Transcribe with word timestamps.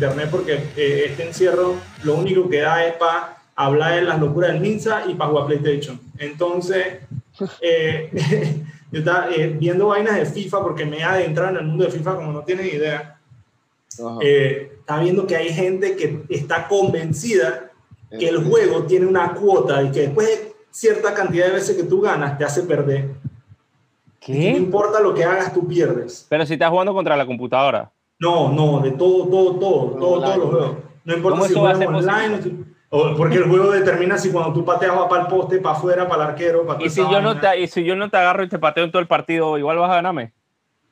internet 0.00 0.28
porque 0.30 0.54
eh, 0.76 1.04
este 1.08 1.26
encierro 1.26 1.76
lo 2.04 2.14
único 2.16 2.48
que 2.48 2.60
da 2.60 2.86
es 2.86 2.94
para 2.94 3.36
hablar 3.54 3.96
de 3.96 4.02
las 4.02 4.18
locuras 4.18 4.52
del 4.52 4.62
Ninja 4.62 5.04
y 5.06 5.14
para 5.14 5.30
jugar 5.30 5.46
PlayStation. 5.46 6.00
Entonces, 6.18 7.00
eh, 7.60 8.10
yo 8.92 8.98
estaba 8.98 9.30
eh, 9.30 9.56
viendo 9.58 9.88
vainas 9.88 10.16
de 10.16 10.26
FIFA 10.26 10.62
porque 10.62 10.84
me 10.84 10.98
he 10.98 11.02
adentrado 11.02 11.50
en 11.50 11.56
el 11.56 11.64
mundo 11.64 11.84
de 11.84 11.90
FIFA 11.90 12.16
como 12.16 12.32
no 12.32 12.42
tienes 12.42 12.72
idea. 12.72 13.18
Ajá. 13.98 14.18
Eh, 14.22 14.72
estaba 14.78 15.02
viendo 15.02 15.26
que 15.26 15.36
hay 15.36 15.52
gente 15.52 15.96
que 15.96 16.22
está 16.28 16.66
convencida 16.68 17.70
que 18.10 18.28
el 18.28 18.44
juego 18.44 18.84
tiene 18.84 19.06
una 19.06 19.34
cuota 19.34 19.82
y 19.82 19.90
que 19.90 20.00
después 20.00 20.26
de 20.26 20.52
cierta 20.70 21.14
cantidad 21.14 21.46
de 21.46 21.52
veces 21.52 21.76
que 21.76 21.84
tú 21.84 22.00
ganas 22.00 22.36
te 22.36 22.44
hace 22.44 22.62
perder. 22.64 23.04
No 23.06 23.16
¿Qué? 24.18 24.50
importa 24.50 25.00
lo 25.00 25.14
que 25.14 25.24
hagas, 25.24 25.54
tú 25.54 25.66
pierdes. 25.66 26.26
Pero 26.28 26.44
si 26.44 26.54
estás 26.54 26.70
jugando 26.70 26.92
contra 26.92 27.16
la 27.16 27.24
computadora. 27.24 27.90
No, 28.18 28.52
no, 28.52 28.80
de 28.80 28.90
todo, 28.92 29.28
todo, 29.28 29.54
todo, 29.58 29.90
todo, 29.92 30.10
Online. 30.10 30.34
todos 30.34 30.38
los 30.38 30.50
juegos. 30.50 30.76
No 31.04 31.16
importa 31.16 31.36
¿Cómo 31.36 31.46
si 31.46 31.52
eso 31.52 31.62
va 31.62 31.70
a 31.70 31.74
juegas 31.74 32.04
ser 32.04 32.10
online 32.10 32.64
o 32.92 33.14
porque 33.16 33.36
el 33.36 33.44
juego 33.48 33.70
determina 33.70 34.18
si 34.18 34.30
cuando 34.30 34.52
tú 34.52 34.64
pateas 34.64 34.96
va 34.98 35.08
para 35.08 35.22
el 35.22 35.28
poste, 35.28 35.58
para 35.58 35.76
afuera, 35.76 36.08
para 36.08 36.24
el 36.24 36.30
arquero, 36.30 36.66
para 36.66 36.82
Y 36.84 36.90
si, 36.90 37.00
yo 37.00 37.20
no 37.20 37.34
vaina. 37.34 37.40
te, 37.52 37.60
y 37.60 37.66
si 37.68 37.84
yo 37.84 37.94
no 37.94 38.10
te 38.10 38.16
agarro 38.16 38.42
y 38.42 38.48
te 38.48 38.58
pateo 38.58 38.84
en 38.84 38.90
todo 38.90 39.00
el 39.00 39.06
partido, 39.08 39.56
igual 39.58 39.78
vas 39.78 39.90
a 39.90 39.94
ganarme. 39.96 40.32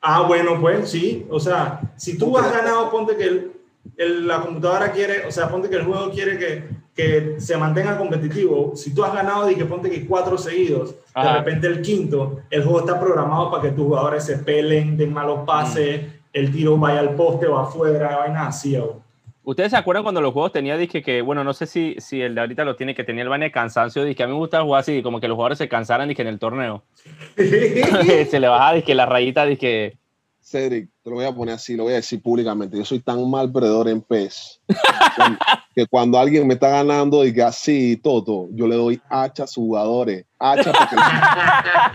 Ah, 0.01 0.21
bueno, 0.21 0.59
pues 0.61 0.89
sí. 0.89 1.27
O 1.29 1.39
sea, 1.41 1.81
si 1.97 2.17
tú 2.17 2.37
has 2.37 2.51
ganado, 2.53 2.89
ponte 2.89 3.17
que 3.17 3.23
el- 3.25 3.51
el- 3.97 4.27
la 4.27 4.39
computadora 4.39 4.91
quiere, 4.93 5.25
o 5.27 5.31
sea, 5.31 5.49
ponte 5.49 5.69
que 5.69 5.75
el 5.75 5.83
juego 5.83 6.09
quiere 6.11 6.37
que, 6.37 6.69
que 6.95 7.35
se 7.41 7.57
mantenga 7.57 7.97
competitivo. 7.97 8.71
Si 8.77 8.93
tú 8.95 9.03
has 9.03 9.13
ganado 9.13 9.49
y 9.51 9.55
que 9.55 9.65
ponte 9.65 9.89
que 9.89 10.07
cuatro 10.07 10.37
seguidos, 10.37 10.95
de 11.13 11.33
repente 11.33 11.67
el 11.67 11.81
quinto, 11.81 12.39
el 12.49 12.63
juego 12.63 12.79
está 12.79 12.97
programado 12.97 13.51
para 13.51 13.63
que 13.63 13.71
tus 13.71 13.85
jugadores 13.87 14.23
se 14.23 14.37
pelen, 14.37 14.95
den 14.95 15.11
malos 15.13 15.41
pases, 15.45 16.01
Mm. 16.01 16.05
el 16.31 16.51
tiro 16.53 16.77
vaya 16.77 16.99
al 17.01 17.15
poste 17.15 17.45
o 17.47 17.57
afuera, 17.57 18.19
vainas 18.19 18.47
así. 18.47 18.77
o- 18.77 19.01
¿Ustedes 19.49 19.71
se 19.71 19.77
acuerdan 19.77 20.03
cuando 20.03 20.21
los 20.21 20.31
juegos 20.31 20.51
tenía, 20.51 20.77
dije 20.77 21.01
que, 21.01 21.23
bueno, 21.23 21.43
no 21.43 21.55
sé 21.55 21.65
si, 21.65 21.95
si 21.97 22.21
el 22.21 22.35
de 22.35 22.41
ahorita 22.41 22.63
lo 22.63 22.75
tiene, 22.75 22.93
que 22.93 23.03
tenía 23.03 23.23
el 23.23 23.29
vaina 23.29 23.45
de 23.45 23.51
cansancio, 23.51 24.03
dije, 24.03 24.21
a 24.21 24.27
mí 24.27 24.33
me 24.33 24.37
gusta 24.37 24.61
jugar 24.61 24.81
así, 24.81 25.01
como 25.01 25.19
que 25.19 25.27
los 25.27 25.33
jugadores 25.33 25.57
se 25.57 25.67
cansaran, 25.67 26.07
dije, 26.07 26.21
en 26.21 26.27
el 26.27 26.37
torneo. 26.37 26.83
se 27.35 28.39
le 28.39 28.47
bajaba, 28.47 28.73
dije, 28.73 28.93
la 28.93 29.07
rayita, 29.07 29.47
dije, 29.47 29.97
Cedric, 30.41 30.89
te 31.03 31.09
lo 31.09 31.17
voy 31.17 31.25
a 31.25 31.33
poner 31.35 31.55
así, 31.55 31.75
lo 31.75 31.83
voy 31.83 31.93
a 31.93 31.97
decir 31.97 32.21
públicamente. 32.21 32.77
Yo 32.77 32.83
soy 32.85 32.99
tan 32.99 33.29
mal 33.29 33.51
perdedor 33.51 33.87
en 33.87 34.01
PES 34.01 34.61
que 35.75 35.85
cuando 35.87 36.17
alguien 36.17 36.47
me 36.47 36.55
está 36.55 36.69
ganando 36.69 37.23
y 37.25 37.33
que 37.33 37.43
así, 37.43 37.97
todo, 37.97 38.47
yo 38.53 38.65
le 38.67 38.75
doy 38.75 39.01
hacha 39.09 39.43
a 39.43 39.47
sus 39.47 39.63
jugadores. 39.65 40.25
Hacha 40.39 40.71
para 40.71 40.89
que, 40.89 40.95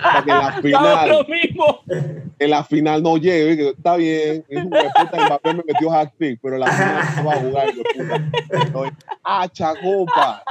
para 0.03 0.25
que 0.25 0.31
en 0.31 0.39
la 0.39 0.49
¡Estamos 0.63 0.63
final, 0.63 1.09
lo 1.09 1.25
mismo! 1.25 1.81
en 2.39 2.51
la 2.51 2.65
final 2.65 3.03
no 3.03 3.17
llegue. 3.17 3.53
y 3.53 3.57
que 3.57 3.69
Está 3.71 3.97
bien, 3.97 4.45
es 4.49 4.59
un 4.65 4.71
puta, 4.71 5.11
el 5.23 5.29
papel 5.29 5.57
me 5.57 5.63
metió 5.67 5.91
hack 5.91 6.15
trick, 6.17 6.39
pero 6.43 6.55
en 6.57 6.61
la 6.61 6.67
final 6.71 7.05
no 7.17 7.25
va 7.25 7.33
a 7.33 7.37
jugar. 7.41 7.69
Le 8.51 8.71
doy 8.71 8.91
Hacha, 9.25 9.73
compa. 9.83 10.43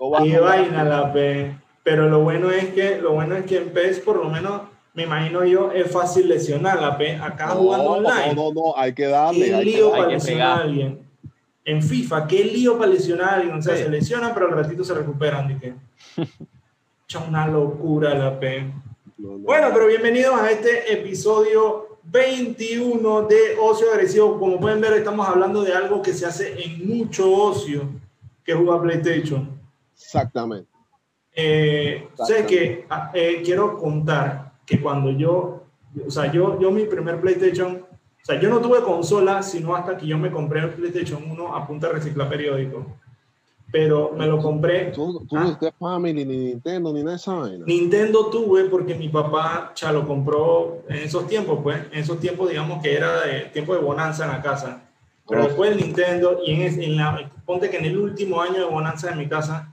No 0.00 0.10
va 0.10 0.18
a 0.20 0.22
Qué 0.22 0.36
jugar. 0.36 0.58
vaina 0.60 0.84
la 0.84 1.12
P. 1.12 1.56
Pero 1.82 2.08
lo 2.08 2.20
bueno 2.20 2.50
es 2.50 2.66
que 2.70 2.98
lo 2.98 3.12
bueno 3.14 3.36
es 3.36 3.44
que 3.46 3.56
en 3.58 3.70
PES 3.70 4.00
por 4.00 4.16
lo 4.16 4.30
menos 4.30 4.62
me 4.94 5.04
imagino 5.04 5.44
yo 5.44 5.70
es 5.72 5.90
fácil 5.90 6.28
lesionar 6.28 6.80
la 6.80 6.98
P. 6.98 7.16
Acá 7.16 7.48
jugando 7.48 7.90
online. 7.92 8.34
no, 8.34 8.52
no, 8.52 8.60
no, 8.68 8.76
hay 8.76 8.92
que 8.92 9.06
darle. 9.06 9.46
qué 9.46 9.54
hay 9.54 9.64
que 9.64 9.70
lío 9.70 9.90
darle. 9.90 9.98
para 9.98 10.08
que 10.08 10.14
lesionar 10.14 10.42
a 10.42 10.54
pegar. 10.54 10.66
alguien. 10.66 10.98
En 11.64 11.82
FIFA, 11.82 12.26
qué 12.26 12.44
lío 12.44 12.78
para 12.78 12.90
lesionar 12.90 13.28
a 13.28 13.34
alguien. 13.34 13.54
O 13.56 13.62
sea, 13.62 13.76
Sí. 13.76 13.82
se 13.84 13.88
lesionan, 13.88 14.34
pero 14.34 14.46
al 14.46 14.52
ratito 14.52 14.82
se 14.84 14.94
recuperan. 14.94 15.48
Dije. 15.48 15.74
Echa 17.04 17.20
una 17.20 17.46
locura 17.46 18.14
la 18.14 18.38
P. 18.38 18.62
No, 19.18 19.30
no. 19.32 19.38
Bueno, 19.38 19.68
pero 19.72 19.86
bienvenidos 19.86 20.40
a 20.40 20.50
este 20.50 20.92
episodio 20.92 21.98
21 22.04 23.22
de 23.22 23.56
Ocio 23.60 23.90
Agresivo. 23.92 24.38
Como 24.38 24.58
pueden 24.58 24.80
ver, 24.80 24.94
estamos 24.94 25.28
hablando 25.28 25.62
de 25.62 25.72
algo 25.72 26.02
que 26.02 26.12
se 26.12 26.26
hace 26.26 26.62
en 26.64 26.88
mucho 26.88 27.30
ocio, 27.30 27.88
que 28.44 28.52
es 28.52 28.58
jugar 28.58 28.80
PlayStation. 28.82 29.60
Exactamente. 29.94 30.68
Eh, 31.32 32.08
sé 32.26 32.44
que 32.46 32.86
ah, 32.90 33.10
eh, 33.14 33.42
quiero 33.44 33.78
contar 33.78 34.49
que 34.70 34.80
cuando 34.80 35.10
yo, 35.10 35.64
o 36.06 36.10
sea, 36.10 36.30
yo, 36.30 36.58
yo 36.60 36.70
mi 36.70 36.84
primer 36.84 37.20
PlayStation, 37.20 37.82
o 37.82 38.24
sea, 38.24 38.40
yo 38.40 38.48
no 38.48 38.60
tuve 38.60 38.80
consola 38.82 39.42
sino 39.42 39.74
hasta 39.74 39.96
que 39.96 40.06
yo 40.06 40.16
me 40.16 40.30
compré 40.30 40.60
el 40.60 40.70
PlayStation 40.70 41.28
1 41.28 41.56
a 41.56 41.66
punta 41.66 41.88
de 41.88 41.94
reciclar 41.94 42.28
periódico. 42.28 42.86
Pero 43.72 44.12
me 44.16 44.26
lo 44.26 44.38
compré. 44.38 44.86
Tú, 44.92 45.24
tú 45.28 45.36
Ah. 45.36 45.56
no 45.60 45.72
Family, 45.78 46.24
ni 46.24 46.36
Nintendo, 46.36 46.92
ni 46.92 47.00
nada 47.00 47.10
de 47.12 47.16
esa 47.16 47.34
vaina. 47.34 47.64
Nintendo 47.66 48.26
tuve 48.30 48.64
porque 48.64 48.94
mi 48.94 49.08
papá 49.08 49.72
ya 49.76 49.92
lo 49.92 50.06
compró 50.06 50.82
en 50.88 50.96
esos 50.98 51.26
tiempos, 51.28 51.60
pues, 51.62 51.78
en 51.92 51.98
esos 52.00 52.18
tiempos, 52.20 52.48
digamos 52.48 52.80
que 52.82 52.94
era 52.94 53.22
de 53.26 53.40
tiempo 53.52 53.74
de 53.74 53.80
bonanza 53.80 54.24
en 54.24 54.30
la 54.32 54.42
casa. 54.42 54.82
Pero 55.28 55.42
Oh. 55.42 55.46
después 55.46 55.70
el 55.72 55.76
Nintendo, 55.78 56.38
y 56.44 56.52
en, 56.52 56.82
en 56.82 56.96
la, 56.96 57.30
ponte 57.44 57.70
que 57.70 57.76
en 57.78 57.84
el 57.86 57.98
último 57.98 58.40
año 58.40 58.54
de 58.58 58.64
bonanza 58.64 59.10
de 59.10 59.16
mi 59.16 59.28
casa, 59.28 59.72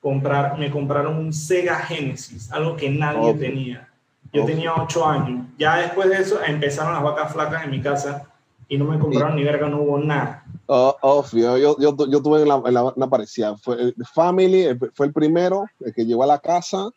comprar, 0.00 0.58
me 0.58 0.70
compraron 0.70 1.16
un 1.16 1.32
Sega 1.32 1.76
Genesis, 1.76 2.50
algo 2.52 2.76
que 2.76 2.88
nadie 2.90 3.32
tenía. 3.34 3.87
Yo 4.32 4.44
tenía 4.44 4.74
ocho 4.74 5.06
años. 5.06 5.46
Ya 5.58 5.76
después 5.78 6.08
de 6.08 6.16
eso 6.18 6.38
empezaron 6.44 6.92
las 6.94 7.02
vacas 7.02 7.32
flacas 7.32 7.64
en 7.64 7.70
mi 7.70 7.80
casa 7.80 8.24
y 8.68 8.76
no 8.76 8.84
me 8.84 8.98
compraron 8.98 9.36
ni 9.36 9.44
verga, 9.44 9.68
no 9.68 9.80
hubo 9.82 9.98
nada. 9.98 10.44
Oh, 10.66 10.94
oh, 11.00 11.22
fío, 11.22 11.56
yo, 11.56 11.76
yo, 11.78 11.96
yo 12.08 12.22
tuve 12.22 12.42
en 12.42 12.48
la, 12.48 12.60
en 12.66 12.74
la- 12.74 12.84
una 12.84 13.08
parecida. 13.08 13.56
Fue 13.56 13.94
Family, 14.12 14.64
el- 14.64 14.78
fue 14.94 15.06
el 15.06 15.12
primero, 15.14 15.64
el 15.80 15.94
que 15.94 16.04
llegó 16.04 16.22
a 16.22 16.26
la 16.26 16.38
casa. 16.38 16.90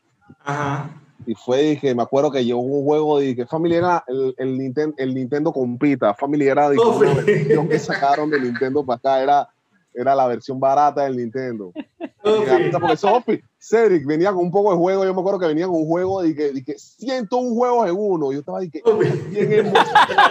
Ajá. 0.44 0.90
Y 1.25 1.36
fue, 1.36 1.62
dije, 1.62 1.94
me 1.96 2.02
acuerdo 2.03 2.31
que 2.31 2.44
llegó 2.44 2.59
un 2.59 2.84
juego 2.84 3.19
de 3.19 3.36
que 3.36 3.46
Family 3.46 3.75
era 3.75 4.03
el, 4.08 4.34
el, 4.38 4.58
Nintendo, 4.58 4.96
el 4.98 5.13
Nintendo 5.13 5.53
compita. 5.53 6.13
Family 6.16 6.48
era 6.48 6.69
de 6.69 6.78
Oh, 6.80 7.00
sí. 7.25 7.68
que 7.69 7.80
sacaron 7.80 8.30
de 8.30 8.42
Nintendo 8.42 8.84
para 8.84 8.98
acá, 8.98 9.22
era, 9.22 9.50
era 9.94 10.16
la 10.16 10.28
versión 10.28 10.59
barata 10.59 11.03
del 11.03 11.18
Nintendo. 11.18 11.72
Ok. 12.24 12.47
Porque 12.79 12.97
Sophie, 12.97 13.44
Cedric 13.57 14.06
venía 14.06 14.29
con 14.31 14.44
un 14.44 14.52
poco 14.52 14.69
de 14.72 14.78
juego. 14.78 15.03
Yo 15.06 15.12
me 15.16 15.19
acuerdo 15.22 15.40
que 15.40 15.47
venía 15.47 15.66
con 15.66 15.78
un 15.78 15.88
juego 15.88 16.22
de 16.22 16.35
que, 16.35 16.52
de 16.52 16.63
que 16.63 16.78
101 16.78 17.56
juegos 17.56 17.90
en 17.90 17.96
uno. 17.97 18.31
Yo 18.31 18.40
estaba 18.41 18.59
de 18.59 18.69
que, 18.69 18.84
bien 19.31 19.51
emocionado. 19.51 20.30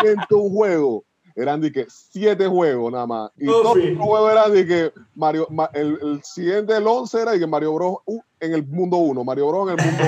101 0.00 0.50
juegos. 0.50 1.02
Eran 1.36 1.60
de 1.60 1.70
que 1.70 1.86
7 1.88 2.48
juegos 2.48 2.90
nada 2.92 3.06
más. 3.06 3.30
Y 3.36 3.46
todos 3.46 3.76
los 3.76 3.96
juegos 3.96 4.32
eran 4.32 4.52
de 4.52 4.66
que 4.66 4.92
Mario, 5.14 5.46
Ma- 5.50 5.70
el, 5.72 5.96
el 6.02 6.20
siguiente, 6.24 6.76
el 6.76 6.84
11 6.84 7.22
era 7.22 7.30
de 7.30 7.38
que 7.38 7.46
Mario 7.46 7.74
Bros. 7.74 7.98
uh, 8.04 8.20
en 8.40 8.54
el 8.54 8.66
mundo 8.66 8.96
1, 8.96 9.22
Mario 9.22 9.46
Bros. 9.46 9.70
en 9.70 9.78
el 9.78 9.86
mundo 9.86 10.04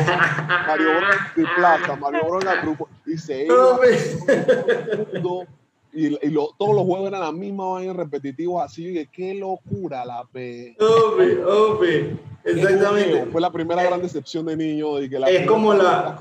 Mario 0.67 0.87
Bros. 0.89 1.15
de 1.37 1.45
Plaza, 1.57 1.95
Mario 1.95 2.21
Bros. 2.29 2.45
en 2.45 2.51
el 2.51 2.61
grupo. 2.63 2.89
Y 3.07 3.17
se 3.17 3.45
iba 3.45 3.75
Ok. 3.77 3.85
el 3.85 5.07
mundo. 5.13 5.45
Y, 5.93 6.07
y 6.27 6.31
lo- 6.31 6.55
todos 6.59 6.75
los 6.75 6.85
juegos 6.85 7.09
eran 7.09 7.21
la 7.21 7.33
misma 7.33 7.67
vaina 7.73 7.93
repetitivos 7.93 8.63
así. 8.65 8.85
Y 8.85 8.89
dije, 8.91 9.09
qué 9.13 9.35
locura 9.35 10.05
la 10.05 10.25
P. 10.33 10.77
Obvio, 10.79 11.49
obvio. 11.77 12.19
Exactamente. 12.45 13.27
Fue 13.33 13.41
la 13.41 13.51
primera 13.51 13.83
gran 13.83 14.01
decepción 14.01 14.47
de 14.47 14.57
niño. 14.57 15.01
Y 15.01 15.09
que 15.11 15.19
la 15.19 15.29
Es 15.29 15.47
como 15.47 15.75
la- 15.75 16.19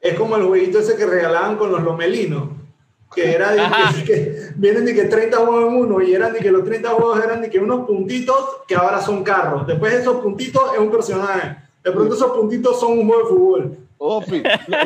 Es 0.00 0.14
como 0.14 0.36
el 0.36 0.44
jueguito 0.44 0.78
ese 0.80 0.96
que 0.96 1.06
regalaban 1.06 1.56
con 1.56 1.70
los 1.72 1.82
lomelinos. 1.82 2.48
Que 3.14 3.32
era 3.32 3.52
de 3.52 3.60
que, 3.96 4.04
que 4.04 4.36
vienen 4.56 4.86
de 4.86 4.94
que 4.94 5.04
30 5.04 5.36
juegos 5.36 5.68
en 5.70 5.76
uno 5.76 6.00
y 6.00 6.14
eran 6.14 6.32
de 6.32 6.38
que 6.38 6.50
los 6.50 6.64
30 6.64 6.88
juegos 6.90 7.22
eran 7.22 7.42
de 7.42 7.50
que 7.50 7.58
unos 7.58 7.86
puntitos 7.86 8.36
que 8.66 8.74
ahora 8.74 9.02
son 9.02 9.22
carros. 9.22 9.66
Después 9.66 9.92
esos 9.92 10.16
puntitos 10.22 10.72
es 10.72 10.78
un 10.78 10.90
personaje. 10.90 11.56
De 11.84 11.92
pronto 11.92 12.14
esos 12.14 12.30
puntitos 12.32 12.80
son 12.80 12.98
un 12.98 13.06
juego 13.06 13.22
de 13.22 13.28
fútbol. 13.28 13.76
Ofi, 14.04 14.42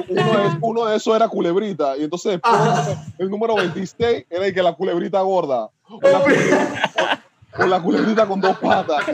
uno, 0.08 0.22
de, 0.22 0.58
uno 0.60 0.84
de 0.86 0.96
esos 0.96 1.16
era 1.16 1.26
culebrita. 1.28 1.96
Y 1.96 2.04
entonces 2.04 2.32
después, 2.32 2.54
Ajá. 2.54 3.04
el 3.18 3.30
número 3.30 3.54
26 3.56 4.26
era 4.28 4.46
el 4.46 4.52
que 4.54 4.62
la 4.62 4.74
culebrita 4.74 5.20
gorda. 5.22 5.70
O 5.88 6.00
la, 6.02 6.22
culebrita- 6.22 7.22
o 7.58 7.66
la 7.66 7.82
culebrita 7.82 8.26
con 8.26 8.40
dos 8.40 8.58
patas. 8.58 9.04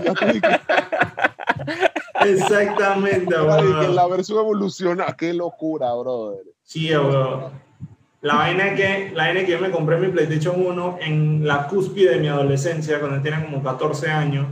Exactamente, 2.26 3.34
weón. 3.34 3.94
la 3.94 4.06
versión 4.08 4.38
evoluciona. 4.38 5.12
Qué 5.16 5.32
locura, 5.32 5.92
brother. 5.94 6.44
Sí, 6.64 6.90
weón. 6.94 7.50
La 8.22 8.36
vaina 8.36 8.68
es 8.68 8.74
que, 8.80 9.10
la 9.14 9.24
vaina 9.24 9.40
es 9.40 9.46
que 9.46 9.52
yo 9.52 9.60
me 9.60 9.70
compré 9.72 9.98
mi 9.98 10.08
PlayStation 10.08 10.64
1 10.64 10.98
en 11.00 11.46
la 11.46 11.66
cúspide 11.66 12.10
de 12.10 12.18
mi 12.18 12.28
adolescencia, 12.28 13.00
cuando 13.00 13.20
tenía 13.20 13.44
como 13.44 13.62
14 13.62 14.08
años, 14.10 14.46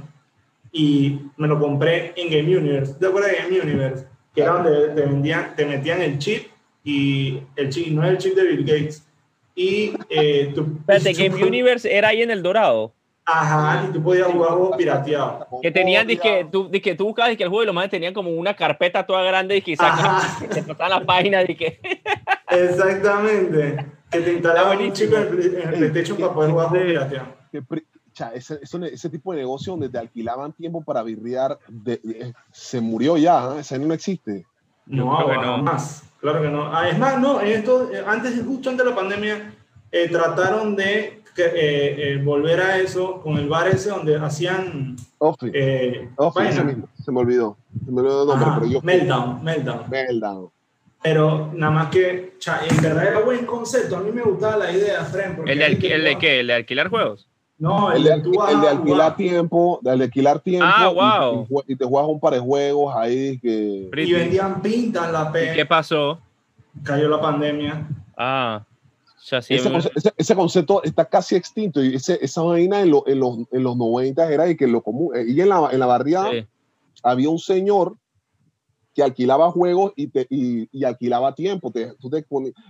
y 0.73 1.21
me 1.37 1.47
lo 1.47 1.59
compré 1.61 2.13
en 2.17 2.31
Game 2.31 2.57
Universe. 2.57 2.95
¿Te 2.95 3.07
acuerdas 3.07 3.31
de 3.33 3.37
Game 3.39 3.61
Universe? 3.61 4.07
Que 4.35 4.43
era 4.43 4.53
donde 4.53 4.89
te, 4.95 5.01
vendían, 5.03 5.55
te 5.57 5.67
metían 5.67 6.03
el 6.03 6.19
chip, 6.19 6.49
y 6.85 7.41
el 7.57 7.69
chip, 7.71 7.89
no 7.89 8.05
es 8.05 8.11
el 8.11 8.19
chip 8.19 8.35
de 8.35 8.45
Bill 8.45 8.65
Gates. 8.65 9.07
Y 9.55 9.93
eh, 10.09 10.53
tú, 10.55 10.79
Espérate, 10.81 11.13
tú- 11.13 11.37
Game 11.37 11.45
Universe 11.45 11.93
era 11.95 12.09
ahí 12.09 12.23
en 12.23 12.31
el 12.31 12.43
Dorado. 12.43 12.93
Ajá, 13.27 13.87
y 13.89 13.93
tú 13.93 14.03
podías 14.03 14.27
jugar 14.29 14.53
juegos 14.53 14.77
pirateados. 14.77 15.47
Que 15.63 15.71
tenían, 15.71 16.07
dizque, 16.07 16.47
tú, 16.51 16.69
dizque, 16.69 16.95
tú 16.97 17.05
buscabas 17.07 17.37
que 17.37 17.43
el 17.45 17.49
juego 17.49 17.63
y 17.63 17.67
los 17.67 17.75
más 17.75 17.89
tenían 17.91 18.13
como 18.15 18.31
una 18.31 18.55
carpeta 18.57 19.05
toda 19.07 19.23
grande 19.23 19.57
y 19.59 19.63
que 19.63 19.75
Ajá. 19.79 20.21
se 20.51 20.63
pasaban 20.63 20.91
las 20.91 21.05
páginas 21.05 21.49
y 21.49 21.55
que 21.55 21.79
Exactamente. 22.49 23.85
Que 24.11 24.21
te 24.21 24.33
instalaban 24.33 24.79
un 24.79 24.93
chip 24.93 25.13
en 25.13 25.23
el, 25.23 25.55
en 25.57 25.69
el 25.69 25.75
PlayStation 25.91 26.17
para 26.19 26.33
poder 26.33 26.51
jugar 26.51 26.69
juegos 26.69 26.87
pirateados. 26.89 27.29
que 27.53 27.63
cha, 28.21 28.35
ese, 28.35 28.59
eso- 28.63 28.85
ese 28.85 29.09
tipo 29.09 29.33
de 29.33 29.39
negocio 29.39 29.73
donde 29.73 29.89
te 29.89 29.99
alquilaban 29.99 30.53
tiempo 30.53 30.83
para 30.85 31.03
birrear, 31.03 31.59
de- 31.69 32.01
de- 32.03 32.35
se 32.53 32.81
murió 32.81 33.17
ya, 33.17 33.57
¿eh? 33.57 33.61
ese 33.61 33.79
no 33.79 33.95
existe. 33.95 34.45
No, 34.87 35.17
creo 35.17 35.41
que 35.41 35.47
no. 35.47 35.59
más. 35.63 36.03
Claro 36.21 36.43
que 36.43 36.49
no. 36.49 36.75
Ah, 36.77 36.89
es 36.89 36.99
más, 36.99 37.19
no, 37.19 37.41
en 37.41 37.47
esto, 37.49 37.91
eh, 37.93 38.03
antes, 38.07 38.43
justo 38.45 38.69
antes 38.71 38.85
de 38.85 38.91
la 38.91 38.97
pandemia, 38.97 39.55
eh, 39.91 40.09
trataron 40.11 40.77
de 40.77 41.23
que, 41.35 41.45
eh, 41.45 42.13
eh, 42.13 42.23
volver 42.23 42.61
a 42.61 42.77
eso 42.79 43.21
con 43.23 43.39
el 43.39 43.49
bar 43.49 43.69
ese 43.69 43.89
donde 43.89 44.17
hacían. 44.17 44.97
Office, 45.19 45.53
Eh, 45.55 46.11
Office, 46.17 46.49
ese 46.51 46.65
mismo, 46.65 46.89
se 47.03 47.11
me 47.13 47.21
olvidó. 47.21 47.57
Se 47.87 47.91
me 47.91 48.01
olvidó 48.01 48.23
el 48.23 48.29
nombre, 48.29 48.47
Ajá, 48.49 48.59
pero 48.61 48.73
yo. 48.73 48.81
Meltdown, 48.83 49.43
Meltdown. 49.45 49.89
Meltdown. 49.91 50.51
Pero 51.03 51.51
nada 51.55 51.73
más 51.73 51.87
que, 51.91 52.35
cha, 52.39 52.61
en 52.69 52.77
verdad 52.83 53.07
era 53.07 53.21
buen 53.21 53.47
concepto. 53.47 53.97
A 53.97 54.01
mí 54.01 54.13
me 54.13 54.21
gustaba 54.23 54.59
la 54.59 54.71
idea, 54.73 55.03
Fren. 55.07 55.37
porque 55.37 55.53
¿El 55.53 55.59
de, 55.61 55.65
el 55.67 56.05
de 56.05 56.19
qué? 56.19 56.41
¿El 56.41 56.47
de 56.49 56.53
alquilar 56.55 56.89
juegos? 56.91 57.30
No, 57.61 57.93
El 57.93 58.03
de, 58.05 58.21
tú 58.23 58.33
vas 58.39 58.55
el 58.55 58.61
de 58.63 58.69
alquilar 58.69 59.17
tiempo, 59.17 59.79
de 59.83 59.91
alquilar 59.91 60.41
tiempo 60.41 60.67
Ah, 60.67 60.89
y- 60.91 60.95
wow. 60.95 61.43
y, 61.43 61.47
jue- 61.53 61.65
y 61.69 61.77
te 61.77 61.85
juegas 61.85 62.11
un 62.11 62.19
par 62.19 62.33
de 62.33 62.41
juegos 62.41 62.95
ahí 62.97 63.39
que 63.39 63.51
Y 63.87 63.89
Pretty. 63.91 64.13
vendían 64.15 64.63
pintas 64.63 65.13
la 65.13 65.29
¿Y 65.29 65.33
P. 65.33 65.53
qué 65.55 65.67
pasó? 65.67 66.19
Cayó 66.83 67.09
la 67.11 67.21
pandemia. 67.21 67.87
Ah, 68.17 68.65
ya 69.27 69.43
sí. 69.43 69.55
ese, 69.55 69.71
conce- 69.71 69.91
ese- 69.95 70.15
ese 70.17 70.35
concepto 70.35 70.83
está 70.83 71.05
casi 71.05 71.37
extinto 71.37 71.85
y 71.85 71.97
ese- 71.97 72.19
esa 72.23 72.41
vaina 72.41 72.81
en, 72.81 72.91
lo- 72.93 73.07
en 73.07 73.21
los, 73.21 73.37
en 73.53 73.63
los 73.63 73.77
90 73.77 74.33
era 74.33 74.45
de 74.45 74.57
que 74.57 74.67
lo 74.67 74.81
común 74.83 75.15
eh, 75.15 75.25
y 75.29 75.39
en 75.43 75.51
la, 75.51 75.69
en 75.71 75.79
la 75.81 75.87
barriada 75.87 76.31
sí. 76.31 76.47
había 77.03 77.29
un 77.29 77.39
señor 77.39 77.95
que 78.95 79.03
alquilaba 79.03 79.51
juegos 79.51 79.93
y, 79.97 80.07
te, 80.07 80.27
y, 80.31 80.67
y 80.73 80.85
alquilaba 80.85 81.35
tiempo. 81.35 81.71
Te, 81.71 81.93
tú 82.01 82.09
te 82.09 82.25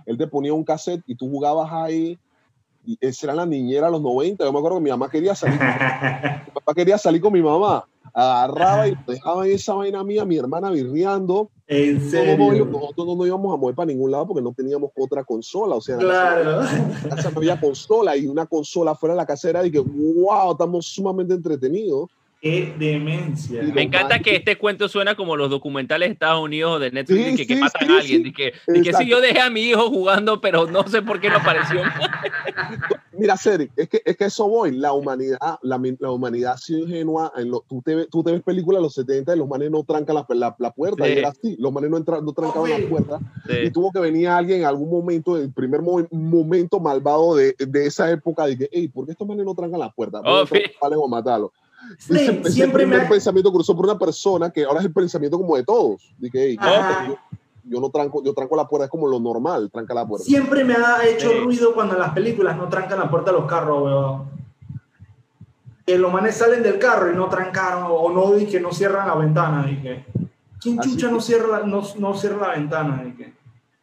él 0.05 0.17
te 0.17 0.27
ponía 0.27 0.53
un 0.53 0.65
cassette 0.65 1.01
y 1.07 1.15
tú 1.15 1.29
jugabas 1.29 1.71
ahí. 1.71 2.19
Y 2.85 2.97
esa 2.99 3.27
era 3.27 3.35
la 3.35 3.45
niñera 3.45 3.87
de 3.87 3.91
los 3.93 4.01
90. 4.01 4.43
Yo 4.43 4.51
me 4.51 4.57
acuerdo 4.59 4.77
que 4.77 4.83
mi 4.83 4.89
mamá 4.89 5.09
quería 5.09 5.35
salir. 5.35 5.59
mi 6.47 6.51
papá 6.53 6.73
quería 6.73 6.97
salir 6.97 7.21
con 7.21 7.33
mi 7.33 7.41
mamá. 7.41 7.85
Agarraba 8.13 8.87
y 8.87 8.95
dejaba 9.07 9.45
en 9.47 9.53
esa 9.53 9.73
vaina 9.73 10.03
mía, 10.03 10.25
mi 10.25 10.35
hermana 10.37 10.69
virreando. 10.71 11.49
en 11.67 12.09
serio. 12.09 12.37
no, 12.37 12.65
nosotros 12.65 13.15
no 13.17 13.25
íbamos 13.25 13.53
a 13.53 13.57
mover 13.57 13.75
para 13.75 13.85
ningún 13.87 14.11
lado 14.11 14.27
porque 14.27 14.41
no 14.41 14.51
teníamos 14.53 14.91
otra 14.97 15.23
consola. 15.23 15.75
O 15.75 15.81
sea, 15.81 15.95
en 15.95 16.07
la 16.07 16.13
Claro. 16.13 16.61
casa 17.09 17.29
no 17.31 17.37
había 17.37 17.59
consola 17.59 18.17
y 18.17 18.27
una 18.27 18.45
consola 18.45 18.95
fuera 18.95 19.13
de 19.13 19.17
la 19.21 19.25
casa 19.25 19.49
era 19.49 19.65
y 19.65 19.71
que, 19.71 19.79
wow, 19.79 20.51
estamos 20.51 20.87
sumamente 20.87 21.33
entretenidos. 21.33 22.09
Qué 22.41 22.73
demencia. 22.79 23.61
Me 23.61 23.83
encanta 23.83 24.17
que 24.17 24.35
este 24.37 24.57
cuento 24.57 24.89
suena 24.89 25.13
como 25.15 25.37
los 25.37 25.51
documentales 25.51 26.09
de 26.09 26.13
Estados 26.13 26.43
Unidos 26.43 26.81
de 26.81 26.89
Netflix 26.89 27.23
Sí, 27.23 27.31
de 27.31 27.37
que, 27.37 27.45
que 27.47 27.53
sí, 27.53 27.59
matan 27.59 27.87
sí, 27.87 27.93
a 27.93 27.97
alguien. 27.99 28.23
sí. 28.23 28.27
Y 28.29 28.33
que, 28.33 28.53
y 28.73 28.81
que 28.81 28.93
si 28.93 29.05
yo 29.07 29.21
dejé 29.21 29.39
a 29.41 29.51
mi 29.51 29.61
hijo 29.61 29.89
jugando, 29.89 30.41
pero 30.41 30.65
no 30.65 30.81
sé 30.87 31.03
por 31.03 31.21
qué 31.21 31.29
no 31.29 31.35
apareció. 31.37 31.81
Mira, 33.13 33.37
Cedric, 33.37 33.71
es 33.75 33.87
que, 33.89 34.01
es 34.03 34.17
que 34.17 34.25
eso 34.25 34.47
voy. 34.47 34.71
La 34.71 34.93
humanidad, 34.93 35.37
la, 35.61 35.79
la 35.99 36.09
humanidad 36.11 36.53
ha 36.53 36.57
sido 36.57 36.79
ingenua. 36.79 37.31
En 37.37 37.51
lo, 37.51 37.63
tú, 37.69 37.81
te, 37.83 37.93
ve- 37.93 38.07
tú 38.09 38.23
te 38.23 38.31
ves 38.31 38.41
películas 38.41 38.79
de 38.79 38.83
los 38.83 38.93
70 38.95 39.35
y 39.35 39.37
los 39.37 39.47
manes 39.47 39.69
no 39.69 39.83
trancan 39.83 40.15
la, 40.15 40.25
la, 40.29 40.55
la 40.57 40.71
puerta. 40.73 41.05
Sí. 41.05 41.11
Y 41.13 41.17
era 41.19 41.29
así. 41.29 41.55
Los 41.59 41.71
manes 41.71 41.91
no, 41.91 41.97
entra- 41.97 42.21
no 42.21 42.33
trancaban 42.33 42.71
Oh, 42.71 42.77
la 42.79 42.89
puerta. 42.89 43.19
Y 43.63 43.69
tuvo 43.69 43.91
que 43.91 43.99
venir 43.99 44.27
alguien 44.29 44.61
en 44.61 44.65
algún 44.65 44.89
momento, 44.89 45.37
el 45.37 45.51
primer 45.51 45.81
mo- 45.83 46.07
momento 46.09 46.79
malvado 46.79 47.35
de, 47.35 47.53
de 47.59 47.85
esa 47.85 48.09
época, 48.09 48.47
de 48.47 48.57
que, 48.57 48.69
hey, 48.71 48.87
¿por 48.87 49.05
qué 49.05 49.11
estos 49.11 49.27
manes 49.27 49.45
no 49.45 49.53
trancan 49.53 49.79
la 49.79 49.91
puerta? 49.91 50.21
Oh, 50.25 50.45
¿Por 50.45 50.57
qué 50.57 50.65
sí. 50.65 50.71
no 50.73 50.79
valen 50.81 50.99
o 51.03 51.07
matarlo? 51.07 51.53
Sí, 51.97 52.13
Ese, 52.15 52.39
ese 52.41 52.51
siempre 52.51 52.85
me 52.85 52.95
ha- 52.97 53.09
pensamiento 53.09 53.51
cruzó 53.51 53.75
por 53.75 53.85
una 53.85 53.97
persona 53.97 54.49
que 54.51 54.63
ahora 54.65 54.79
es 54.79 54.85
el 54.85 54.93
pensamiento 54.93 55.37
como 55.37 55.55
de 55.57 55.63
todos. 55.63 56.13
Ajá. 56.59 57.07
yo, 57.07 57.17
yo 57.63 57.79
no 57.81 57.89
tranco, 57.89 58.23
yo 58.23 58.33
tranco 58.33 58.55
la 58.55 58.67
puerta, 58.67 58.85
es 58.85 58.91
como 58.91 59.07
lo 59.07 59.19
normal, 59.19 59.69
tranca 59.71 59.93
la 59.93 60.05
puerta. 60.07 60.25
Siempre 60.25 60.63
me 60.63 60.73
ha 60.75 61.05
hecho 61.07 61.29
Sí. 61.29 61.39
ruido 61.39 61.73
cuando 61.73 61.93
en 61.95 61.99
las 62.01 62.13
películas 62.13 62.55
no 62.57 62.67
trancan 62.69 62.99
la 62.99 63.09
puerta 63.09 63.31
de 63.31 63.37
los 63.37 63.47
carros, 63.49 63.83
weón. 63.83 64.29
Que 65.85 65.97
los 65.97 66.11
manes 66.13 66.35
salen 66.35 66.61
del 66.63 66.77
carro 66.79 67.11
y 67.11 67.15
no 67.15 67.27
trancaron, 67.27 67.85
o 67.89 68.11
no, 68.11 68.37
y 68.37 68.45
que 68.45 68.59
no 68.59 68.71
cierran 68.71 69.07
la 69.07 69.15
ventana. 69.15 69.65
Dije, 69.65 70.05
¿quién 70.61 70.79
Así 70.79 70.91
chucha 70.91 71.07
que- 71.07 71.13
no 71.13 71.19
cierra, 71.21 71.59
la, 71.59 71.65
no, 71.65 71.81
no 71.97 72.13
cierra 72.15 72.47
la 72.47 72.53
ventana? 72.55 73.03
Dije, 73.03 73.33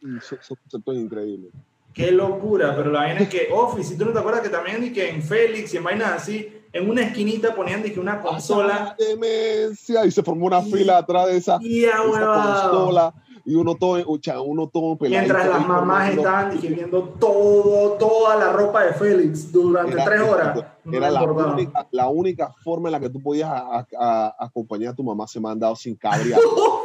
Y 0.00 0.16
Eso, 0.16 0.36
eso, 0.40 0.54
concepto 0.54 0.92
es 0.92 0.98
increíble. 0.98 1.48
qué 1.92 2.12
locura, 2.12 2.74
pero 2.76 2.92
la 2.92 3.00
vaina 3.00 3.20
es 3.20 3.28
que 3.28 3.48
Office, 3.52 3.90
si 3.90 3.98
tú 3.98 4.04
no 4.04 4.12
te 4.12 4.20
acuerdas 4.20 4.42
que 4.42 4.48
también 4.48 4.80
di 4.80 4.92
que 4.92 5.10
en 5.10 5.20
Félix 5.22 5.74
y 5.74 5.78
en 5.78 5.84
vainas 5.84 6.12
así, 6.12 6.48
en 6.72 6.88
una 6.88 7.02
esquinita 7.02 7.54
ponían 7.54 7.82
di 7.82 7.92
que 7.92 8.00
una 8.00 8.20
consola. 8.20 8.88
¡Ah, 8.90 8.96
demencia! 8.98 10.04
Y 10.04 10.10
se 10.10 10.22
formó 10.22 10.46
una 10.46 10.62
fila 10.62 10.98
atrás 10.98 11.26
de 11.26 11.36
esa, 11.36 11.58
esa 11.62 12.62
consola. 12.62 13.14
Y 13.48 13.54
uno 13.54 13.76
todo, 13.76 13.98
ucha, 14.06 14.42
uno 14.42 14.68
todo 14.68 14.98
peladito 14.98 15.32
Mientras 15.34 15.58
las 15.58 15.66
mamás 15.66 16.10
estaban 16.10 16.50
di 16.50 16.58
que, 16.58 16.68
viendo 16.68 17.02
todo, 17.18 17.92
toda 17.92 18.36
la 18.36 18.52
ropa 18.52 18.84
de 18.84 18.92
Félix 18.92 19.50
durante 19.50 19.92
Era- 19.94 20.04
tres 20.04 20.20
horas. 20.20 20.64
Era 20.90 21.10
la 21.10 21.22
única, 21.22 21.86
la 21.90 22.08
única 22.08 22.54
forma 22.62 22.88
en 22.88 22.92
la 22.92 23.00
que 23.00 23.08
tú 23.10 23.22
podías 23.22 23.48
a- 23.50 23.78
a- 23.78 23.86
a- 23.98 24.34
acompañar 24.38 24.92
a 24.92 24.94
tu 24.94 25.02
mamá 25.02 25.26
se 25.26 25.40
me 25.40 25.48
han 25.48 25.58
dado 25.58 25.76
sin 25.76 25.94
cabrear. 25.96 26.38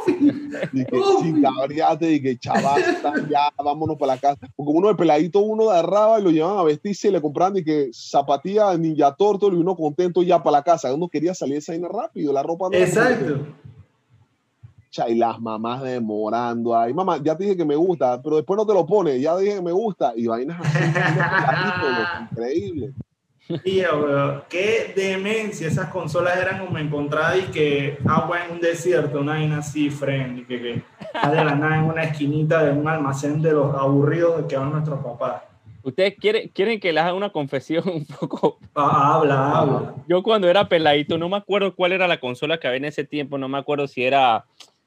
Que, 0.06 0.12
sin 1.20 1.42
cabrearte 1.42 2.12
y 2.12 2.22
que 2.22 2.38
chaval, 2.38 2.82
ya 3.30 3.50
vámonos 3.62 3.96
para 3.98 4.14
la 4.14 4.20
casa. 4.20 4.46
Porque 4.56 4.72
uno 4.72 4.88
de 4.88 4.94
peladito, 4.94 5.40
uno 5.40 5.68
agarraba 5.70 6.18
y 6.18 6.22
lo 6.22 6.30
llevaban 6.30 6.58
a 6.58 6.62
vestirse 6.64 7.08
y 7.08 7.12
le 7.12 7.20
compraban 7.20 7.56
y 7.58 7.64
que 7.64 7.90
zapatilla 7.92 8.74
ninja 8.78 9.14
turtle 9.14 9.50
y 9.50 9.60
uno 9.60 9.76
contento 9.76 10.22
ya 10.22 10.42
para 10.42 10.58
la 10.58 10.62
casa. 10.62 10.92
Uno 10.94 11.08
quería 11.08 11.34
salir 11.34 11.56
esa 11.58 11.72
vaina 11.72 11.88
rápido, 11.88 12.32
la 12.32 12.42
ropa 12.42 12.68
no 12.70 12.76
Exacto. 12.76 13.38
Cha, 14.94 15.08
y 15.08 15.16
las 15.16 15.40
mamás 15.40 15.82
demorando 15.82 16.76
ahí. 16.76 16.94
Mamá, 16.94 17.18
ya 17.20 17.36
te 17.36 17.42
dije 17.42 17.56
que 17.56 17.64
me 17.64 17.74
gusta, 17.74 18.22
pero 18.22 18.36
después 18.36 18.56
no 18.56 18.64
te 18.64 18.72
lo 18.72 18.86
pones. 18.86 19.20
Ya 19.20 19.36
dije 19.36 19.56
que 19.56 19.60
me 19.60 19.72
gusta. 19.72 20.12
Y 20.14 20.28
vainas 20.28 20.60
así. 20.60 20.78
increíble. 22.30 22.92
Weón, 23.48 24.44
qué 24.48 24.92
demencia. 24.94 25.66
Esas 25.66 25.88
consolas 25.88 26.36
eran 26.36 26.64
como 26.64 26.78
encontradas 26.78 27.38
y 27.38 27.50
que 27.50 27.98
agua 28.06 28.44
en 28.44 28.52
un 28.52 28.60
desierto, 28.60 29.20
una 29.20 29.32
vaina 29.32 29.58
así, 29.58 29.90
friend, 29.90 30.38
y 30.38 30.44
que, 30.44 30.60
que 30.60 30.82
de 31.28 31.44
la 31.44 31.56
nada 31.56 31.78
en 31.78 31.86
una 31.86 32.04
esquinita 32.04 32.62
de 32.62 32.70
un 32.70 32.86
almacén 32.86 33.42
de 33.42 33.50
los 33.50 33.74
aburridos 33.74 34.42
de 34.42 34.46
que 34.46 34.56
van 34.56 34.70
nuestros 34.70 35.04
papás. 35.04 35.42
¿Ustedes 35.82 36.14
quieren, 36.20 36.48
quieren 36.50 36.78
que 36.78 36.92
les 36.92 37.02
haga 37.02 37.14
una 37.14 37.30
confesión 37.30 37.82
un 37.86 38.06
poco? 38.06 38.58
Ah, 38.76 39.16
habla, 39.16 39.58
habla. 39.58 39.94
Yo 40.08 40.22
cuando 40.22 40.48
era 40.48 40.68
peladito, 40.68 41.18
no 41.18 41.28
me 41.28 41.36
acuerdo 41.36 41.74
cuál 41.74 41.90
era 41.90 42.06
la 42.06 42.20
consola 42.20 42.60
que 42.60 42.68
había 42.68 42.78
en 42.78 42.84
ese 42.84 43.02
tiempo, 43.02 43.38
no 43.38 43.48
me 43.48 43.58
acuerdo 43.58 43.88
si 43.88 44.04
era, 44.04 44.44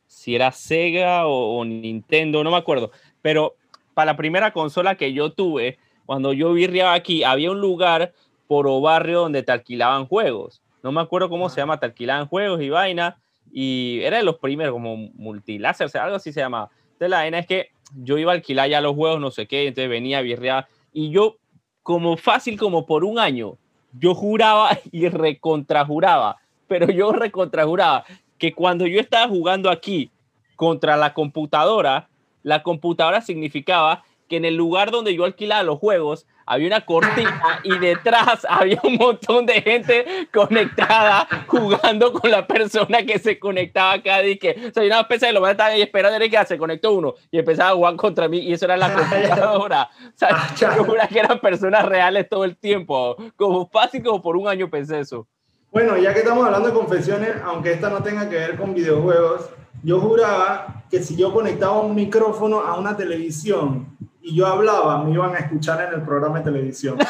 si 0.08 0.36
era 0.36 0.52
Sega 0.52 1.28
o, 1.28 1.60
o 1.60 1.66
Nintendo, 1.66 2.44
no 2.44 2.52
me 2.52 2.58
acuerdo. 2.58 2.92
Pero 3.22 3.56
para 3.94 4.14
la 4.14 4.18
primera 4.18 4.52
consola 4.52 4.96
que 4.96 5.14
yo 5.14 5.32
tuve, 5.32 5.78
cuando 6.06 6.34
yo 6.34 6.54
virreaba 6.54 6.94
aquí, 6.94 7.24
había 7.24 7.52
un 7.52 7.60
lugar 7.60 8.14
por 8.48 8.68
o 8.68 8.82
barrio 8.82 9.22
donde 9.22 9.44
te 9.44 9.52
alquilaban 9.52 10.08
juegos. 10.08 10.62
No 10.82 10.92
me 10.92 11.02
acuerdo 11.02 11.30
cómo 11.30 11.50
se 11.50 11.58
llama, 11.58 11.80
te 11.80 11.86
alquilaban 11.86 12.28
juegos 12.28 12.62
y 12.62 12.70
vaina. 12.70 13.18
Y 13.52 14.00
era 14.04 14.18
de 14.18 14.24
los 14.24 14.38
primeros, 14.38 14.74
como 14.74 14.96
multiláser, 14.96 15.86
o 15.86 15.90
sea, 15.90 16.04
algo 16.06 16.16
así 16.16 16.32
se 16.32 16.40
llamaba. 16.40 16.70
Entonces 16.84 17.10
la 17.10 17.18
vaina 17.18 17.40
es 17.40 17.48
que 17.48 17.72
yo 17.96 18.18
iba 18.18 18.32
a 18.32 18.36
alquilar 18.36 18.70
ya 18.70 18.82
los 18.82 18.96
juegos, 18.96 19.20
no 19.20 19.32
sé 19.32 19.48
qué, 19.48 19.68
entonces 19.68 19.90
venía 19.90 20.20
a 20.20 20.22
virrear. 20.22 20.68
Y 20.94 21.10
yo, 21.10 21.38
como 21.84 22.18
fácil, 22.18 22.58
como 22.58 22.86
por 22.86 23.04
un 23.04 23.20
año, 23.20 23.58
yo 23.94 24.16
juraba 24.16 24.78
y 24.92 25.10
recontrajuraba, 25.10 26.38
pero 26.68 26.88
yo 26.92 27.12
recontrajuraba 27.12 28.06
que 28.38 28.54
cuando 28.54 28.86
yo 28.88 29.00
estaba 29.00 29.28
jugando 29.28 29.70
aquí 29.70 30.12
contra 30.56 30.98
la 30.98 31.14
computadora, 31.14 32.10
la 32.44 32.64
computadora 32.64 33.22
significaba 33.22 34.04
que 34.28 34.38
en 34.38 34.46
el 34.46 34.56
lugar 34.56 34.92
donde 34.92 35.16
yo 35.16 35.24
alquilaba 35.24 35.64
los 35.64 35.80
juegos 35.80 36.28
había 36.46 36.68
una 36.68 36.86
cortina 36.86 37.60
y 37.64 37.78
detrás 37.78 38.46
había 38.50 38.80
un 38.84 38.96
montón 38.96 39.46
de 39.46 39.62
gente 39.62 40.28
conectada 40.34 41.28
jugando 41.48 42.14
con 42.14 42.32
la 42.32 42.48
persona 42.48 43.04
que 43.04 43.20
se 43.20 43.38
conectaba 43.38 43.94
acá. 43.94 44.26
Y 44.26 44.38
que, 44.38 44.52
o 44.52 44.74
sea, 44.74 44.84
yo 44.84 44.88
una 44.88 45.02
especie 45.02 45.28
de 45.28 45.34
lo 45.34 45.42
más 45.42 45.52
estaba 45.52 45.72
ahí 45.72 45.82
esperando 45.82 46.24
y 46.24 46.30
que 46.30 46.46
se 46.46 46.58
conectó 46.58 46.94
uno 46.94 47.16
y 47.32 47.40
empezaba 47.40 47.72
a 47.72 47.76
jugar 47.76 47.96
contra 47.98 48.28
mí 48.30 48.40
y 48.40 48.54
eso 48.54 48.66
era 48.66 48.78
la 48.78 48.94
computadora. 48.94 49.90
O 50.08 50.18
sea, 50.18 50.30
Ah, 50.32 50.56
yo 50.58 50.84
juraba 50.86 51.08
que 51.08 51.20
eran 51.20 51.40
personas 51.40 51.86
reales 51.86 52.30
todo 52.30 52.46
el 52.46 52.56
tiempo. 52.56 53.18
Como 53.36 53.68
fácil, 53.68 54.04
como 54.04 54.22
por 54.22 54.38
un 54.38 54.48
año 54.48 54.70
pensé 54.70 55.00
eso. 55.00 55.28
Bueno, 55.72 55.98
ya 55.98 56.14
que 56.14 56.20
estamos 56.20 56.46
hablando 56.46 56.70
de 56.70 56.74
confesiones, 56.74 57.36
aunque 57.44 57.74
esta 57.74 57.90
no 57.90 58.02
tenga 58.02 58.30
que 58.30 58.36
ver 58.36 58.58
con 58.58 58.74
videojuegos, 58.74 59.50
yo 59.84 60.00
juraba 60.00 60.84
que 60.90 61.04
si 61.04 61.16
yo 61.16 61.34
conectaba 61.34 61.82
un 61.82 61.94
micrófono 61.94 62.62
a 62.62 62.78
una 62.80 62.96
televisión 62.98 63.98
y 64.22 64.36
yo 64.36 64.48
hablaba, 64.48 65.04
me 65.04 65.12
iban 65.14 65.36
a 65.36 65.40
escuchar 65.40 65.82
en 65.88 66.00
el 66.00 66.06
programa 66.06 66.40
de 66.40 66.46
televisión. 66.46 66.98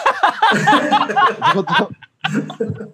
No, 1.56 1.64
tú- 1.64 1.74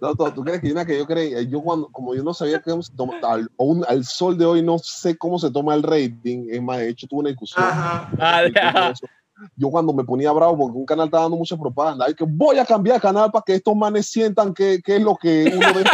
no, 0.02 0.16
tú- 0.16 0.32
¿tú 0.32 0.44
crees 0.44 0.62
que 0.62 0.72
una 0.72 0.86
que 0.86 0.98
yo 0.98 1.06
creía? 1.06 1.42
Yo 1.42 1.62
cuando, 1.62 1.88
como 1.88 2.14
yo 2.16 2.24
no 2.24 2.34
sabía 2.34 2.62
cómo 2.62 2.82
se 2.84 2.94
toma, 2.96 3.14
al, 3.24 3.50
aún 3.60 3.84
al 3.88 4.04
sol 4.06 4.38
de 4.38 4.46
hoy 4.46 4.62
no 4.62 4.78
sé 4.80 5.18
cómo 5.18 5.40
se 5.40 5.50
toma 5.52 5.74
el 5.76 5.82
rating, 5.84 6.48
es 6.52 6.62
más, 6.62 6.80
de 6.80 6.90
hecho 6.90 7.08
tuve 7.08 7.22
una 7.22 7.30
discusión. 7.30 7.64
Ajá. 7.64 8.10
Ah. 8.20 8.94
Yo 9.56 9.70
cuando 9.70 9.94
me 9.94 10.04
ponía 10.04 10.32
bravo 10.32 10.58
porque 10.58 10.78
un 10.78 10.86
canal 10.86 11.06
estaba 11.06 11.24
dando 11.24 11.38
mucha 11.38 11.58
propaganda, 11.58 12.10
y 12.10 12.14
que 12.14 12.26
voy 12.28 12.60
a 12.60 12.66
cambiar 12.66 12.98
de 12.98 13.02
canal 13.02 13.32
para 13.32 13.44
que 13.44 13.56
estos 13.56 13.76
manes 13.76 14.08
sientan 14.08 14.54
que, 14.54 14.82
que 14.82 14.98
es 14.98 15.02
lo 15.02 15.16
que 15.16 15.52
uno 15.56 15.68
debe 15.74 15.90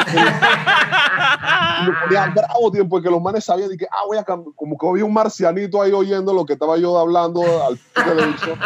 me 1.85 1.93
ponía 1.93 2.25
bravo 2.27 2.71
tiempo 2.71 2.97
porque 2.97 3.09
los 3.09 3.21
manes 3.21 3.45
sabían 3.45 3.69
de 3.69 3.77
que, 3.77 3.85
ah, 3.85 4.03
voy 4.05 4.17
a 4.17 4.23
cambiar, 4.23 4.53
como 4.55 4.77
que 4.77 4.87
había 4.87 5.05
un 5.05 5.13
marcianito 5.13 5.81
ahí 5.81 5.91
oyendo 5.91 6.33
lo 6.33 6.45
que 6.45 6.53
estaba 6.53 6.77
yo 6.77 6.97
hablando 6.97 7.41
al 7.65 7.79
televisor. 7.93 8.57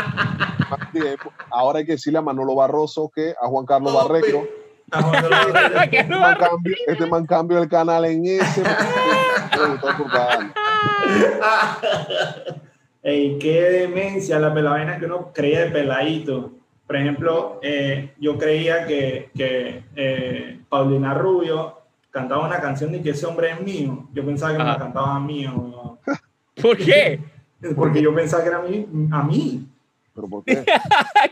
Ahora 1.52 1.80
hay 1.80 1.86
que 1.86 1.94
decirle 1.94 2.20
a 2.20 2.22
Manolo 2.22 2.56
Barroso 2.56 3.12
que 3.14 3.36
a 3.40 3.48
Juan 3.48 3.66
Carlos 3.66 3.94
Barreiro. 3.94 4.44
Este 4.94 6.04
man, 6.04 6.38
cambió, 6.38 6.76
este 6.86 7.06
man 7.08 7.26
cambió 7.26 7.58
el 7.58 7.68
canal 7.68 8.06
en 8.06 8.28
ese. 8.28 8.64
Ey, 13.04 13.38
qué 13.38 13.62
demencia 13.64 14.40
la 14.40 14.54
pelavaina 14.54 14.98
que 14.98 15.06
uno 15.06 15.32
creía 15.34 15.66
de 15.66 15.72
peladito. 15.72 16.52
Por 16.88 16.96
ejemplo, 16.96 17.60
eh, 17.62 18.14
yo 18.18 18.38
creía 18.38 18.88
que, 18.88 19.30
que 19.36 19.84
eh, 19.96 20.60
Paulina 20.70 21.14
Rubio 21.14 21.80
cantaba 22.12 22.48
una 22.48 22.62
canción 22.62 22.94
de 22.94 23.02
que 23.02 23.10
ese 23.10 23.26
hombre 23.26 23.52
es 23.52 23.62
mío. 23.62 24.08
Yo 24.14 24.26
pensaba 24.26 24.54
que 24.54 24.60
me 24.60 24.64
la 24.64 24.72
Ajá. 24.72 24.80
cantaba 24.84 25.16
a 25.16 25.20
mí. 25.20 25.46
¿Por 26.62 26.78
qué? 26.78 27.20
Porque 27.76 28.02
yo 28.02 28.16
pensaba 28.16 28.42
que 28.44 28.50
era 28.50 28.60
a 28.60 28.62
mí. 28.62 28.88
A 29.12 29.24
mí. 29.24 29.68
¿Pero 30.16 30.28
por 30.30 30.44
qué? 30.46 30.64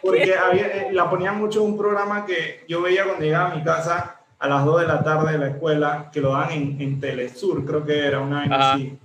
Porque 0.02 0.36
había, 0.36 0.68
eh, 0.68 0.90
la 0.92 1.10
ponían 1.10 1.38
mucho 1.38 1.64
en 1.64 1.72
un 1.72 1.78
programa 1.78 2.26
que 2.26 2.66
yo 2.68 2.82
veía 2.82 3.06
cuando 3.06 3.24
llegaba 3.24 3.52
a 3.52 3.56
mi 3.56 3.64
casa 3.64 4.18
a 4.40 4.48
las 4.50 4.66
2 4.66 4.82
de 4.82 4.88
la 4.88 5.04
tarde 5.04 5.34
de 5.34 5.38
la 5.38 5.48
escuela, 5.50 6.10
que 6.12 6.20
lo 6.20 6.32
dan 6.32 6.52
en, 6.52 6.82
en 6.82 7.00
Telesur, 7.00 7.64
creo 7.64 7.86
que 7.86 8.08
era 8.08 8.20
una 8.20 8.44
Ajá. 8.44 8.74
así. 8.74 8.98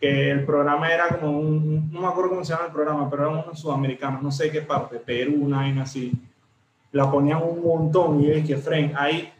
Que 0.00 0.30
el 0.30 0.44
programa 0.44 0.92
era 0.92 1.08
como 1.08 1.38
un, 1.38 1.92
no 1.92 2.00
me 2.00 2.06
acuerdo 2.06 2.30
cómo 2.30 2.44
se 2.44 2.52
llama 2.52 2.66
el 2.66 2.72
programa, 2.72 3.10
pero 3.10 3.22
era 3.22 3.42
unos 3.42 3.60
sudamericanos, 3.60 4.22
no 4.22 4.30
sé 4.32 4.50
qué 4.50 4.62
parte, 4.62 4.98
Perú, 4.98 5.34
una 5.40 5.58
vaina 5.58 5.82
así. 5.82 6.12
La 6.92 7.10
ponían 7.10 7.42
un 7.42 7.62
montón 7.62 8.20
y 8.20 8.28
yo 8.28 8.34
dije, 8.34 8.56
Fren, 8.56 8.92
ahí, 8.96 9.32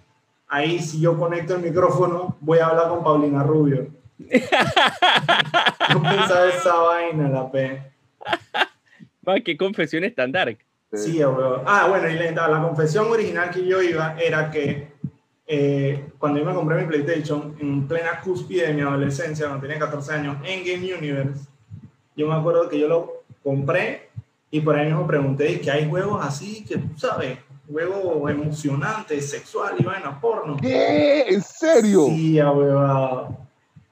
ahí 0.46 0.78
si 0.78 1.00
yo 1.00 1.18
conecto 1.18 1.56
el 1.56 1.62
micrófono, 1.62 2.36
voy 2.40 2.58
a 2.58 2.66
hablar 2.66 2.88
con 2.88 3.02
Paulina 3.02 3.42
Rubio. 3.42 3.88
no 4.18 6.02
pensaba 6.02 6.48
esa 6.48 6.74
vaina, 6.74 7.28
la 7.28 7.50
P. 7.50 7.82
Ma, 9.22 9.40
qué 9.40 9.56
confesiones 9.56 10.14
tan 10.14 10.30
dark. 10.30 10.58
Sí. 10.92 11.20
Ah, 11.66 11.86
bueno, 11.88 12.08
y 12.08 12.14
la, 12.32 12.48
la 12.48 12.62
confesión 12.62 13.10
original 13.10 13.50
que 13.50 13.64
yo 13.64 13.80
iba 13.80 14.16
era 14.20 14.50
que 14.50 14.89
eh, 15.52 16.10
cuando 16.18 16.38
yo 16.38 16.44
me 16.44 16.54
compré 16.54 16.80
mi 16.80 16.86
PlayStation, 16.86 17.56
en 17.58 17.88
plena 17.88 18.20
cúspide 18.22 18.68
de 18.68 18.74
mi 18.74 18.82
adolescencia, 18.82 19.46
cuando 19.46 19.66
tenía 19.66 19.80
14 19.80 20.12
años, 20.14 20.36
en 20.44 20.64
Game 20.64 20.94
Universe, 20.94 21.48
yo 22.16 22.28
me 22.28 22.34
acuerdo 22.34 22.68
que 22.68 22.78
yo 22.78 22.86
lo 22.86 23.22
compré 23.42 24.10
y 24.52 24.60
por 24.60 24.76
ahí 24.76 24.86
mismo 24.86 25.06
pregunté 25.08 25.50
y 25.52 25.58
que 25.58 25.70
hay 25.72 25.88
juegos 25.88 26.24
así, 26.24 26.64
que 26.64 26.76
tú 26.78 26.96
sabes, 26.96 27.36
juegos 27.68 28.30
emocionantes, 28.30 29.28
sexual 29.28 29.74
y 29.78 29.82
vaina 29.82 30.20
porno. 30.20 30.56
¿Qué? 30.60 31.22
¿En 31.28 31.42
serio? 31.42 32.06
Sí, 32.06 32.40
weón. 32.40 33.36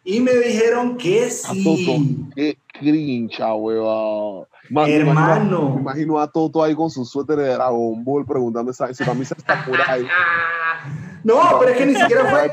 Y 0.04 0.20
me 0.20 0.32
dijeron 0.34 0.96
que 0.96 1.28
sí. 1.28 2.24
Qué 2.36 2.56
crincha, 2.72 3.52
weón. 3.54 4.46
Man, 4.70 4.84
me 4.86 4.96
Hermano. 4.96 5.20
imagino- 5.34 5.74
Me 5.74 5.80
imagino 5.80 6.18
a 6.20 6.30
Toto 6.30 6.62
ahí 6.62 6.74
con 6.74 6.88
su 6.90 7.04
suéter 7.04 7.36
de 7.36 7.48
Dragon 7.54 8.04
Ball 8.04 8.24
preguntando 8.24 8.70
esa, 8.70 8.92
su 8.94 9.04
camisa 9.04 9.34
de 9.34 9.40
Sakurai. 9.42 10.06
No, 11.28 11.58
pero 11.58 11.70
es 11.72 11.76
que 11.78 11.86
ni 11.86 11.94
siquiera 11.94 12.24
fue 12.26 12.50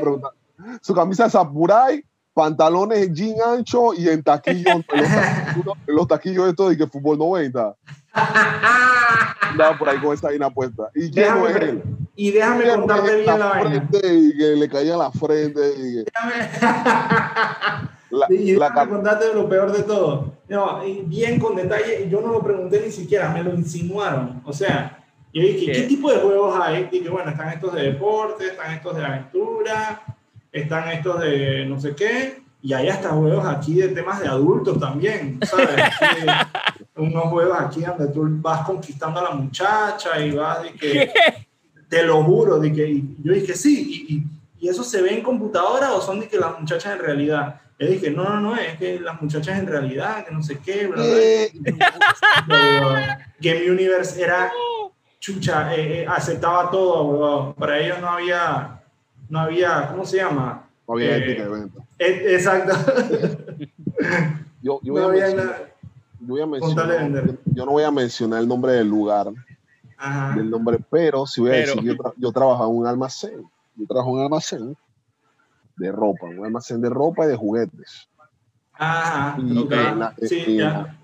Su 0.81 0.93
camisa 0.93 1.23
de 1.25 1.29
Sakurai, 1.29 2.03
pantalones 2.33 3.11
jean 3.13 3.35
ancho 3.57 3.93
y 3.93 4.09
en 4.09 4.21
taquillo, 4.23 4.69
en 4.71 4.77
los, 5.01 5.07
taquillos- 5.09 5.77
en 5.87 5.95
los 5.95 6.07
taquillos 6.07 6.49
estos 6.49 6.69
de 6.69 6.77
que 6.77 6.87
fútbol 6.87 7.17
90. 7.17 7.75
Andaba 9.41 9.77
por 9.77 9.87
ahí 9.89 9.97
con 9.99 10.13
esa 10.13 10.27
vaina 10.27 10.49
puesta. 10.49 10.89
¿Y 10.93 11.09
Déjame, 11.11 11.49
es 11.49 11.55
él? 11.57 11.83
y 12.15 12.31
déjame 12.31 12.63
¿Quién 12.63 12.73
no 12.75 12.79
contarte 12.87 13.15
bien 13.15 13.25
la 13.39 13.45
vaina. 13.47 13.69
frente 13.89 14.13
y 14.13 14.37
que 14.37 14.43
le 14.55 14.69
caía 14.69 14.97
la 14.97 15.11
frente 15.11 15.61
y 15.77 16.03
que- 16.03 16.11
la, 18.11 18.27
y 18.29 18.55
la 18.55 18.69
déjame 18.69 18.91
contarte 18.91 19.33
lo 19.33 19.47
peor 19.49 19.71
de 19.71 19.83
todo. 19.83 20.33
No, 20.47 20.81
bien 21.05 21.39
con 21.39 21.55
detalle, 21.55 22.07
yo 22.09 22.21
no 22.21 22.27
lo 22.27 22.41
pregunté 22.43 22.81
ni 22.85 22.91
siquiera, 22.91 23.29
me 23.29 23.43
lo 23.43 23.53
insinuaron. 23.53 24.41
O 24.45 24.53
sea, 24.53 25.04
yo 25.35 25.41
dije, 25.41 25.65
¿qué, 25.65 25.71
¿Qué? 25.73 25.81
tipo 25.83 26.09
de 26.11 26.17
juegos 26.19 26.57
hay? 26.61 26.85
Dije, 26.91 27.09
bueno, 27.09 27.29
están 27.31 27.49
estos 27.49 27.73
de 27.73 27.83
deporte, 27.83 28.47
están 28.47 28.73
estos 28.73 28.95
de 28.95 29.05
aventura, 29.05 30.01
están 30.51 30.87
estos 30.89 31.19
de 31.19 31.65
no 31.65 31.79
sé 31.79 31.93
qué, 31.93 32.41
y 32.61 32.73
hay 32.73 32.87
hasta 32.87 33.09
juegos 33.09 33.45
aquí 33.45 33.75
de 33.75 33.89
temas 33.89 34.21
de 34.21 34.27
adultos 34.29 34.79
también, 34.79 35.37
¿sabes? 35.43 35.67
Unos 36.95 37.25
juegos 37.25 37.57
aquí 37.59 37.81
donde 37.81 38.07
tú 38.07 38.25
vas 38.41 38.65
conquistando 38.65 39.19
a 39.19 39.23
la 39.23 39.31
muchacha 39.31 40.19
y 40.19 40.31
vas 40.31 40.63
de 40.63 40.73
que... 40.73 41.11
Te 41.89 42.01
lo 42.03 42.23
juro, 42.23 42.57
de 42.57 42.73
que 42.73 42.87
y 42.87 43.15
yo 43.23 43.33
dije 43.33 43.53
sí, 43.53 44.07
y, 44.09 44.15
y, 44.15 44.65
y 44.65 44.69
eso 44.69 44.83
se 44.83 45.01
ve 45.03 45.13
en 45.13 45.21
computadora 45.21 45.93
o 45.93 46.01
son 46.01 46.19
de 46.19 46.27
que 46.27 46.39
las 46.39 46.59
muchachas 46.59 46.93
en 46.93 46.99
realidad. 46.99 47.61
Yo 47.77 47.87
dije, 47.87 48.09
no, 48.09 48.23
no, 48.23 48.39
no, 48.39 48.55
es 48.55 48.77
que 48.79 48.99
las 48.99 49.21
muchachas 49.21 49.59
en 49.59 49.67
realidad, 49.67 50.25
que 50.25 50.33
no 50.33 50.41
sé 50.41 50.57
qué, 50.65 50.87
bla, 50.87 50.95
bla, 51.03 51.05
Eh. 51.05 51.51
bla. 52.47 53.33
Game 53.39 53.69
Universe 53.69 54.19
era 54.21 54.51
chucha, 55.25 55.73
eh, 55.75 56.03
eh, 56.03 56.05
aceptaba 56.07 56.69
todo, 56.69 57.03
weón. 57.05 57.53
Para 57.55 57.79
ellos 57.79 57.97
no 57.99 58.07
había, 58.09 58.79
no 59.27 59.39
había, 59.39 59.87
¿cómo 59.89 60.05
se 60.05 60.17
llama? 60.17 60.67
no 60.87 60.93
había 60.93 61.17
Eh, 61.17 61.23
ética 61.23 61.43
de 61.45 61.49
venta. 61.49 61.79
Eh, 61.97 62.25
exacto. 62.35 62.73
Yo, 64.61 64.79
yo 64.83 64.93
voy 64.93 65.01
no 65.01 65.07
a 65.07 65.09
había 65.11 65.25
mencionar- 65.27 65.45
nada. 65.45 65.57
yo 66.19 66.27
voy 66.27 66.41
a 66.41 66.45
mencionar, 66.47 66.87
vender. 66.87 67.37
yo 67.45 67.65
no 67.65 67.71
voy 67.71 67.83
a 67.83 67.91
mencionar 67.91 68.39
el 68.39 68.47
nombre 68.47 68.71
del 68.73 68.87
lugar, 68.87 69.27
Ajá. 69.97 70.35
del 70.35 70.49
nombre, 70.49 70.79
pero 70.89 71.25
sí 71.27 71.41
voy 71.41 71.49
a 71.51 71.53
Pero- 71.53 71.75
decir, 71.75 71.83
yo, 71.83 71.93
tra- 71.95 72.13
yo 72.17 72.31
trabajaba 72.31 72.69
en 72.69 72.75
un 72.77 72.87
almacén, 72.87 73.43
yo 73.75 73.85
trabajo 73.87 74.09
en 74.11 74.15
un 74.17 74.21
almacén 74.23 74.77
de 75.77 75.91
ropa, 75.91 76.25
un 76.27 76.45
almacén 76.45 76.81
de 76.81 76.89
ropa 76.89 77.25
y 77.25 77.29
de 77.29 77.35
juguetes. 77.35 78.07
Ajá. 78.73 79.37
Y 79.39 79.57
Ok. 79.57 79.71
en 79.71 79.99
la- 79.99 80.15
Sí, 80.23 80.43
en- 80.47 80.57
ya. 80.57 80.97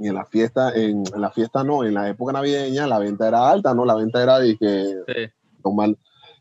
Y 0.00 0.08
en 0.08 0.14
la 0.14 0.24
fiesta, 0.24 0.72
en, 0.74 1.02
en 1.12 1.20
la 1.20 1.30
fiesta 1.30 1.64
no, 1.64 1.82
en 1.84 1.94
la 1.94 2.08
época 2.08 2.32
navideña 2.32 2.86
la 2.86 2.98
venta 2.98 3.26
era 3.26 3.50
alta, 3.50 3.74
¿no? 3.74 3.84
La 3.84 3.94
venta 3.96 4.22
era 4.22 4.38
de 4.38 4.56
que 4.56 4.84
Sí. 5.06 5.32
normal. 5.64 5.96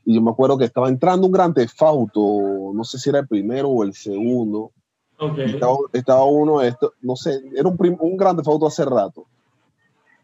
Y 0.05 0.15
yo 0.15 0.21
me 0.21 0.31
acuerdo 0.31 0.57
que 0.57 0.65
estaba 0.65 0.87
entrando 0.89 1.25
un 1.27 1.33
gran 1.33 1.53
tefauto, 1.53 2.71
no 2.73 2.83
sé 2.83 2.97
si 2.99 3.09
era 3.09 3.19
el 3.19 3.27
primero 3.27 3.67
o 3.69 3.83
el 3.83 3.93
segundo. 3.93 4.71
Ok. 5.17 5.39
Y 5.39 5.49
Estaba, 5.55 5.75
estaba 5.91 6.23
uno, 6.25 6.61
esto, 6.61 6.93
no 7.01 7.15
sé, 7.15 7.41
era 7.55 7.67
un, 7.67 7.97
un 7.99 8.15
gran 8.17 8.37
tefauto 8.37 8.67
hace 8.67 8.85
rato. 8.85 9.25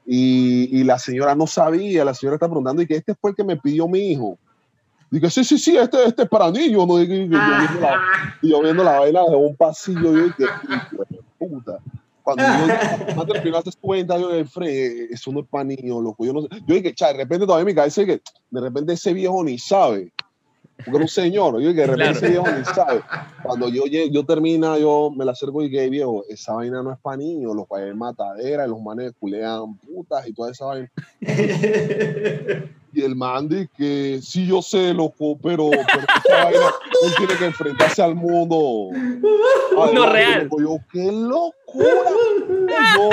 Y, 0.06 0.80
y 0.80 0.84
la 0.84 1.00
señora 1.00 1.34
no 1.34 1.48
sabía, 1.48 2.04
la 2.06 2.14
señora 2.14 2.36
está 2.36 2.48
preguntando, 2.48 2.82
y 2.82 2.88
que 2.88 2.96
este 2.98 3.16
fue 3.16 3.32
el 3.32 3.36
que 3.36 3.44
me 3.44 3.58
pidió 3.58 3.88
mi 3.88 4.00
hijo. 4.12 4.38
Dije, 5.10 5.30
sí, 5.30 5.44
sí, 5.44 5.58
sí, 5.58 5.78
este, 5.78 6.06
este 6.06 6.24
es 6.24 6.30
para 6.30 6.52
niños. 6.52 6.86
¿no? 6.88 7.02
Y, 7.02 7.06
y- 7.06 7.24
y 7.26 7.30
yo 7.30 7.38
viendo 7.40 7.80
la, 7.80 8.02
y 8.42 8.50
yo 8.50 8.62
viendo 8.62 8.84
la 8.84 9.00
vaina 9.00 9.22
de 9.24 9.36
un 9.36 9.56
pasillo, 9.56 10.12
yo 10.14 10.24
dije, 10.26 10.44
"Hijo 10.94 11.04
de 11.10 11.20
puta. 11.38 11.78
Cuando 12.24 12.44
yo 13.16 13.26
terminó 13.26 13.58
hace 13.58 13.72
cuenta, 13.80 14.18
yo 14.18 14.32
dije, 14.32 14.46
Fred, 14.46 15.12
eso 15.12 15.32
no 15.32 15.42
es 15.42 15.48
para 15.48 15.66
niños, 15.66 16.02
loco. 16.02 16.26
Yo, 16.26 16.34
no 16.34 16.42
sé. 16.42 16.48
yo 16.66 16.76
dije, 16.76 16.96
cha, 16.96 17.08
de 17.08 17.18
repente 17.18 17.46
todavía 17.46 17.62
en 17.62 17.68
mi 17.68 17.76
cabeza 17.76 18.06
que 18.06 18.22
de 18.50 18.62
repente 18.62 18.94
ese 18.94 19.14
viejo 19.14 19.44
ni 19.44 19.60
sabe. 19.60 20.12
Porque 20.84 20.92
era 20.98 21.04
un 21.04 21.08
señor, 21.08 21.54
yo 21.62 21.70
dije, 21.70 21.82
de 21.82 21.88
repente 21.88 22.20
Claro. 22.20 22.44
viejo 22.44 22.58
ni 22.60 22.66
sabe. 22.66 23.02
Cuando 23.44 23.70
yo, 23.70 23.84
yo 23.86 24.26
termina, 24.26 24.78
yo 24.78 25.12
me 25.16 25.26
la 25.26 25.32
acerco 25.34 25.62
y 25.64 25.70
dije, 25.70 25.90
viejo, 25.90 26.24
esa 26.30 26.54
vaina 26.54 26.82
no 26.84 26.92
es 26.92 27.00
para 27.00 27.18
niños, 27.18 27.56
los 27.56 27.68
países 27.68 27.96
matadera, 27.96 28.68
los 28.68 28.82
manes 28.82 29.14
culean 29.20 29.76
putas 29.78 30.28
y 30.28 30.34
toda 30.34 30.52
esa 30.52 30.66
vaina. 30.66 30.92
Y 32.96 33.02
el 33.02 33.16
man 33.16 33.50
de 33.50 33.68
que 33.76 34.20
sí 34.22 34.46
yo 34.46 34.62
sé, 34.62 34.94
loco, 34.94 35.36
pero, 35.42 35.72
pero 35.72 36.06
esa 36.26 36.44
vaina, 36.44 36.60
él 37.04 37.12
tiene 37.18 37.36
que 37.40 37.46
enfrentarse 37.46 38.04
al 38.04 38.14
mundo. 38.14 38.90
No, 39.94 40.06
real. 40.12 40.44
loco, 40.44 40.62
Yo, 40.62 40.78
qué 40.92 41.12
locura. 41.12 42.12
Yo, 42.96 43.10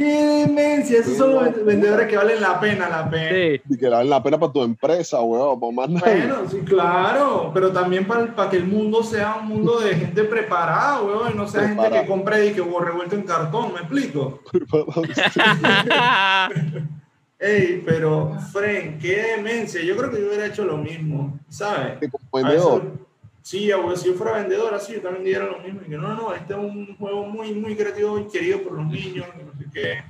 ¡Qué 0.00 0.24
demencia! 0.46 1.00
Esos 1.00 1.18
son 1.18 1.34
los 1.34 1.42
vend- 1.44 1.62
vendedores 1.62 2.06
que 2.08 2.16
valen 2.16 2.40
la 2.40 2.58
pena, 2.58 2.88
la 2.88 3.10
pena. 3.10 3.28
Sí. 3.28 3.60
y 3.68 3.76
que 3.76 3.84
le 3.84 3.90
vale 3.90 4.08
la 4.08 4.22
pena 4.22 4.40
para 4.40 4.50
tu 4.50 4.62
empresa, 4.62 5.20
weón, 5.20 5.60
para 5.60 5.72
más. 5.72 5.90
Bueno, 6.00 6.36
sí, 6.50 6.60
claro, 6.64 7.50
pero 7.52 7.70
también 7.70 8.06
para 8.06 8.48
que 8.48 8.56
el 8.56 8.64
mundo 8.64 9.02
sea 9.02 9.36
un 9.42 9.48
mundo 9.48 9.78
de 9.78 9.94
gente 9.94 10.24
preparada, 10.24 11.02
weón, 11.02 11.32
y 11.34 11.36
no 11.36 11.46
sea 11.46 11.68
gente 11.68 11.90
que 11.90 12.06
compre 12.06 12.46
y 12.46 12.52
que 12.54 12.62
hubo 12.62 12.80
revuelto 12.80 13.14
en 13.14 13.24
cartón, 13.24 13.74
¿me 13.74 13.80
explico? 13.80 14.40
Ey, 17.38 17.82
pero, 17.86 18.36
Fren, 18.52 18.98
qué 18.98 19.34
demencia. 19.36 19.82
Yo 19.82 19.96
creo 19.98 20.10
que 20.10 20.20
yo 20.20 20.28
hubiera 20.28 20.46
hecho 20.46 20.64
lo 20.64 20.76
mismo, 20.78 21.38
¿sabes? 21.48 21.98
Vendedor. 22.32 23.10
Sí, 23.42 23.72
abuelo, 23.72 23.96
si 23.96 24.08
yo 24.08 24.14
fuera 24.14 24.32
vendedor, 24.32 24.74
así 24.74 24.92
yo 24.92 25.00
también 25.00 25.24
diría 25.24 25.40
lo 25.40 25.58
mismo. 25.60 25.80
Y 25.86 25.90
que 25.90 25.96
no, 25.96 26.14
no, 26.14 26.34
este 26.34 26.52
es 26.52 26.58
un 26.58 26.94
juego 26.98 27.24
muy, 27.26 27.52
muy 27.54 27.74
creativo 27.74 28.18
y 28.18 28.24
querido 28.28 28.62
por 28.62 28.72
los 28.74 28.86
niños, 28.86 29.26
qué. 29.72 30.02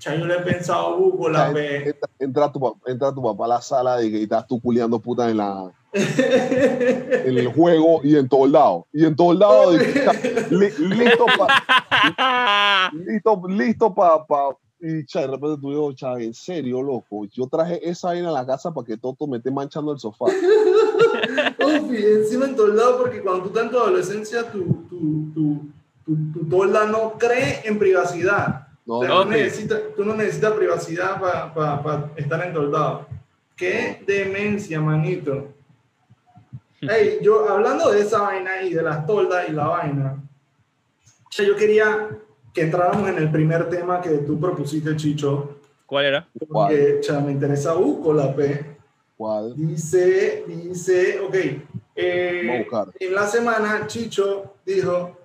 Ya 0.00 0.16
yo 0.16 0.26
le 0.26 0.34
he 0.34 0.40
pensado, 0.40 0.96
buco, 0.96 1.28
la 1.28 1.48
Entra, 1.48 1.60
ve. 1.60 1.88
entra- 1.88 2.10
entra 2.18 2.52
tu, 2.52 2.80
entra 2.86 3.14
tu 3.14 3.22
papá 3.22 3.44
a 3.44 3.48
la 3.48 3.60
sala 3.60 4.02
y, 4.02 4.10
que 4.10 4.22
estás 4.24 4.46
tú 4.46 4.60
culeando 4.60 4.98
puta 4.98 5.30
en 5.30 5.36
la 5.36 5.72
en 5.92 7.38
el 7.38 7.48
juego 7.48 8.00
y 8.02 8.16
en 8.16 8.28
todos 8.28 8.50
lados. 8.50 8.84
Y 8.92 9.04
en 9.04 9.14
todos 9.14 9.38
lados, 9.38 9.76
listo 10.50 11.26
para 11.38 12.90
listo, 12.92 13.42
listo 13.48 13.94
para 13.94 14.24
pa, 14.26 14.56
y 14.80 15.06
cha, 15.06 15.20
de 15.20 15.28
repente 15.28 15.60
tú 15.60 15.70
dices, 15.70 16.00
cha, 16.00 16.14
en 16.18 16.34
serio, 16.34 16.82
loco, 16.82 17.24
yo 17.30 17.46
traje 17.46 17.88
esa 17.88 18.08
vaina 18.08 18.30
a 18.30 18.32
la 18.32 18.44
casa 18.44 18.74
para 18.74 18.84
que 18.84 18.96
Toto 18.96 19.28
me 19.28 19.36
esté 19.36 19.50
manchando 19.52 19.92
el 19.92 20.00
sofá. 20.00 20.26
Y 21.88 22.04
encima 22.04 22.46
en 22.46 22.56
todos 22.56 22.74
lados, 22.74 22.96
porque 23.00 23.22
cuando 23.22 23.44
tú 23.44 23.48
estás 23.50 23.64
en 23.64 23.70
tu 23.70 23.78
adolescencia, 23.78 24.50
tu, 24.50 24.64
tu, 24.90 25.32
tu, 25.32 25.60
tu, 26.04 26.64
no 26.66 27.12
cree 27.16 27.60
en 27.64 27.78
privacidad. 27.78 28.61
No, 28.84 28.98
O 28.98 29.00
sea, 29.00 29.08
no, 29.08 29.22
tú, 29.22 29.30
necesitas, 29.30 29.80
tú 29.96 30.04
no 30.04 30.14
necesitas 30.14 30.52
privacidad 30.52 31.20
para 31.20 32.10
estar 32.16 32.46
entoldado. 32.46 33.06
Qué 33.56 34.02
demencia, 34.06 34.80
manito. 34.80 35.48
Ey, 36.80 37.18
yo 37.22 37.48
hablando 37.48 37.92
de 37.92 38.00
esa 38.00 38.22
vaina 38.22 38.62
y 38.62 38.74
de 38.74 38.82
las 38.82 39.06
toldas 39.06 39.48
y 39.48 39.52
la 39.52 39.68
vaina, 39.68 40.16
yo 41.30 41.56
quería 41.56 42.08
que 42.52 42.62
entráramos 42.62 43.08
en 43.08 43.18
el 43.18 43.30
primer 43.30 43.68
tema 43.70 44.00
que 44.00 44.10
tú 44.18 44.38
propusiste, 44.38 44.96
Chicho, 44.96 45.58
¿Cuál 45.86 46.06
era? 46.06 46.28
porque 46.48 46.98
cha, 47.00 47.20
me 47.20 47.32
interesa 47.32 47.76
uh, 47.76 48.12
la 48.12 48.34
P. 48.34 48.76
¿Cuál? 49.16 49.54
Dice, 49.54 50.44
dice, 50.46 51.20
ok, 51.20 51.34
eh, 51.94 52.66
en 52.98 53.14
la 53.14 53.26
semana 53.26 53.86
Chicho 53.86 54.54
dijo 54.64 55.18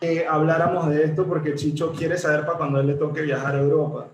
que 0.00 0.26
habláramos 0.26 0.88
de 0.88 1.04
esto 1.04 1.26
porque 1.26 1.54
Chicho 1.54 1.92
quiere 1.92 2.16
saber 2.16 2.46
para 2.46 2.58
cuando 2.58 2.80
él 2.80 2.86
le 2.86 2.94
toque 2.94 3.20
viajar 3.22 3.54
a 3.54 3.60
Europa. 3.60 4.08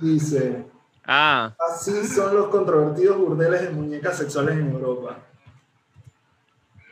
Dice, 0.00 0.64
Ah, 1.04 1.54
así 1.68 2.06
son 2.06 2.34
los 2.34 2.46
controvertidos 2.48 3.18
burdeles 3.18 3.62
de 3.62 3.70
muñecas 3.70 4.16
sexuales 4.16 4.56
en 4.56 4.70
Europa. 4.70 5.18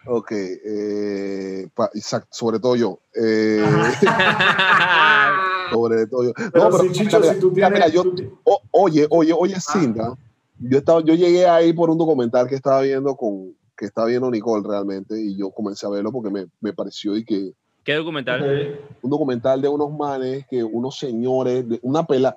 Ok, 0.06 0.32
eh, 0.32 1.68
pa- 1.74 1.90
sobre 2.30 2.58
todo 2.58 2.74
yo. 2.74 2.98
Eh, 3.14 3.64
sobre 5.70 6.06
todo 6.06 6.24
yo. 6.24 6.32
Pero 6.52 6.78
si 6.80 6.92
Chicho, 6.92 7.20
mira, 7.20 7.34
si 7.34 7.40
tú 7.40 7.52
mira, 7.52 7.68
tienes... 7.70 7.92
mira, 7.94 8.02
yo- 8.02 8.12
o- 8.44 8.62
oye, 8.72 9.06
oye, 9.10 9.32
oye, 9.32 9.54
Ah. 9.56 9.60
Cinda, 9.60 10.14
yo, 10.58 10.78
estaba, 10.78 11.00
yo 11.02 11.14
llegué 11.14 11.46
ahí 11.48 11.72
por 11.72 11.88
un 11.90 11.98
documental 11.98 12.48
que 12.48 12.56
estaba 12.56 12.80
viendo 12.82 13.14
con 13.16 13.54
que 13.76 13.86
estaba 13.86 14.08
viendo 14.08 14.30
Nicole 14.30 14.66
realmente 14.68 15.18
y 15.18 15.38
yo 15.38 15.50
comencé 15.50 15.86
a 15.86 15.88
verlo 15.88 16.12
porque 16.12 16.28
me, 16.30 16.46
me 16.60 16.74
pareció 16.74 17.16
y 17.16 17.24
que 17.24 17.52
¿qué 17.84 17.94
documental? 17.94 18.78
Un 19.02 19.10
documental 19.10 19.60
de 19.62 19.68
unos 19.68 19.90
manes 19.92 20.46
que 20.48 20.62
unos 20.62 20.98
señores 20.98 21.68
de 21.68 21.78
una 21.82 22.04
pela 22.06 22.36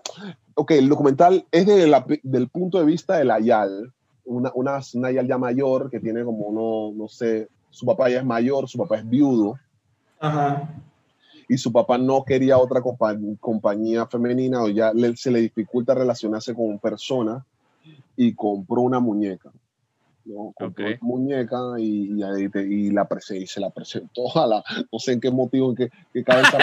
ok 0.56 0.72
el 0.72 0.90
documental 0.90 1.46
es 1.52 1.66
de 1.66 1.88
la- 1.88 2.06
del 2.24 2.48
punto 2.50 2.80
de 2.80 2.86
vista 2.86 3.18
de 3.18 3.26
la 3.26 3.40
Yal 3.40 3.92
una, 4.26 4.52
una, 4.56 4.80
una 4.94 5.12
Yal 5.12 5.28
ya 5.28 5.38
mayor 5.38 5.90
que 5.90 6.00
tiene 6.00 6.24
como 6.24 6.46
uno 6.48 6.96
no 6.96 7.08
sé 7.08 7.48
su 7.70 7.86
papá 7.86 8.10
ya 8.10 8.20
es 8.20 8.26
mayor 8.26 8.68
su 8.70 8.78
papá 8.78 8.98
es 8.98 9.10
viudo 9.10 9.58
Ajá. 10.20 10.70
y 11.50 11.58
su 11.58 11.72
papá 11.72 11.98
no 11.98 12.24
quería 12.24 12.58
otra 12.58 12.82
compa- 12.82 13.18
compañía 13.40 14.06
femenina 14.06 14.64
o 14.64 14.70
ya 14.70 14.94
le- 14.94 15.18
se 15.18 15.32
le 15.32 15.42
dificulta 15.42 15.94
relacionarse 15.94 16.54
con 16.56 16.80
personas 16.80 17.44
y 18.16 18.34
compró 18.34 18.82
una 18.82 19.00
muñeca. 19.02 19.52
¿No? 20.26 20.54
Compró 20.58 20.68
Ok. 20.68 20.80
una 20.80 20.98
muñeca 21.02 21.58
y, 21.78 22.12
y, 22.14 22.58
y 22.58 22.92
la 22.92 23.08
y 23.32 23.48
se 23.48 23.60
la 23.60 23.70
presentó 23.70 24.24
a 24.38 24.48
la, 24.48 24.64
no 24.92 25.00
sé 25.00 25.14
en 25.14 25.22
qué 25.22 25.32
motivo, 25.32 25.70
en 25.72 25.76
qué, 26.14 26.24
cabeza 26.24 26.58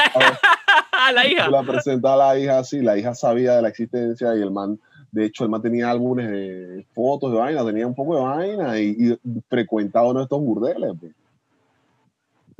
la 1.14 1.26
hija. 1.26 1.48
la 1.48 1.62
presentó 1.62 2.08
a 2.08 2.16
la 2.16 2.38
hija 2.38 2.58
así, 2.58 2.80
la 2.80 2.96
hija 2.98 3.14
sabía 3.14 3.56
de 3.56 3.62
la 3.62 3.68
existencia 3.68 4.34
y 4.36 4.40
el 4.42 4.50
man, 4.50 4.78
de 5.12 5.24
hecho 5.26 5.44
el 5.44 5.50
man 5.50 5.62
tenía 5.62 5.90
álbumes 5.90 6.30
de 6.30 6.86
fotos 6.94 7.32
de 7.32 7.38
vaina, 7.38 7.64
tenía 7.64 7.86
un 7.86 7.94
poco 7.94 8.16
de 8.16 8.22
vaina 8.22 8.78
y, 8.78 8.96
y 8.98 9.18
frecuentaba 9.48 10.08
uno 10.08 10.20
de 10.20 10.24
estos 10.24 10.40
burdeles. 10.40 10.92
pues. 11.00 11.12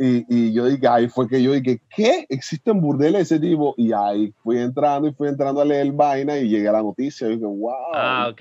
Y, 0.02 0.25
y 0.35 0.52
yo 0.54 0.64
dije, 0.64 0.88
ahí 0.88 1.09
fue 1.09 1.28
que 1.28 1.42
yo 1.42 1.52
dije, 1.52 1.78
¿qué? 1.95 2.25
¿Existen 2.30 2.80
burdeles 2.80 3.28
de 3.28 3.37
ese 3.37 3.38
tipo? 3.38 3.75
Y 3.76 3.92
ahí 3.92 4.33
fui 4.42 4.57
entrando 4.59 5.07
y 5.07 5.12
fui 5.12 5.28
entrando 5.28 5.61
a 5.61 5.64
leer 5.66 5.92
vaina 5.92 6.38
y 6.38 6.49
llegué 6.49 6.69
a 6.69 6.73
la 6.73 6.83
noticia. 6.83 7.26
Y 7.28 7.33
dije, 7.33 7.45
wow, 7.45 7.75
Ah, 7.95 8.28
ok. 8.33 8.40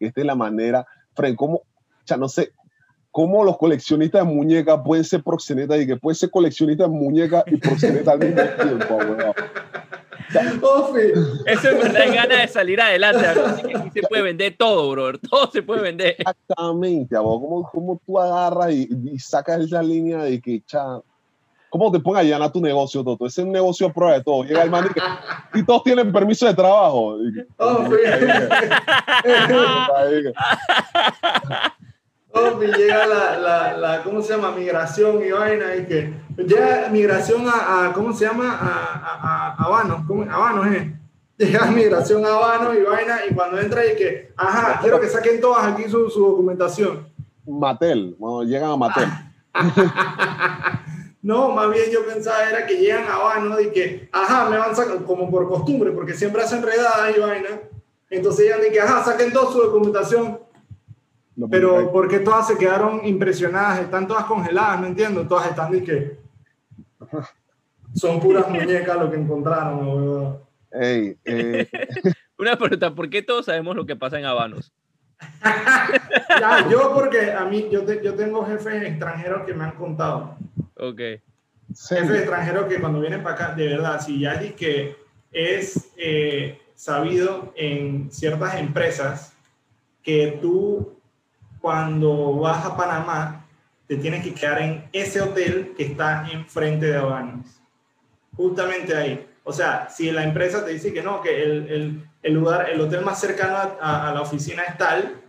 esta 0.00 0.20
es 0.22 0.26
la 0.26 0.34
manera. 0.34 0.86
Fren, 1.14 1.36
¿cómo? 1.36 1.60
Sea, 2.06 2.16
no 2.16 2.28
sé, 2.28 2.52
¿cómo 3.10 3.44
los 3.44 3.58
coleccionistas 3.58 4.26
de 4.26 4.32
muñecas 4.32 4.80
pueden 4.84 5.04
ser 5.04 5.22
proxenetas 5.22 5.78
y 5.80 5.86
que 5.86 5.96
pueden 5.96 6.14
ser 6.16 6.30
coleccionistas 6.30 6.88
de 6.90 6.96
muñecas 6.96 7.44
y 7.48 7.56
proxenetas 7.56 8.14
al 8.14 8.18
mismo 8.20 8.42
tiempo, 8.42 8.96
weón? 8.96 9.34
Ofi, 10.62 11.00
Eso 11.46 11.70
es 11.70 11.78
verdad, 11.78 12.14
ganas 12.14 12.38
de 12.42 12.48
salir 12.48 12.80
adelante. 12.80 13.24
Así 13.26 13.62
que 13.62 13.76
aquí 13.76 13.90
se 13.92 14.02
puede 14.02 14.22
vender 14.22 14.56
todo, 14.58 14.90
brother. 14.90 15.18
Todo 15.18 15.50
se 15.52 15.62
puede 15.62 15.82
vender. 15.82 16.16
Exactamente, 16.18 17.16
abogado. 17.16 17.48
¿Cómo, 17.48 17.70
cómo 17.72 18.00
tú 18.04 18.18
agarras 18.18 18.72
y, 18.72 18.88
y 19.12 19.18
sacas 19.20 19.60
esa 19.60 19.80
línea 19.82 20.18
de 20.24 20.40
que, 20.40 20.62
cha, 20.66 21.00
¿cómo 21.70 21.92
te 21.92 22.00
pones 22.00 22.22
a 22.22 22.24
llenar 22.24 22.50
tu 22.50 22.60
negocio, 22.60 23.04
Toto? 23.04 23.24
Ese 23.26 23.42
es 23.42 23.46
un 23.46 23.52
negocio 23.52 23.86
a 23.86 23.92
prueba 23.92 24.14
de 24.14 24.24
todo. 24.24 24.42
Llega 24.42 24.64
el 24.64 24.70
man 24.70 24.88
y, 24.90 24.94
que- 24.94 25.60
y 25.60 25.64
todos 25.64 25.84
tienen 25.84 26.12
permiso 26.12 26.44
de 26.46 26.54
trabajo. 26.54 27.18
Y 32.62 32.66
llega 32.66 33.06
la, 33.06 33.38
la, 33.38 33.76
la, 33.76 34.02
¿cómo 34.02 34.22
se 34.22 34.34
llama? 34.34 34.52
Migración 34.52 35.24
y 35.24 35.30
vaina 35.30 35.76
y 35.76 35.86
que 35.86 36.14
llega 36.36 36.88
migración 36.90 37.46
a, 37.48 37.86
a 37.86 37.92
¿cómo 37.92 38.12
se 38.12 38.26
llama? 38.26 38.50
A, 38.52 38.66
a, 38.94 39.48
a 39.48 39.64
Habano, 39.64 40.04
¿cómo? 40.06 40.22
Habano, 40.30 40.66
¿eh? 40.72 40.92
Llega 41.38 41.66
migración 41.66 42.24
a 42.24 42.28
Habano 42.28 42.74
y 42.74 42.82
vaina 42.82 43.20
y 43.28 43.34
cuando 43.34 43.58
entra 43.58 43.84
y 43.84 43.96
que, 43.96 44.32
ajá, 44.36 44.80
quiero 44.80 45.00
que 45.00 45.08
saquen 45.08 45.40
todas 45.40 45.66
aquí 45.72 45.84
su, 45.84 46.08
su 46.10 46.20
documentación. 46.20 47.08
Mattel, 47.46 48.16
bueno, 48.18 48.42
llegan 48.48 48.70
a 48.70 48.76
Mattel. 48.76 49.08
No, 51.26 51.48
más 51.50 51.68
bien 51.72 51.90
yo 51.90 52.06
pensaba 52.06 52.48
era 52.48 52.64
que 52.68 52.76
llegan 52.76 53.02
a 53.08 53.14
Habano 53.16 53.58
y 53.60 53.72
que, 53.72 54.08
ajá, 54.12 54.48
me 54.48 54.58
van 54.58 54.76
sacando, 54.76 55.04
como 55.04 55.28
por 55.28 55.48
costumbre, 55.48 55.90
porque 55.90 56.14
siempre 56.14 56.40
hacen 56.40 56.62
redadas 56.62 57.16
y 57.16 57.18
vaina. 57.18 57.48
Entonces 58.08 58.44
llegan 58.44 58.60
y 58.64 58.70
que, 58.70 58.80
ajá, 58.80 59.02
saquen 59.02 59.32
toda 59.32 59.50
su 59.50 59.58
documentación. 59.58 60.38
Lo 61.36 61.48
Pero. 61.48 61.92
¿por 61.92 62.08
qué 62.08 62.20
todas 62.20 62.46
se 62.48 62.56
quedaron 62.56 63.04
impresionadas? 63.06 63.80
Están 63.80 64.06
todas 64.08 64.24
congeladas, 64.24 64.80
no 64.80 64.86
entiendo. 64.86 65.26
Todas 65.26 65.48
están 65.50 65.70
de 65.70 65.84
que 65.84 66.18
son 67.94 68.20
puras 68.20 68.48
muñecas 68.48 68.96
lo 68.98 69.10
que 69.10 69.16
encontraron, 69.16 69.86
weón. 69.86 70.38
Ey, 70.72 71.16
eh, 71.24 71.68
Una 72.38 72.56
pregunta, 72.56 72.94
¿por 72.94 73.08
qué 73.08 73.22
todos 73.22 73.46
sabemos 73.46 73.74
lo 73.76 73.86
que 73.86 73.96
pasa 73.96 74.18
en 74.18 74.24
Habanos? 74.26 74.72
Ya, 76.38 76.68
yo 76.68 76.92
porque 76.92 77.32
a 77.32 77.46
mí, 77.46 77.66
yo, 77.70 77.82
te- 77.84 78.02
yo 78.04 78.14
tengo 78.14 78.44
jefes 78.44 78.82
extranjeros 78.82 79.46
que 79.46 79.54
me 79.54 79.64
han 79.64 79.70
contado. 79.72 80.36
Ok. 80.76 81.00
Jefes 81.88 82.10
extranjeros 82.10 82.66
que 82.66 82.78
cuando 82.78 83.00
vienen 83.00 83.22
para 83.22 83.34
acá, 83.34 83.54
de 83.54 83.68
verdad, 83.68 84.00
si 84.02 84.20
ya 84.20 84.36
di 84.36 84.50
que 84.50 84.96
es 85.32 85.90
eh, 85.96 86.60
sabido 86.74 87.54
en 87.56 88.10
ciertas 88.10 88.56
empresas 88.56 89.32
que 90.02 90.38
tú 90.42 90.95
cuando 91.60 92.34
vas 92.36 92.64
a 92.64 92.76
Panamá 92.76 93.44
te 93.86 93.96
tienes 93.96 94.24
que 94.24 94.34
quedar 94.34 94.60
en 94.62 94.84
ese 94.92 95.20
hotel 95.20 95.74
que 95.76 95.84
está 95.84 96.26
enfrente 96.32 96.86
de 96.86 96.96
Habanos. 96.96 97.46
Justamente 98.36 98.96
ahí. 98.96 99.26
O 99.44 99.52
sea, 99.52 99.88
si 99.88 100.10
la 100.10 100.24
empresa 100.24 100.64
te 100.64 100.72
dice 100.72 100.92
que 100.92 101.02
no, 101.02 101.20
que 101.20 101.42
el, 101.42 101.70
el- 101.70 102.10
el 102.22 102.34
lugar, 102.34 102.68
el 102.68 102.80
hotel 102.80 103.02
más 103.04 103.20
cercano 103.20 103.54
a, 103.56 103.76
a- 103.80 104.10
a 104.10 104.14
la 104.14 104.22
oficina 104.22 104.62
es 104.64 104.76
tal, 104.76 105.20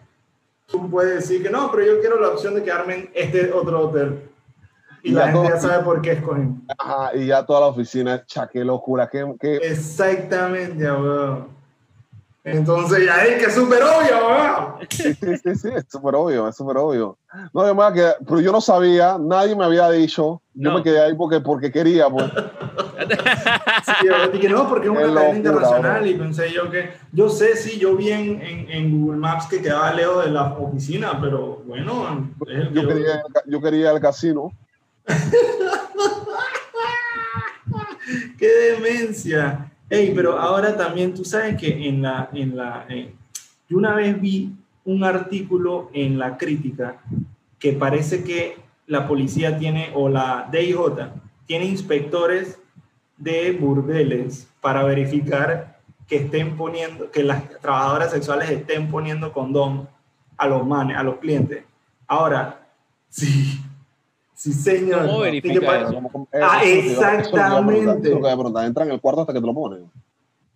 tú 0.66 0.90
puedes 0.90 1.16
decir 1.16 1.44
que 1.44 1.50
no, 1.52 1.70
pero 1.72 1.86
yo 1.86 2.00
quiero 2.02 2.20
la 2.20 2.30
opción 2.30 2.56
de 2.56 2.64
quedarme 2.64 2.94
en 2.96 3.12
este 3.14 3.52
otro 3.54 3.82
hotel. 3.88 4.24
Y 5.04 5.10
Y 5.10 5.14
la 5.14 5.28
ya 5.28 5.32
gente 5.32 5.48
ya 5.50 5.60
todo- 5.60 5.70
sabe 5.70 5.84
por 5.84 6.02
qué 6.02 6.12
escogen. 6.14 6.64
ajá, 6.80 7.16
y 7.16 7.28
ya 7.28 7.46
toda 7.46 7.60
la 7.62 7.66
oficina, 7.68 8.26
cha, 8.26 8.48
qué 8.48 8.66
locura, 8.66 9.08
qué, 9.08 9.24
qué, 9.40 9.58
Exactamente, 9.58 10.84
weón. 10.92 11.48
Entonces 12.50 13.06
ya 13.06 13.26
es 13.26 13.40
que 13.40 13.46
es 13.50 13.54
súper 13.56 13.84
obvio, 13.84 14.28
weón. 14.28 14.88
Sí, 14.90 15.14
sí, 15.14 15.38
sí, 15.44 15.56
sí, 15.56 15.70
es 15.76 15.86
súper 15.90 16.16
obvio, 16.16 16.48
es 16.48 16.56
súper 16.56 16.78
obvio. 16.78 17.18
No, 17.54 17.62
además 17.62 17.92
que, 17.94 18.10
pero 18.26 18.40
yo 18.40 18.54
no 18.54 18.62
sabía, 18.62 19.18
nadie 19.20 19.54
me 19.54 19.66
había 19.66 19.90
dicho, 19.92 20.42
yo 20.54 20.72
No. 20.72 20.78
me 20.78 20.84
quedé 20.84 21.02
ahí 21.02 21.14
porque, 21.14 21.42
porque 21.42 21.70
quería, 21.72 22.10
pues. 22.10 22.32
Sí, 23.86 23.92
yo 24.06 24.30
dije 24.32 24.48
no, 24.50 24.68
porque 24.70 24.86
es 24.88 24.92
una 24.92 25.02
cadena 25.02 25.20
locura, 25.22 25.38
internacional 25.38 26.00
bro. 26.02 26.10
y 26.10 26.14
pensé 26.16 26.52
yo 26.54 26.72
que, 26.72 26.94
yo 27.12 27.28
sé, 27.30 27.58
sí, 27.58 27.78
yo 27.80 27.96
vi 27.98 28.12
en, 28.12 28.42
en, 28.42 28.72
en 28.72 29.02
Google 29.02 29.20
Maps 29.20 29.48
que 29.48 29.62
quedaba 29.62 29.92
lejos 29.94 30.24
de 30.24 30.32
la 30.32 30.54
oficina, 30.54 31.20
pero 31.22 31.62
bueno, 31.66 32.30
es 32.48 32.56
el 32.56 32.74
Yo 32.74 32.82
yo- 32.84 32.88
quería, 32.88 33.24
yo 33.46 33.62
quería 33.62 33.90
al 33.92 34.00
casino. 34.00 34.52
¡Qué 38.40 38.48
demencia! 38.48 39.70
Ey, 39.90 40.12
pero 40.14 40.38
ahora 40.38 40.76
también 40.76 41.14
tú 41.14 41.24
sabes 41.24 41.56
que 41.58 41.88
en 41.88 42.02
la, 42.02 42.30
en 42.34 42.58
la, 42.58 42.86
eh, 42.90 43.14
yo 43.70 43.78
una 43.78 43.96
vez 43.96 44.20
vi 44.20 44.54
un 44.84 45.04
artículo 45.04 45.90
en 45.94 46.18
la 46.20 46.38
crítica 46.38 47.00
que 47.58 47.74
parece 47.74 48.24
que 48.24 48.58
la 48.86 49.08
policía 49.08 49.58
tiene, 49.58 49.92
o 49.94 50.10
la 50.10 50.50
DIJ, 50.52 50.78
tiene 51.46 51.66
inspectores 51.66 52.60
de 53.18 53.52
burdeles 53.52 54.48
para 54.62 54.84
verificar 54.84 55.80
que 56.08 56.18
estén 56.18 56.56
poniendo, 56.56 57.12
que 57.12 57.24
las 57.24 57.50
trabajadoras 57.60 58.12
sexuales 58.12 58.50
estén 58.50 58.90
poniendo 58.90 59.34
condón 59.34 59.90
a 60.38 60.48
los 60.48 60.66
manes, 60.66 60.98
a 60.98 61.04
los 61.04 61.18
clientes. 61.18 61.64
Ahora, 62.08 62.68
sí, 63.10 63.60
sí 64.38 64.54
señor. 64.54 65.06
¿Cómo 65.08 65.20
verifica 65.20 65.82
eso? 65.82 65.94
Como- 66.12 66.28
Ah, 66.34 66.62
eso 66.64 66.72
es 66.80 66.86
lo 66.86 66.92
que 66.92 66.92
iba- 66.92 67.14
eso 67.20 67.20
es 67.20 67.32
lo 67.32 67.32
que 67.32 67.38
iba 67.38 67.58
a 67.58 67.66
preguntar, 67.66 67.96
exactamente. 67.98 68.08
eso 68.08 68.08
es 68.08 68.14
lo 68.14 68.16
que 68.16 68.20
iba 68.20 68.32
a 68.32 68.36
preguntar. 68.38 68.66
Entra 68.66 68.84
en 68.86 68.92
el 68.92 69.02
cuarto 69.02 69.22
hasta 69.22 69.34
que 69.34 69.40
te 69.42 69.46
lo 69.48 69.54
ponen. 69.54 69.92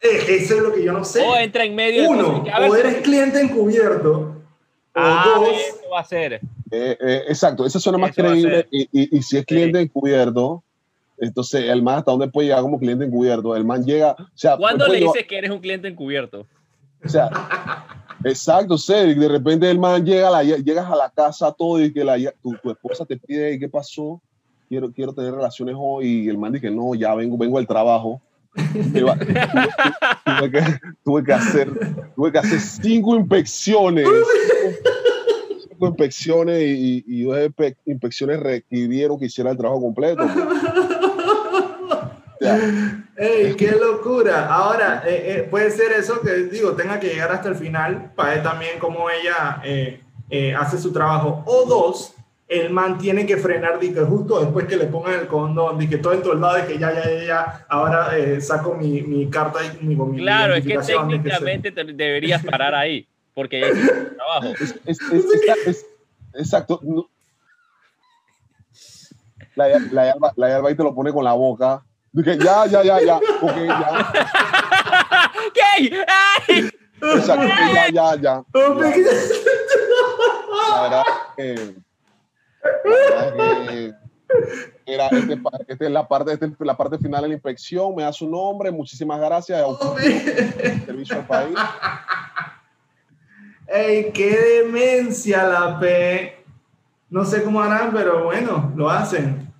Eh, 0.03 0.25
Eso 0.29 0.55
es 0.55 0.61
lo 0.63 0.73
que 0.73 0.83
yo 0.83 0.93
no 0.93 1.03
sé. 1.03 1.21
O 1.27 1.35
entra 1.35 1.63
en 1.63 1.75
medio. 1.75 2.09
Uno, 2.09 2.43
ver, 2.43 2.69
o 2.71 2.75
eres 2.75 2.95
cliente 3.01 3.39
encubierto. 3.41 4.35
Ah, 4.95 5.35
o 5.37 5.41
dos, 5.41 5.49
eso 5.53 5.89
va 5.93 5.99
a 5.99 6.03
ser. 6.03 6.33
Eh, 6.33 6.97
eh, 6.99 7.21
exacto, 7.27 7.65
eso 7.65 7.79
suena 7.79 7.97
más 7.97 8.11
Eso 8.11 8.21
creíble. 8.23 8.67
Y, 8.71 8.81
y, 8.91 9.17
y 9.17 9.21
si 9.21 9.37
es 9.37 9.45
cliente 9.45 9.79
encubierto, 9.79 10.63
Entonces, 11.23 11.65
el 11.69 11.83
man 11.83 11.99
hasta 11.99 12.09
dónde 12.09 12.27
puede 12.29 12.47
llegar 12.47 12.63
como 12.63 12.79
cliente 12.79 13.05
encubierto. 13.05 13.55
El 13.55 13.63
man 13.63 13.85
llega, 13.85 14.13
o 14.13 14.25
sea, 14.33 14.57
¿Cuándo 14.57 14.85
él 14.87 14.93
le 14.93 14.97
puede 14.97 14.99
llevar- 15.01 15.13
dices 15.13 15.27
que 15.27 15.37
eres 15.37 15.51
un 15.51 15.59
cliente 15.59 15.87
encubierto? 15.87 16.47
o 17.05 17.07
sea, 17.09 17.29
exacto, 18.25 18.77
Cedric, 18.77 19.17
de 19.17 19.27
repente 19.27 19.69
el 19.69 19.79
man 19.79 20.05
llega 20.05 20.27
a 20.27 20.31
la, 20.31 20.43
llegas 20.43 20.89
a 20.89 20.95
la 20.95 21.09
casa 21.09 21.51
todo 21.51 21.81
y 21.83 21.91
que 21.93 22.03
la, 22.03 22.17
tu, 22.41 22.55
tu 22.61 22.71
esposa 22.71 23.05
te 23.05 23.17
pide, 23.17 23.57
¿qué 23.59 23.67
pasó? 23.69 24.21
Quiero, 24.69 24.91
quiero 24.91 25.13
tener 25.13 25.33
relaciones 25.33 25.75
hoy 25.77 26.23
y 26.25 26.29
el 26.29 26.37
man 26.37 26.53
dice, 26.53 26.71
no, 26.71 26.95
ya 26.95 27.13
vengo, 27.15 27.37
vengo 27.37 27.57
del 27.57 27.67
trabajo. 27.67 28.21
Tuve, 28.53 29.01
tuve 30.25 30.51
que, 30.51 30.63
tuve 31.03 31.23
que 31.23 31.33
hacer, 31.33 31.69
tuve 32.15 32.31
que 32.31 32.37
hacer 32.37 32.59
cinco 32.59 33.15
inspecciones. 33.15 34.07
Cinco 35.69 35.87
inspecciones 35.87 36.61
y, 36.61 37.03
y 37.07 37.23
dos 37.23 37.37
espe- 37.37 37.75
inspecciones 37.85 38.39
requirieron 38.39 39.17
que 39.19 39.25
hiciera 39.25 39.51
el 39.51 39.57
trabajo 39.57 39.81
completo. 39.81 40.23
pues. 40.23 40.70
¡Ey, 43.17 43.55
qué 43.55 43.71
locura! 43.73 44.47
Ahora, 44.47 45.03
eh, 45.05 45.23
eh, 45.37 45.47
puede 45.49 45.69
ser 45.69 45.91
eso 45.91 46.21
que, 46.21 46.31
digo, 46.45 46.73
tenga 46.73 46.99
que 46.99 47.07
llegar 47.09 47.31
hasta 47.31 47.49
el 47.49 47.55
final 47.55 48.11
para 48.15 48.31
ver 48.31 48.43
también 48.43 48.79
cómo 48.79 49.09
ella 49.09 49.61
eh, 49.63 50.01
eh, 50.29 50.55
hace 50.55 50.77
su 50.79 50.91
trabajo. 50.91 51.43
O 51.45 51.65
dos, 51.67 52.15
el 52.47 52.71
man 52.71 52.97
tiene 52.97 53.25
que 53.27 53.37
frenar, 53.37 53.79
de 53.79 53.93
que 53.93 54.01
justo 54.01 54.39
después 54.39 54.65
que 54.65 54.75
le 54.75 54.85
pongan 54.87 55.19
el 55.19 55.27
condón, 55.27 55.77
de 55.77 55.87
que 55.87 55.97
todo 55.97 56.13
entoldado, 56.13 56.55
de 56.55 56.65
que 56.65 56.79
ya, 56.79 56.91
ya, 56.93 57.03
ya, 57.03 57.23
ya, 57.25 57.65
ahora 57.69 58.17
eh, 58.17 58.41
saco 58.41 58.73
mi, 58.73 59.01
mi 59.03 59.29
carta 59.29 59.59
y 59.63 59.85
mi, 59.85 59.95
mi 59.95 60.17
Claro, 60.21 60.55
es 60.55 60.65
que 60.65 60.73
que 60.77 60.83
se- 60.83 60.93
técnicamente 60.93 61.71
te 61.71 61.83
deberías 61.83 62.43
parar 62.43 62.73
ahí, 62.73 63.07
porque 63.35 63.61
ya 63.61 63.67
hiciste 63.69 63.93
tu 63.93 64.15
trabajo. 64.15 64.47
es, 64.59 64.75
es- 64.85 65.01
es- 65.11 65.25
esta- 65.33 65.69
es- 65.69 65.85
exacto. 66.33 66.79
no. 66.83 67.07
La, 69.55 69.67
la, 69.91 70.15
la 70.37 70.49
Yalba 70.49 70.69
ahí 70.69 70.75
te 70.75 70.83
lo 70.83 70.95
pone 70.95 71.11
con 71.11 71.23
la 71.25 71.33
boca. 71.33 71.83
Dije, 72.13 72.37
ya, 72.37 72.65
ya, 72.65 72.83
ya, 72.83 72.99
ya. 73.01 73.15
Ok, 73.17 73.55
ya. 73.67 74.11
¿Qué? 75.53 76.03
¡Ay! 76.07 76.69
Exacto, 77.01 77.47
ya, 77.47 77.89
ya, 77.89 78.15
ya. 78.15 78.43
La 80.69 80.81
verdad 80.81 81.03
que. 81.37 81.75
la 82.85 83.25
verdad 83.25 83.65
que 83.67 83.93
Era, 84.85 85.07
este, 85.07 85.39
esta 85.67 85.85
es 85.85 85.91
la 85.91 86.07
parte, 86.07 86.33
esta 86.33 86.45
es 86.45 86.51
la 86.59 86.75
parte 86.75 86.97
final 86.97 87.21
de 87.21 87.27
la 87.29 87.33
inspección. 87.33 87.95
Me 87.95 88.03
da 88.03 88.11
su 88.11 88.29
nombre. 88.29 88.71
Muchísimas 88.71 89.19
gracias. 89.19 89.63
oh, 89.65 89.95
Servicio 90.85 91.15
al 91.17 91.27
país. 91.27 91.57
¡Ey, 93.67 94.11
qué 94.11 94.37
demencia 94.63 95.43
la 95.43 95.79
P! 95.79 96.43
No 97.09 97.23
sé 97.23 97.41
cómo 97.41 97.61
harán, 97.61 97.91
pero 97.93 98.25
bueno, 98.25 98.71
lo 98.75 98.89
hacen. 98.89 99.50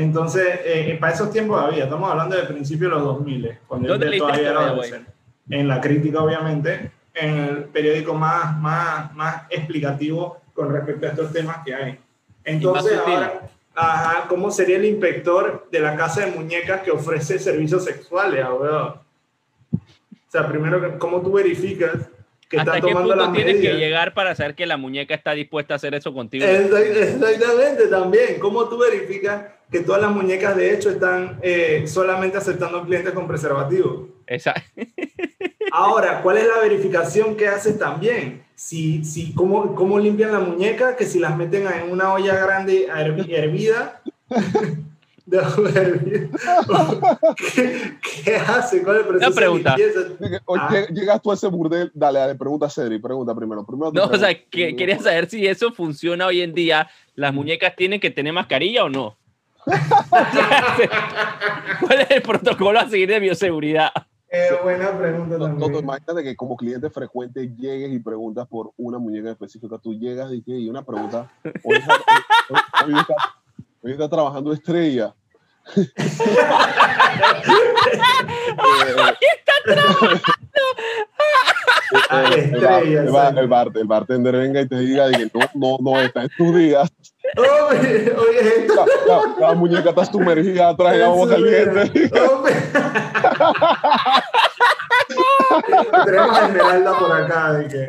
Entonces, 0.00 0.60
eh, 0.64 0.96
para 0.98 1.12
esos 1.12 1.30
tiempos 1.30 1.62
había, 1.62 1.84
estamos 1.84 2.10
hablando 2.10 2.34
del 2.34 2.46
principio 2.46 2.88
de 2.88 2.94
los 2.94 3.04
2000, 3.04 3.58
cuando 3.66 3.88
yo 3.88 3.94
¿Dónde 3.94 4.06
leíste 4.06 4.26
todavía 4.26 4.50
era 4.50 4.60
adolescente. 4.60 5.10
En 5.50 5.68
la 5.68 5.80
crítica, 5.80 6.22
obviamente, 6.22 6.90
en 7.12 7.36
el 7.36 7.64
periódico 7.64 8.14
más, 8.14 8.58
más, 8.58 9.14
más 9.14 9.42
explicativo 9.50 10.40
con 10.54 10.72
respecto 10.72 11.06
a 11.06 11.10
estos 11.10 11.32
temas 11.32 11.58
que 11.64 11.74
hay. 11.74 11.98
Entonces, 12.44 12.98
ahora, 12.98 13.42
ajá, 13.74 14.26
¿cómo 14.28 14.50
sería 14.50 14.76
el 14.76 14.86
inspector 14.86 15.68
de 15.70 15.80
la 15.80 15.96
casa 15.96 16.24
de 16.24 16.32
muñecas 16.32 16.80
que 16.80 16.90
ofrece 16.90 17.38
servicios 17.38 17.84
sexuales, 17.84 18.42
abuelo? 18.42 19.02
O 19.72 20.30
sea, 20.30 20.48
primero, 20.48 20.98
¿cómo 20.98 21.20
tú 21.20 21.32
verificas 21.32 22.08
que 22.50 22.58
¿Hasta 22.58 22.76
están 22.76 22.88
qué 22.88 22.92
tomando 22.92 23.14
punto 23.14 23.24
las 23.24 23.32
tienes 23.32 23.54
que 23.54 23.60
medidas? 23.62 23.78
llegar 23.78 24.12
para 24.12 24.34
saber 24.34 24.54
que 24.56 24.66
la 24.66 24.76
muñeca 24.76 25.14
está 25.14 25.32
dispuesta 25.32 25.74
a 25.74 25.76
hacer 25.76 25.94
eso 25.94 26.12
contigo? 26.12 26.44
Exact- 26.44 26.96
Exactamente, 26.96 27.86
también. 27.86 28.38
¿Cómo 28.40 28.68
tú 28.68 28.76
verificas 28.78 29.44
que 29.70 29.80
todas 29.80 30.02
las 30.02 30.10
muñecas 30.10 30.56
de 30.56 30.74
hecho 30.74 30.90
están 30.90 31.38
eh, 31.42 31.84
solamente 31.86 32.36
aceptando 32.38 32.84
clientes 32.84 33.12
con 33.14 33.28
preservativo? 33.28 34.08
Esa- 34.26 34.54
Ahora, 35.72 36.20
¿cuál 36.22 36.38
es 36.38 36.46
la 36.48 36.58
verificación 36.60 37.36
que 37.36 37.46
haces 37.46 37.78
también? 37.78 38.42
Si, 38.56 39.04
si, 39.04 39.32
¿cómo, 39.32 39.74
¿Cómo 39.76 39.98
limpian 40.00 40.32
la 40.32 40.40
muñeca? 40.40 40.96
Que 40.96 41.04
si 41.06 41.20
las 41.20 41.36
meten 41.36 41.66
en 41.68 41.90
una 41.92 42.12
olla 42.12 42.34
grande 42.34 42.88
hervida. 43.30 44.02
de. 45.30 46.30
¿Qué, 47.54 47.98
qué 48.24 48.36
hace? 48.36 48.82
¿Cuál 48.82 48.96
es 48.96 49.02
el 49.02 49.08
proceso 49.08 49.30
de 49.30 49.36
pregunta. 49.36 49.76
Ah. 50.58 50.74
Llegas 50.92 51.22
tú 51.22 51.30
a 51.30 51.34
ese 51.34 51.46
burdel. 51.48 51.90
Dale, 51.94 52.18
dale, 52.18 52.34
pregunta 52.34 52.66
a 52.66 52.70
Cedric. 52.70 53.00
Pregunta 53.02 53.34
primero. 53.34 53.64
primero 53.64 53.92
No, 53.92 54.04
o 54.04 54.16
sea, 54.16 54.34
que, 54.34 54.74
quería 54.76 54.98
saber 54.98 55.28
si 55.28 55.46
eso 55.46 55.72
funciona 55.72 56.26
hoy 56.26 56.40
en 56.42 56.52
día. 56.52 56.88
¿Las 57.14 57.32
muñecas 57.34 57.74
tienen 57.76 58.00
que 58.00 58.10
tener 58.10 58.32
mascarilla 58.32 58.84
o 58.84 58.88
no? 58.88 59.16
¿Cuál 61.80 62.00
es 62.00 62.10
el 62.10 62.22
protocolo 62.22 62.78
a 62.80 62.88
seguir 62.88 63.08
de 63.08 63.20
bioseguridad? 63.20 63.90
Qué 64.30 64.48
buena 64.62 64.96
pregunta 64.96 65.36
No, 65.38 65.48
no, 65.48 65.54
tú 65.54 65.60
también. 65.62 65.84
imagínate 65.84 66.22
que 66.22 66.36
como 66.36 66.56
cliente 66.56 66.88
frecuente 66.88 67.50
llegues 67.58 67.92
y 67.92 67.98
preguntas 67.98 68.46
por 68.46 68.70
una 68.76 68.98
muñeca 68.98 69.30
específica. 69.32 69.76
Tú 69.78 69.92
llegas 69.98 70.30
y, 70.32 70.42
y 70.46 70.68
una 70.68 70.82
pregunta. 70.84 71.30
Hoy 71.64 71.76
está, 71.76 71.94
hoy- 72.48 72.60
hoy 72.86 73.00
está- 73.00 73.14
hoy 73.82 73.92
está 73.92 74.08
trabajando 74.08 74.52
estrella. 74.52 75.14
Ah, 82.08 82.24
Eh, 82.34 82.50
el, 82.52 82.60
bar- 82.60 82.82
estrella, 82.82 83.00
el 83.02 83.10
bar- 83.10 83.38
el 83.38 83.48
bar- 83.48 83.70
el 83.74 83.84
bartender 83.86 84.36
venga 84.36 84.60
y 84.60 84.68
te 84.68 84.76
diga 84.78 85.10
que 85.10 85.28
no, 85.32 85.40
no, 85.54 85.76
no, 85.80 86.00
está 86.00 86.22
en 86.22 86.28
tus 86.36 86.54
días. 86.54 86.88
Oye, 87.36 88.12
oye, 88.16 88.40
esto- 88.58 88.86
La, 89.06 89.14
la- 89.16 89.34
la 89.48 89.54
muñeca 89.54 89.90
está 89.90 90.04
sumergida 90.04 90.68
atrás 90.70 90.94
en 90.94 91.02
agua 91.02 91.28
caliente. 91.28 92.10
Tenemos 96.04 96.38
a 96.38 96.46
Esmeralda 96.46 96.98
por 96.98 97.12
acá. 97.12 97.52
De 97.54 97.68
que... 97.68 97.88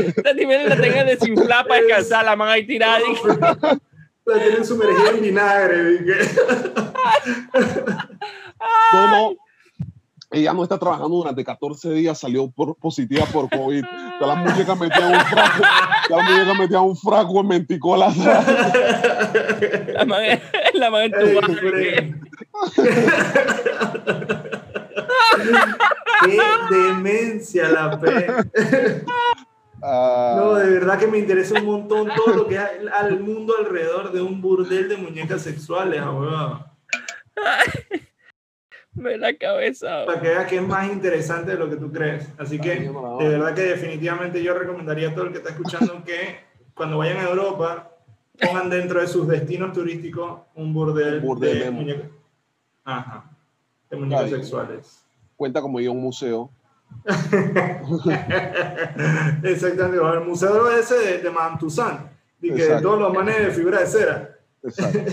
Esta 0.16 0.32
nivel 0.34 0.68
la 0.68 0.76
tengan 0.76 1.06
desinflada 1.06 1.64
para 1.64 1.80
descansar, 1.82 2.24
la 2.24 2.36
man 2.36 2.48
ahí 2.48 2.66
tirada. 2.66 2.98
y- 3.00 3.16
La 4.34 4.42
tienen 4.42 4.64
sumergida 4.64 5.10
en 5.10 5.20
vinagre. 5.20 5.98
No, 8.92 9.06
no. 9.08 9.32
Ella 10.32 10.52
no 10.52 10.62
está 10.62 10.78
trabajando 10.78 11.16
durante 11.16 11.44
14 11.44 11.90
días, 11.90 12.16
salió 12.20 12.48
por- 12.50 12.76
positiva 12.76 13.24
por 13.32 13.50
COVID. 13.50 13.84
Ya 14.20 14.26
la 14.26 14.36
muñeca 14.36 14.76
metía 14.76 15.06
un 15.08 15.20
fraco, 15.20 15.62
ya 16.08 16.16
la 16.16 16.22
muñeca 16.22 16.54
metía 16.54 16.80
un 16.80 16.96
fraco 16.96 17.40
en 17.40 17.48
menticola 17.48 18.06
atrás. 18.10 18.46
La 19.94 20.04
man, 20.04 20.22
la 20.74 20.90
man 20.90 21.10
hombre. 21.44 22.14
Qué 26.24 26.38
demencia 26.70 27.68
la 27.68 27.98
pe. 27.98 28.26
Ah, 29.82 30.34
No, 30.36 30.54
de 30.54 30.70
verdad 30.70 30.98
que 30.98 31.06
me 31.06 31.18
interesa 31.18 31.58
un 31.58 31.66
montón 31.66 32.08
todo 32.14 32.34
lo 32.34 32.46
que 32.46 32.58
hay 32.58 32.86
al 32.92 33.20
mundo 33.20 33.54
alrededor 33.58 34.12
de 34.12 34.20
un 34.20 34.40
burdel 34.42 34.88
de 34.88 34.96
muñecas 34.96 35.42
sexuales, 35.42 36.00
abuelo. 36.00 36.64
Me 38.92 39.16
la 39.16 39.34
cabeza. 39.36 40.04
para 40.04 40.20
que 40.20 40.28
veas 40.28 40.46
que 40.46 40.56
es 40.56 40.62
más 40.62 40.90
interesante 40.90 41.52
de 41.52 41.56
lo 41.58 41.70
que 41.70 41.76
tú 41.76 41.90
crees. 41.92 42.28
Así 42.38 42.58
que, 42.58 42.80
de 42.80 43.28
verdad 43.28 43.54
que 43.54 43.62
definitivamente 43.62 44.42
yo 44.42 44.52
recomendaría 44.52 45.10
a 45.10 45.14
todo 45.14 45.26
el 45.26 45.32
que 45.32 45.38
está 45.38 45.50
escuchando 45.50 46.02
que 46.04 46.40
cuando 46.74 46.98
vayan 46.98 47.18
a 47.18 47.28
Europa 47.30 47.92
pongan 48.40 48.68
dentro 48.68 49.00
de 49.00 49.06
sus 49.06 49.28
destinos 49.28 49.72
turísticos 49.72 50.40
un 50.54 50.74
burdel, 50.74 51.20
Un 51.20 51.26
burdel 51.26 51.58
de 51.58 51.64
de- 51.66 51.70
muñecas. 51.70 52.10
Ajá. 52.84 53.24
De 53.88 53.96
muñecas 53.96 54.24
Ay. 54.24 54.30
sexuales. 54.30 55.04
cuenta 55.36 55.62
como 55.62 55.78
ir 55.80 55.88
a 55.88 55.92
un 55.92 56.02
museo. 56.02 56.50
Exactamente. 59.42 59.98
El 59.98 60.20
museo 60.26 60.70
ese 60.70 60.98
de, 60.98 61.18
de 61.18 61.30
Mantusan. 61.30 62.10
Y 62.42 62.48
que 62.48 62.62
Exacto. 62.62 62.82
todos 62.82 63.00
los 63.00 63.12
manes 63.12 63.38
de 63.38 63.50
fibra 63.50 63.80
de 63.80 63.86
cera. 63.86 64.36
Exacto. 64.62 65.12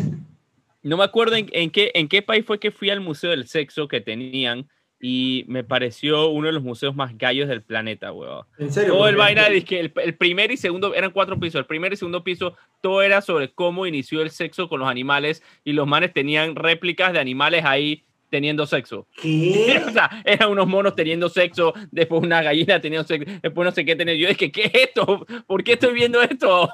No 0.84 0.98
me 0.98 1.04
acuerdo 1.04 1.36
en, 1.36 1.50
en 1.52 1.70
qué, 1.70 1.92
en 1.96 2.08
qué 2.08 2.22
país 2.22 2.46
fue 2.46 2.60
que 2.60 2.72
fui 2.72 2.90
al 2.90 3.02
Museo 3.02 3.32
del 3.32 3.48
Sexo 3.48 3.88
que 3.88 4.00
tenían 4.00 4.70
y 5.00 5.46
me 5.48 5.64
pareció 5.64 6.30
uno 6.30 6.48
de 6.48 6.54
los 6.54 6.64
museos 6.64 6.96
más 6.96 7.18
gallos 7.18 7.48
del 7.48 7.62
planeta, 7.62 8.12
weón. 8.12 8.46
En 8.58 8.72
serio. 8.72 8.94
Todo 8.94 9.08
el 9.08 9.16
vaina 9.16 9.50
de 9.50 9.64
que 9.64 9.80
el, 9.80 9.94
el 10.04 10.16
primer 10.16 10.52
y 10.52 10.58
segundo, 10.58 10.96
eran 10.96 11.12
cuatro 11.12 11.40
pisos, 11.40 11.60
el 11.60 11.66
primer 11.66 11.94
y 11.94 11.98
segundo 11.98 12.24
piso, 12.24 12.56
todo 12.82 13.02
era 13.02 13.22
sobre 13.22 13.52
cómo 13.52 13.86
inició 13.86 14.22
el 14.22 14.32
sexo 14.32 14.70
con 14.70 14.80
los 14.80 14.90
animales 14.90 15.44
y 15.64 15.74
los 15.74 15.88
manes 15.88 16.14
tenían 16.14 16.56
réplicas 16.56 17.14
de 17.14 17.20
animales 17.20 17.64
ahí 17.64 18.04
teniendo 18.30 18.66
sexo. 18.66 19.08
¿Qué? 19.22 19.82
O 19.88 19.92
sea, 19.92 20.10
eran 20.26 20.52
unos 20.52 20.68
monos 20.68 20.96
teniendo 20.96 21.30
sexo, 21.30 21.74
después 21.92 22.22
una 22.22 22.42
gallina 22.42 22.80
teniendo 22.82 23.08
sexo, 23.08 23.32
después 23.42 23.66
no 23.66 23.72
sé 23.72 23.86
qué 23.86 23.96
tener. 23.96 24.18
Yo 24.18 24.28
es 24.28 24.38
que, 24.38 24.52
¿qué 24.52 24.66
es 24.66 24.72
esto? 24.74 25.26
¿Por 25.46 25.64
qué 25.64 25.74
estoy 25.74 25.94
viendo 25.94 26.22
esto? 26.22 26.70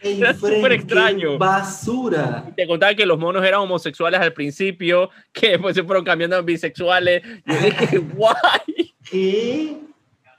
Era 0.00 0.34
súper 0.34 0.72
extraño. 0.72 1.38
Basura. 1.38 2.44
Te 2.56 2.66
contaba 2.66 2.94
que 2.94 3.06
los 3.06 3.18
monos 3.18 3.44
eran 3.44 3.60
homosexuales 3.60 4.20
al 4.20 4.32
principio, 4.32 5.10
que 5.32 5.50
después 5.50 5.74
se 5.74 5.84
fueron 5.84 6.04
cambiando 6.04 6.36
a 6.36 6.42
bisexuales. 6.42 7.22
Yo 7.44 7.54
dije, 7.54 7.98
guay. 8.14 8.94
¿Qué? 9.10 9.78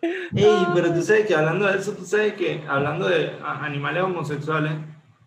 Ey, 0.01 0.67
pero 0.73 0.93
tú 0.93 1.01
sabes 1.01 1.25
que 1.25 1.35
hablando 1.35 1.67
de 1.67 1.77
eso, 1.77 1.93
tú 1.93 2.05
sabes 2.05 2.33
que 2.33 2.63
hablando 2.67 3.07
de 3.07 3.31
animales 3.43 4.03
homosexuales, 4.03 4.73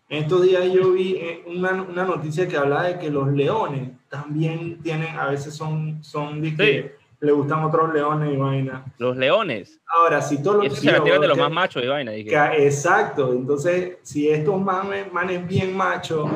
En 0.09 0.23
estos 0.23 0.41
días 0.41 0.63
yo 0.73 0.93
vi 0.93 1.15
eh, 1.17 1.43
una, 1.45 1.83
una 1.83 2.03
noticia 2.03 2.47
que 2.47 2.57
hablaba 2.57 2.83
de 2.83 2.97
que 2.97 3.11
los 3.11 3.27
leones 3.27 3.98
también 4.09 4.81
tienen, 4.81 5.17
a 5.17 5.27
veces 5.29 5.53
son, 5.53 6.03
son 6.03 6.41
de 6.41 6.55
que 6.55 6.95
le 7.21 7.31
gustan 7.31 7.63
otros 7.63 7.93
leones 7.93 8.33
y 8.33 8.37
vaina. 8.37 8.85
Los 8.97 9.17
leones. 9.17 9.79
Ahora, 9.87 10.21
si 10.21 10.41
todos 10.41 10.63
los 10.63 10.79
se 10.79 10.91
la 10.91 11.03
tiran 11.03 11.21
de 11.21 11.27
los 11.27 11.37
más 11.37 11.51
machos 11.51 11.83
y 11.83 11.87
vaina. 11.87 12.11
dije. 12.11 12.29
que- 12.29 12.65
exacto, 12.67 13.33
entonces 13.33 13.97
si 14.03 14.29
estos 14.29 14.59
manes, 14.61 15.11
manes 15.11 15.45
bien 15.47 15.75
machos, 15.75 16.29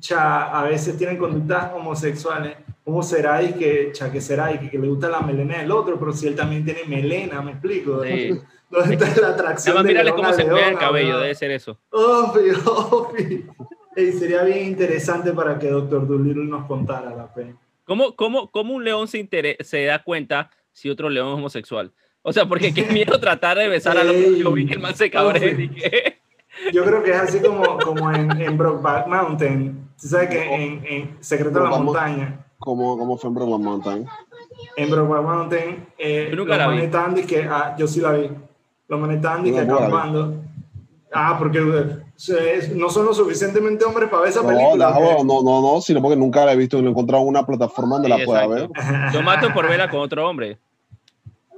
cha, 0.00 0.58
a 0.58 0.64
veces 0.64 0.96
tienen 0.98 1.18
conductas 1.18 1.72
homosexuales, 1.74 2.56
¿cómo 2.84 3.02
será 3.02 3.42
y 3.42 3.52
que, 3.52 3.92
cha, 3.92 4.10
que 4.10 4.20
será 4.20 4.52
y 4.52 4.58
que, 4.58 4.70
que 4.70 4.78
le 4.78 4.88
gusta 4.88 5.08
la 5.08 5.20
melena 5.20 5.58
del 5.58 5.70
otro? 5.70 5.98
Pero 5.98 6.12
si 6.12 6.26
él 6.26 6.34
también 6.34 6.64
tiene 6.64 6.84
melena, 6.84 7.40
¿me 7.40 7.52
explico? 7.52 8.02
Sí. 8.02 8.40
¿Dónde 8.72 8.94
está 8.94 9.20
la 9.20 9.28
atracción? 9.28 9.76
Nada 9.76 9.94
más 9.94 10.04
de 10.04 10.12
cómo 10.12 10.32
se 10.32 10.44
cuida 10.46 10.68
el 10.68 10.78
cabello, 10.78 11.18
debe 11.18 11.34
ser 11.34 11.50
eso. 11.50 11.78
Obvio, 11.90 12.56
obvio. 12.64 13.54
Ey, 13.96 14.12
sería 14.12 14.42
bien 14.42 14.66
interesante 14.66 15.32
para 15.32 15.58
que 15.58 15.68
Doctor 15.68 16.06
Dolittle 16.06 16.44
nos 16.44 16.66
contara 16.66 17.14
la 17.14 17.32
pena. 17.32 17.56
¿Cómo, 17.84 18.14
cómo, 18.16 18.50
cómo 18.50 18.74
un 18.74 18.84
león 18.84 19.06
se, 19.08 19.18
intere- 19.18 19.62
se 19.62 19.84
da 19.84 20.02
cuenta 20.02 20.50
si 20.72 20.88
otro 20.88 21.10
león 21.10 21.28
es 21.28 21.34
homosexual? 21.34 21.92
O 22.22 22.32
sea, 22.32 22.46
porque 22.46 22.72
qué 22.72 22.84
miedo 22.84 23.18
tratar 23.20 23.58
de 23.58 23.68
besar 23.68 23.98
al 23.98 24.08
otro. 24.08 24.20
Yo 24.36 24.52
vi 24.52 24.66
que 24.66 24.74
el 24.74 24.80
man 24.80 24.94
se 24.94 25.10
dije, 25.10 26.20
Yo 26.72 26.84
creo 26.84 27.02
que 27.02 27.10
es 27.10 27.16
así 27.16 27.40
como, 27.40 27.78
como 27.78 28.10
en, 28.12 28.30
en 28.40 28.56
Brokeback 28.56 29.06
Mountain. 29.08 29.88
Tú 30.00 30.08
sabes 30.08 30.30
que 30.30 30.42
en, 30.54 30.86
en 30.86 31.16
Secreto 31.20 31.58
de 31.58 31.68
la 31.68 31.78
Montaña, 31.78 32.46
Como, 32.58 32.96
como 32.96 33.16
fue 33.18 33.28
en 33.28 33.34
Brokeback 33.34 33.60
Mountain. 33.60 34.06
en 34.76 34.90
Brokeback 34.90 35.22
Mountain, 35.22 35.86
eh, 35.98 36.28
Yo 36.30 36.36
nunca 36.36 36.56
los 36.56 36.66
la 36.66 36.68
vi. 36.80 36.82
estaban 36.84 37.14
dizque- 37.16 37.46
ah, 37.50 37.74
yo 37.78 37.86
sí 37.86 38.00
la 38.00 38.12
vi. 38.12 38.30
Los 38.88 39.00
manes 39.00 39.16
estaban 39.16 39.42
vi. 39.42 39.56
acampando. 39.56 40.34
Ah, 41.14 41.36
porque 41.38 41.58
eh, 41.58 42.72
no 42.74 42.88
son 42.88 43.06
lo 43.06 43.14
suficientemente 43.14 43.84
hombres 43.84 44.08
para 44.08 44.22
ver 44.22 44.30
esa 44.30 44.42
No, 44.42 44.48
película. 44.48 44.90
no, 45.24 45.42
no, 45.42 45.62
no, 45.62 45.80
sino 45.80 46.00
porque 46.00 46.16
nunca 46.16 46.44
la 46.46 46.54
he 46.54 46.56
visto 46.56 46.78
y 46.78 46.82
no 46.82 46.88
he 46.88 46.90
encontrado 46.90 47.22
una 47.22 47.44
plataforma 47.44 47.96
donde 47.98 48.08
Sí, 48.08 48.18
la 48.18 48.24
pueda 48.24 48.46
ver. 48.46 48.70
Yo 49.12 49.22
mato 49.22 49.52
por 49.52 49.68
verla 49.68 49.88
con 49.88 50.00
otro 50.00 50.28
hombre. 50.28 50.58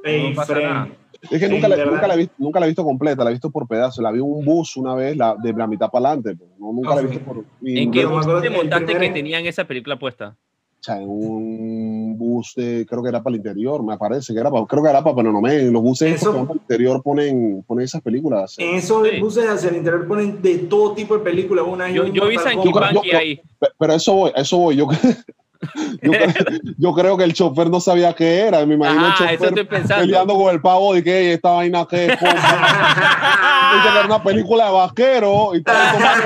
Ey, 0.02 0.30
no 0.30 0.34
pasa 0.34 0.54
Fren, 0.54 0.68
nada. 0.68 0.88
Es 1.30 1.40
que 1.40 1.48
nunca 1.48 1.68
la, 1.68 1.84
nunca, 1.86 2.06
la 2.06 2.14
he 2.14 2.16
visto, 2.18 2.34
nunca 2.36 2.60
la 2.60 2.66
he 2.66 2.68
visto 2.68 2.84
completa, 2.84 3.24
la 3.24 3.30
he 3.30 3.32
visto 3.32 3.50
por 3.50 3.66
pedazos. 3.66 4.02
La 4.02 4.10
vi 4.10 4.18
en 4.18 4.24
un 4.24 4.44
bus 4.44 4.76
una 4.76 4.94
vez, 4.94 5.16
la, 5.16 5.34
de 5.36 5.52
la 5.52 5.66
mitad 5.66 5.88
para 5.90 6.08
adelante. 6.08 6.36
pero 6.36 6.50
No, 6.58 6.72
nunca 6.72 6.94
la 6.94 7.00
he 7.00 7.04
Ok. 7.04 7.10
visto 7.10 7.24
por. 7.24 7.44
y 7.62 7.82
¿En 7.82 7.90
qué 7.90 8.04
bus 8.04 8.26
te 8.42 8.50
montaste 8.50 8.98
que 8.98 9.08
tenían 9.10 9.46
esa 9.46 9.64
película 9.64 9.98
puesta? 9.98 10.36
O 10.84 10.86
sea, 10.86 11.00
en 11.00 11.08
un 11.08 12.14
bus 12.18 12.52
de, 12.56 12.84
creo 12.86 13.02
que 13.02 13.08
era 13.08 13.22
para 13.22 13.32
el 13.32 13.38
interior, 13.38 13.82
me 13.82 13.96
parece 13.96 14.34
que 14.34 14.38
era 14.40 14.50
para, 14.50 14.66
creo 14.66 14.82
que 14.82 14.90
era 14.90 15.02
para 15.02 15.16
Penonomé. 15.16 15.60
En 15.60 15.72
los 15.72 15.80
buses 15.82 16.16
Eso- 16.16 16.30
que 16.30 16.36
van 16.36 16.46
para 16.46 16.56
el 16.58 16.60
interior 16.60 17.02
ponen, 17.02 17.64
ponen 17.66 17.86
esas 17.86 18.02
películas. 18.02 18.54
En 18.58 18.74
esos 18.74 19.08
Sí. 19.08 19.18
buses 19.18 19.48
hacia 19.48 19.70
el 19.70 19.76
interior 19.76 20.06
ponen 20.06 20.42
de 20.42 20.58
todo 20.58 20.92
tipo 20.92 21.16
de 21.16 21.24
películas. 21.24 21.64
Una 21.66 21.88
Yo, 21.90 22.04
yo 22.08 22.26
vi 22.26 22.36
yo- 22.36 23.16
ahí. 23.16 23.40
Pe- 23.58 23.68
Pero 23.78 23.94
eso 23.94 24.12
voy, 24.12 24.32
eso 24.36 24.58
voy. 24.58 24.76
Yo, 24.76 24.86
yo, 26.02 26.10
creo- 26.12 26.60
yo 26.76 26.92
creo 26.92 27.16
que 27.16 27.24
el 27.24 27.32
chofer 27.32 27.70
no 27.70 27.80
sabía 27.80 28.12
qué 28.12 28.40
era. 28.40 28.66
Me 28.66 28.74
imagino 28.74 29.06
Ajá, 29.06 29.30
el 29.30 29.36
eso 29.36 29.48
chofer 29.48 29.66
peleando 29.88 30.34
con 30.34 30.52
el 30.54 30.60
pavo 30.60 30.92
de 30.92 31.02
que 31.02 31.18
"Ey, 31.18 31.26
esta 31.32 31.48
vaina 31.52 31.86
que 31.88 32.04
es 32.08 32.18
compa?" 32.18 32.34
Dice 33.74 33.88
que 33.90 33.98
era 33.98 34.06
una 34.06 34.22
película 34.22 34.66
de 34.66 34.72
vaquero 34.72 35.54
y 35.54 35.58
estaba 35.58 35.92
tomando. 35.92 36.22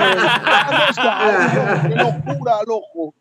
¡Qué 1.88 1.94
locura, 1.94 2.53
loco! 2.66 3.14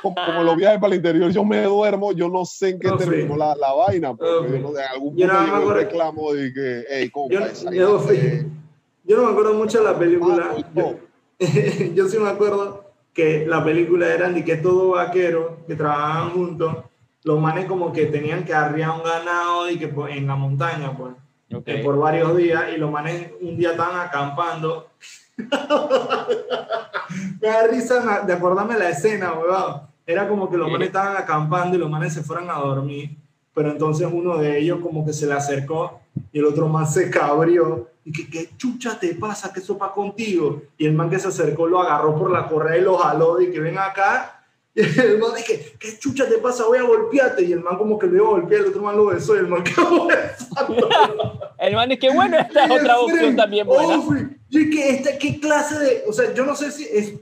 Como, 0.00 0.14
como 0.14 0.42
los 0.42 0.56
viajes 0.56 0.78
para 0.80 0.92
el 0.94 0.96
interior, 0.98 1.30
yo 1.30 1.44
me 1.44 1.62
duermo, 1.62 2.12
yo 2.12 2.28
no 2.28 2.44
sé 2.44 2.70
en 2.70 2.78
qué 2.80 2.88
No, 2.88 2.98
sí. 2.98 3.04
terminó 3.04 3.36
la, 3.36 3.54
la 3.56 3.72
vaina. 3.72 4.14
Porque 4.14 4.32
Ok. 4.32 4.46
yo 4.48 4.58
no, 4.58 4.68
en 4.78 4.84
algún 4.90 5.16
Yo 5.16 5.28
punto 5.28 5.44
llegó 5.44 5.70
el 5.70 5.76
reclamo 5.76 6.32
de 6.32 6.52
que, 6.52 6.84
hey, 6.88 7.10
compa, 7.10 7.34
Yo, 7.34 7.70
yo- 7.70 8.06
yo 9.04 9.16
no 9.16 9.24
me 9.26 9.30
acuerdo 9.32 9.54
mucho 9.54 9.78
de 9.78 9.84
la 9.84 9.98
película. 9.98 10.50
Ah, 10.56 10.64
Yo, 10.74 10.96
yo 11.94 12.08
sí 12.08 12.18
me 12.18 12.28
acuerdo 12.28 12.84
que 13.12 13.44
la 13.46 13.62
película 13.64 14.12
eran 14.12 14.34
de 14.34 14.44
que 14.44 14.56
todos 14.56 14.92
vaqueros 14.96 15.52
que 15.66 15.74
trabajaban 15.76 16.30
juntos, 16.30 16.76
los 17.24 17.38
manes 17.40 17.66
como 17.66 17.92
que 17.92 18.06
tenían 18.06 18.44
que 18.44 18.54
arriar 18.54 18.90
un 18.90 19.02
ganado 19.02 19.68
y 19.70 19.78
que 19.78 19.88
pues, 19.88 20.16
en 20.16 20.26
la 20.26 20.34
montaña, 20.36 20.96
pues, 20.96 21.12
Ok. 21.54 21.62
eh, 21.66 21.82
por 21.84 21.98
varios 21.98 22.36
días, 22.36 22.64
y 22.74 22.78
los 22.78 22.90
manes 22.90 23.30
un 23.40 23.56
día 23.58 23.72
estaban 23.72 24.00
acampando. 24.06 24.88
me 27.40 27.48
da 27.48 27.66
risa 27.66 28.22
de 28.26 28.32
acordarme 28.32 28.78
la 28.78 28.90
escena, 28.90 29.32
weón. 29.32 29.82
Era 30.06 30.28
como 30.28 30.50
que 30.50 30.56
los 30.56 30.70
manes 30.70 30.88
estaban 30.88 31.16
acampando 31.16 31.76
y 31.76 31.78
los 31.78 31.88
manes 31.88 32.12
se 32.12 32.22
fueran 32.22 32.50
a 32.50 32.54
dormir, 32.54 33.16
pero 33.54 33.70
entonces 33.70 34.08
uno 34.10 34.36
de 34.36 34.58
ellos 34.58 34.80
como 34.82 35.06
que 35.06 35.12
se 35.12 35.26
le 35.26 35.34
acercó 35.34 36.00
y 36.32 36.40
el 36.40 36.44
otro 36.44 36.68
man 36.68 36.86
se 36.86 37.08
cabrió 37.08 37.88
y 38.04 38.12
que 38.12 38.28
qué 38.28 38.50
chucha 38.56 38.98
te 38.98 39.14
pasa, 39.14 39.52
qué 39.52 39.60
sopa 39.60 39.92
contigo. 39.92 40.62
Y 40.76 40.86
el 40.86 40.92
man 40.92 41.08
que 41.08 41.18
se 41.18 41.28
acercó 41.28 41.66
lo 41.66 41.80
agarró 41.80 42.18
por 42.18 42.30
la 42.30 42.48
correa 42.48 42.78
y 42.78 42.82
lo 42.82 42.98
jaló 42.98 43.40
y 43.40 43.50
que 43.50 43.60
ven 43.60 43.78
acá. 43.78 44.41
Y 44.74 44.80
el 44.80 45.18
man 45.18 45.32
dije, 45.36 45.74
¿qué 45.78 45.98
chucha 45.98 46.26
te 46.26 46.38
pasa? 46.38 46.64
Voy 46.64 46.78
a 46.78 46.82
golpearte. 46.82 47.42
Y 47.44 47.52
el 47.52 47.60
man 47.60 47.76
como 47.76 47.98
que 47.98 48.06
lo 48.06 48.16
iba 48.16 48.26
a 48.26 48.30
golpear, 48.30 48.62
el 48.62 48.68
otro 48.68 48.82
man 48.82 48.96
lo 48.96 49.06
besó 49.06 49.34
y 49.34 49.40
el 49.40 49.48
man 49.48 49.62
quedó 49.64 50.06
besando. 50.06 50.88
El 51.58 51.76
man 51.76 51.92
es 51.92 52.00
que 52.00 52.12
bueno, 52.12 52.36
esta 52.38 52.64
es 52.64 52.70
otra 52.72 52.98
opción 52.98 53.36
también 53.36 53.64
buena. 53.64 53.96
oh, 53.96 54.12
yo 54.50 54.58
dije, 54.58 54.96
¿esta, 54.96 55.16
¿qué 55.16 55.38
clase 55.38 55.78
de...? 55.78 56.02
O 56.08 56.12
sea, 56.12 56.34
yo 56.34 56.44
no 56.44 56.56
sé 56.56 56.72
si 56.72 56.82
es, 56.90 57.12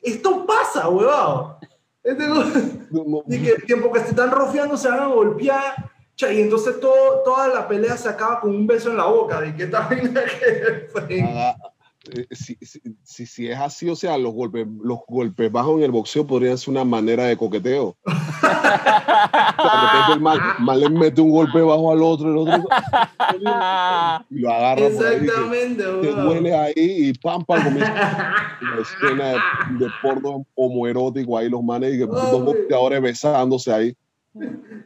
esto 0.00 0.46
pasa, 0.46 0.88
huevado. 0.88 1.58
Este, 2.04 2.24
No, 2.24 3.04
no, 3.04 3.24
y 3.26 3.42
que 3.42 3.50
el 3.50 3.64
tiempo 3.64 3.90
que 3.90 3.98
se 3.98 4.10
están 4.10 4.30
rofeando 4.30 4.76
se 4.76 4.88
van 4.88 5.00
a 5.00 5.06
golpear. 5.08 5.90
cha, 6.14 6.32
Y 6.32 6.40
entonces 6.40 6.78
todo, 6.78 7.22
toda 7.24 7.48
la 7.48 7.66
pelea 7.66 7.96
se 7.96 8.08
acaba 8.08 8.40
con 8.40 8.50
un 8.54 8.64
beso 8.64 8.90
en 8.90 8.98
la 8.98 9.06
boca. 9.06 9.40
¿De 9.40 9.56
qué 9.56 9.66
tal 9.66 9.88
eh, 12.08 12.26
si, 12.30 12.56
si, 13.04 13.26
si, 13.26 13.48
es 13.48 13.58
así, 13.58 13.88
o 13.90 13.94
sea, 13.94 14.16
los 14.16 14.32
golpes, 14.32 14.66
los 14.82 15.00
golpes 15.06 15.52
bajos 15.52 15.78
en 15.78 15.84
el 15.84 15.90
boxeo 15.90 16.26
podrían 16.26 16.56
ser 16.56 16.70
una 16.70 16.84
manera 16.84 17.24
de 17.24 17.36
coqueteo. 17.36 17.96
O 19.60 19.62
sea, 19.62 20.14
el 20.14 20.20
man 20.20 20.80
le 20.80 20.88
mete 20.88 21.20
un 21.20 21.30
golpe 21.30 21.60
bajo 21.60 21.92
al 21.92 22.02
otro, 22.02 22.30
el 22.30 22.38
otro 22.38 22.68
y 23.38 24.40
lo 24.40 24.50
agarra 24.50 24.88
por 24.88 25.06
ahí, 25.06 25.16
Exactamente, 25.16 25.86
huevado. 25.86 26.24
duele 26.24 26.56
ahí 26.56 26.72
y 26.76 27.12
pam, 27.14 27.44
pam, 27.44 27.64
comienza 27.64 28.34
una 28.62 28.80
escena 28.80 29.28
de, 29.28 29.84
de 29.84 29.90
porno 30.00 30.46
homoerótico 30.54 31.36
ahí, 31.36 31.50
los 31.50 31.62
manes 31.62 31.94
y 31.94 31.98
que 31.98 32.06
dos 32.06 32.44
boxeadores 32.44 33.02
besándose 33.02 33.72
ahí. 33.72 33.96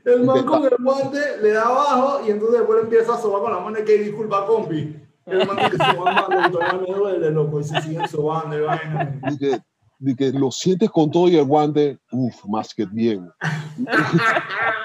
El 0.05 0.24
man 0.24 0.44
con 0.44 0.64
el 0.64 0.77
guante 0.81 1.20
le 1.42 1.53
da 1.53 1.62
abajo 1.62 2.20
y 2.27 2.31
entonces 2.31 2.59
después 2.61 2.83
empieza 2.83 3.14
a 3.14 3.20
sobar 3.20 3.42
con 3.42 3.53
la 3.53 3.61
mano 3.61 3.79
y 3.79 3.85
que 3.85 3.98
disculpa, 3.98 4.46
compi. 4.46 4.96
El 5.27 5.47
man 5.47 5.57
que 5.71 5.77
se 5.77 5.97
va 5.97 6.29
mano, 6.29 6.51
todavía 6.51 6.81
me 6.87 6.95
duele, 6.95 7.31
loco, 7.31 7.61
y 7.61 7.65
se 7.65 7.81
siguen 7.81 8.09
sobando 8.09 8.59
y 8.59 8.61
vaina. 8.63 9.21
Y 9.31 9.39
que, 9.39 9.59
y 10.01 10.15
que 10.15 10.33
lo 10.33 10.51
sientes 10.51 10.91
con 10.91 11.11
todo 11.11 11.29
y 11.29 11.37
el 11.37 11.45
guante, 11.45 11.99
uff, 12.13 12.45
más 12.47 12.75
que 12.75 12.85
bien. 12.87 13.31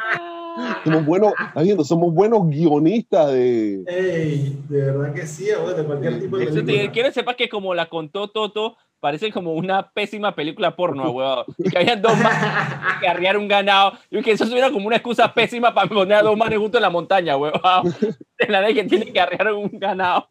Somos 0.84 1.06
buenos, 1.06 1.34
¿estás 1.48 1.64
viendo? 1.64 1.84
Somos 1.84 2.14
buenos 2.14 2.48
guionistas 2.50 3.32
de... 3.32 3.84
Ey, 3.88 4.58
de 4.70 4.82
verdad 4.84 5.14
que 5.14 5.26
sí, 5.28 5.48
güey, 5.62 5.76
de 5.76 5.84
cualquier 5.84 6.20
tipo 6.20 6.38
de 6.38 6.46
Eso 6.46 6.64
te- 6.64 6.92
quiero 6.92 7.10
que 7.10 7.14
sepas 7.14 7.36
que 7.36 7.50
como 7.50 7.74
la 7.74 7.88
contó 7.88 8.30
Toto, 8.30 8.78
parece 9.00 9.32
como 9.32 9.54
una 9.54 9.90
pésima 9.92 10.36
película 10.36 10.76
porno, 10.76 11.10
weón. 11.12 11.46
Y 11.58 11.70
que 11.70 11.78
habían 11.78 12.02
dos 12.02 12.18
manes 12.18 12.40
que 13.00 13.08
arriar 13.08 13.38
un 13.38 13.48
ganado. 13.48 13.94
Y 14.12 14.22
que 14.22 14.32
eso 14.32 14.46
suena 14.46 14.72
como 14.72 14.88
una 14.88 14.98
excusa 14.98 15.34
pésima 15.34 15.74
para 15.74 15.88
poner 15.90 16.18
a 16.18 16.22
dos 16.24 16.36
manes 16.38 16.60
juntos 16.60 16.80
en 16.80 16.84
la 16.84 16.90
montaña, 16.90 17.38
weón. 17.38 17.54
De 18.38 18.48
la 18.50 18.62
de 18.62 18.74
que 18.74 18.84
tiene 18.84 19.12
que 19.14 19.20
arriar 19.20 19.54
un 19.54 19.70
ganado. 19.74 20.28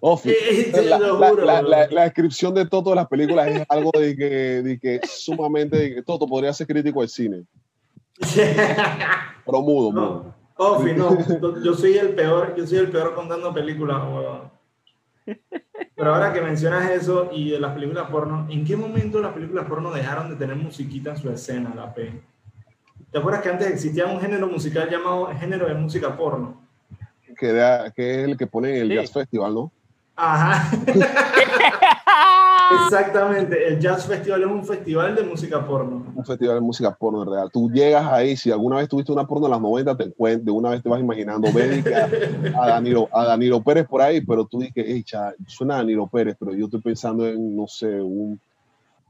Oh, 0.00 0.18
te 0.18 0.82
la, 0.84 0.98
la- 0.98 1.28
juro, 1.28 1.44
la- 1.44 1.60
la- 1.60 1.86
la 1.88 2.02
descripción 2.04 2.54
de 2.54 2.64
Toto 2.66 2.90
de 2.90 2.96
las 2.96 3.06
películas 3.08 3.48
es 3.48 3.66
algo 3.68 3.90
de 3.98 4.16
que, 4.16 4.30
de 4.62 4.78
que 4.78 5.00
sumamente... 5.06 5.76
de 5.76 5.94
que 5.96 6.02
Toto 6.02 6.26
podría 6.26 6.52
ser 6.54 6.66
crítico 6.66 7.02
de 7.02 7.08
cine, 7.08 7.42
pero 9.46 9.60
mudo, 9.60 9.90
mudo. 9.92 10.34
No, 10.58 10.64
Ofi, 10.66 10.92
no, 10.92 11.62
yo 11.62 11.74
soy 11.74 11.98
el 11.98 12.10
peor, 12.10 12.54
yo 12.56 12.66
soy 12.66 12.78
el 12.78 12.88
peor 12.90 13.14
contando 13.14 13.52
películas, 13.52 13.98
weón. 14.04 14.52
Pero 15.96 16.14
ahora 16.14 16.32
que 16.32 16.40
mencionas 16.40 16.90
eso 16.90 17.30
y 17.32 17.50
de 17.50 17.58
las 17.58 17.72
películas 17.72 18.08
porno, 18.10 18.46
¿en 18.50 18.64
qué 18.64 18.76
momento 18.76 19.20
las 19.20 19.32
películas 19.32 19.64
porno 19.66 19.90
dejaron 19.90 20.28
de 20.30 20.36
tener 20.36 20.54
musiquita 20.56 21.10
en 21.10 21.16
su 21.16 21.28
escena, 21.30 21.72
la 21.74 21.92
P? 21.92 22.22
¿Te 23.10 23.18
acuerdas 23.18 23.42
que 23.42 23.48
antes 23.48 23.68
existía 23.68 24.06
un 24.06 24.20
género 24.20 24.46
musical 24.46 24.88
llamado 24.88 25.26
género 25.38 25.66
de 25.66 25.74
música 25.74 26.16
porno? 26.16 26.60
Que, 27.38 27.52
da- 27.52 27.90
que 27.90 28.20
es 28.22 28.28
el 28.28 28.36
que 28.36 28.46
pone 28.46 28.76
en 28.76 28.82
el 28.82 28.88
Sí. 28.90 28.94
Jazz 28.94 29.12
Festival, 29.12 29.54
¿no? 29.54 29.72
Ajá. 30.14 30.70
Exactamente, 32.86 33.68
el 33.68 33.78
Jazz 33.78 34.06
Festival 34.06 34.42
es 34.42 34.46
un 34.48 34.64
festival 34.64 35.14
de 35.14 35.22
música 35.22 35.64
porno. 35.66 36.04
un 36.14 36.24
festival 36.24 36.56
de 36.56 36.60
música 36.60 36.94
porno 36.94 37.22
en 37.22 37.30
real. 37.30 37.50
Tú 37.52 37.70
llegas 37.70 38.06
ahí, 38.10 38.36
si 38.36 38.50
alguna 38.50 38.76
vez 38.76 38.88
tuviste 38.88 39.12
una 39.12 39.26
porno 39.26 39.46
en 39.46 39.52
las 39.52 39.60
90, 39.60 39.96
te 39.96 40.04
encuentras, 40.04 40.44
de 40.44 40.50
una 40.50 40.70
vez 40.70 40.82
te 40.82 40.88
vas 40.88 41.00
imaginando 41.00 41.50
médica 41.52 42.08
a 42.58 42.66
Danilo, 42.68 43.08
a 43.12 43.24
Danilo 43.24 43.62
Pérez 43.62 43.86
por 43.86 44.00
ahí, 44.00 44.20
pero 44.20 44.44
tú 44.46 44.58
dices, 44.60 44.84
hey, 44.86 45.02
cha, 45.04 45.32
suena 45.46 45.74
a 45.74 45.78
Danilo 45.78 46.06
Pérez, 46.06 46.36
pero 46.38 46.52
yo 46.54 46.64
estoy 46.66 46.80
pensando 46.80 47.26
en, 47.28 47.56
no 47.56 47.66
sé, 47.68 47.86
un, 48.00 48.40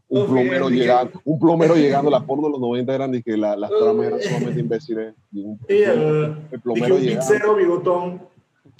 un 0.09 0.23
Uf, 0.23 0.31
plomero 0.31 0.69
llegando, 0.69 1.21
un 1.25 1.38
plomero 1.38 1.75
llegando, 1.77 2.11
las 2.11 2.23
porno 2.25 2.45
de 2.47 2.53
los 2.53 2.61
90 2.61 2.95
eran 2.95 3.11
de 3.12 3.23
que 3.23 3.37
la- 3.37 3.57
las 3.57 3.71
tramas 3.71 4.07
eran 4.07 4.21
sumamente 4.21 4.61
imbéciles. 4.61 5.14
y 5.33 5.40
un- 5.43 5.59
Y 5.69 5.83
el, 5.83 6.37
plomero 6.62 6.97
un 6.97 7.01
llegando. 7.01 7.21
pizzero 7.21 7.55
bigotón. 7.57 8.21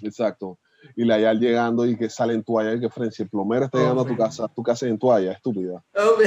Exacto. 0.03 0.59
Y 0.97 1.05
la 1.05 1.19
Yal 1.19 1.39
llegando 1.41 1.87
y 1.87 1.97
que 1.97 2.09
sale 2.09 2.35
en 2.35 2.43
toalla 2.45 2.75
y 2.75 2.81
que 2.81 2.89
frente, 2.89 3.15
si 3.17 3.23
el 3.23 3.29
plomero 3.29 3.65
está 3.67 3.79
Oh, 3.79 3.81
llegando 3.81 4.03
a 4.03 4.07
tu 4.07 4.17
casa, 4.17 4.49
tu 4.49 4.63
casa 4.63 4.87
en 4.87 4.99
toalla, 4.99 5.33
estúpida. 5.33 5.83
Oh, 5.97 6.21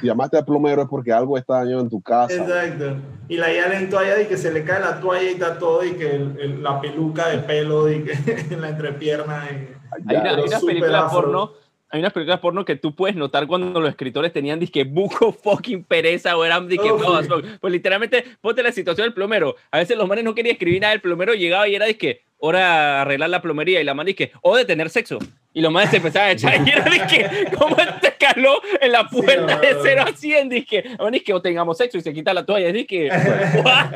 Si 0.00 0.06
llamaste 0.06 0.36
al 0.38 0.44
plomero 0.44 0.82
es 0.82 0.88
porque 0.88 1.12
algo 1.12 1.36
está 1.38 1.54
dañado 1.60 1.80
en 1.80 1.88
tu 1.90 2.00
casa. 2.00 2.34
Exacto. 2.34 2.96
Y 3.28 3.36
la 3.36 3.52
Yal 3.52 3.72
en 3.72 3.90
toalla 3.90 4.20
y 4.20 4.26
que 4.26 4.36
se 4.36 4.52
le 4.52 4.64
cae 4.64 4.80
la 4.80 5.00
toalla 5.00 5.22
y 5.24 5.32
está 5.34 5.58
todo 5.58 5.84
y 5.84 5.92
que 5.94 6.16
el- 6.16 6.38
el- 6.40 6.62
la 6.62 6.80
peluca 6.80 7.28
de 7.28 7.38
pelo 7.38 7.90
y 7.90 8.02
que 8.04 8.12
en 8.50 8.60
la 8.60 8.70
entrepierna. 8.70 9.44
y- 9.50 9.54
Hay, 9.90 10.02
Ya, 10.06 10.20
una, 10.20 10.30
hay 10.36 10.42
unas 10.44 10.64
películas 10.64 11.04
afro. 11.04 11.20
porno. 11.22 11.50
Hay 11.90 12.00
unas 12.00 12.12
películas 12.12 12.40
porno 12.40 12.66
que 12.66 12.76
tú 12.76 12.94
puedes 12.94 13.16
notar 13.16 13.46
cuando 13.46 13.80
los 13.80 13.88
escritores 13.88 14.30
tenían 14.30 14.60
disque 14.60 14.84
buco 14.84 15.32
fucking 15.42 15.84
pereza 15.84 16.36
o 16.36 16.44
eran 16.44 16.68
disque 16.68 16.90
Oh, 16.90 16.98
no. 17.22 17.36
Pues 17.60 17.72
literalmente, 17.72 18.24
ponte 18.42 18.62
la 18.62 18.72
situación 18.72 19.06
del 19.06 19.14
plomero. 19.14 19.54
A 19.70 19.78
veces 19.78 19.96
los 19.96 20.06
manes 20.06 20.22
no 20.24 20.34
querían 20.34 20.52
escribir 20.52 20.82
nada, 20.82 20.92
el 20.92 21.00
plomero 21.00 21.32
llegaba 21.32 21.66
y 21.66 21.74
era 21.74 21.86
disque 21.86 22.20
hora 22.38 22.58
de 22.58 23.00
arreglar 23.00 23.30
la 23.30 23.42
plomería 23.42 23.80
y 23.80 23.84
la 23.84 23.94
man 23.94 24.06
disque 24.06 24.32
o 24.42 24.56
de 24.56 24.64
tener 24.64 24.90
sexo. 24.90 25.18
Y 25.54 25.60
los 25.60 25.72
manes 25.72 25.90
se 25.90 25.96
empezaban 25.96 26.28
a 26.28 26.32
echar 26.32 26.66
y 26.66 26.70
era 26.70 26.84
disque, 26.84 27.28
¿cómo 27.58 27.76
te 28.00 28.14
caló 28.18 28.60
en 28.80 28.92
la 28.92 29.08
puerta 29.08 29.58
de 29.58 29.72
no. 29.74 29.80
0 29.82 30.04
a 30.06 30.12
100? 30.16 30.48
Disque, 30.48 30.84
la 30.96 31.04
man 31.04 31.12
disque 31.12 31.32
o 31.34 31.42
tengamos 31.42 31.76
sexo 31.78 31.98
y 31.98 32.00
se 32.02 32.12
quita 32.12 32.32
la 32.32 32.44
toalla. 32.46 32.70
Disque, 32.72 33.08
what? 33.64 33.92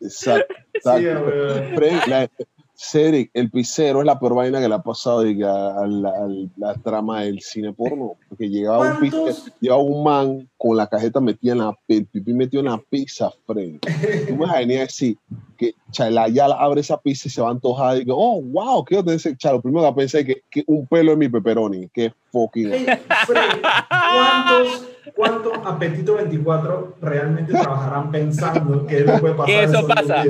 Exacto. 0.00 0.54
Sí, 0.54 0.62
exacto. 0.74 1.32
Fren, 1.74 2.00
la- 2.06 2.28
Cedric, 2.76 3.30
el 3.34 3.50
pizzero 3.50 4.00
es 4.00 4.06
la 4.06 4.18
peor 4.18 4.34
vaina 4.34 4.60
que 4.60 4.68
le 4.68 4.74
ha 4.74 4.82
pasado 4.82 5.22
diga, 5.22 5.80
a, 5.80 5.86
la, 5.86 6.08
a 6.08 6.28
la 6.56 6.74
trama 6.74 7.22
del 7.22 7.40
cine 7.40 7.72
porno. 7.72 8.16
Porque 8.28 8.48
llegaba 8.48 8.92
un, 8.92 8.98
pizzero, 8.98 9.32
llegaba 9.60 9.82
un 9.82 10.02
man 10.02 10.48
con 10.56 10.76
la 10.76 10.88
cajeta 10.88 11.20
metida 11.20 11.52
en 11.52 11.58
la 11.58 11.78
el 11.86 12.06
pipí 12.06 12.32
metido 12.32 12.60
en 12.60 12.70
la 12.70 12.78
pizza, 12.78 13.30
Fren. 13.46 13.78
Tú 13.80 14.36
me 14.36 14.52
venías 14.52 14.80
a 14.80 14.84
decir 14.84 15.16
que 15.56 15.74
Chala 15.92 16.28
ya 16.28 16.46
abre 16.46 16.80
esa 16.80 17.00
pizza 17.00 17.28
y 17.28 17.30
se 17.30 17.40
va 17.40 17.50
antojada 17.50 17.96
y 17.96 18.04
que, 18.04 18.12
oh, 18.12 18.42
wow, 18.42 18.84
¿qué 18.84 19.02
te 19.02 19.12
dice 19.12 19.36
Chalo? 19.36 19.62
Primero 19.62 19.88
que 19.88 20.00
pensé 20.00 20.24
que, 20.24 20.42
que 20.50 20.64
un 20.66 20.86
pelo 20.86 21.12
en 21.12 21.18
mi 21.20 21.28
pepperoni, 21.28 21.88
que 21.90 22.12
fucking. 22.32 22.72
Hey, 22.72 22.86
Fred, 23.26 23.62
¿cuántos, 23.88 24.88
¿Cuántos 25.14 25.52
apetito 25.64 26.14
24 26.16 26.96
realmente 27.00 27.52
trabajarán 27.52 28.10
pensando 28.10 28.84
que 28.84 28.98
eso 28.98 29.18
puede 29.20 29.34
pasar? 29.34 29.46
Que 29.46 29.62
eso 29.62 29.86
pasa. 29.86 30.24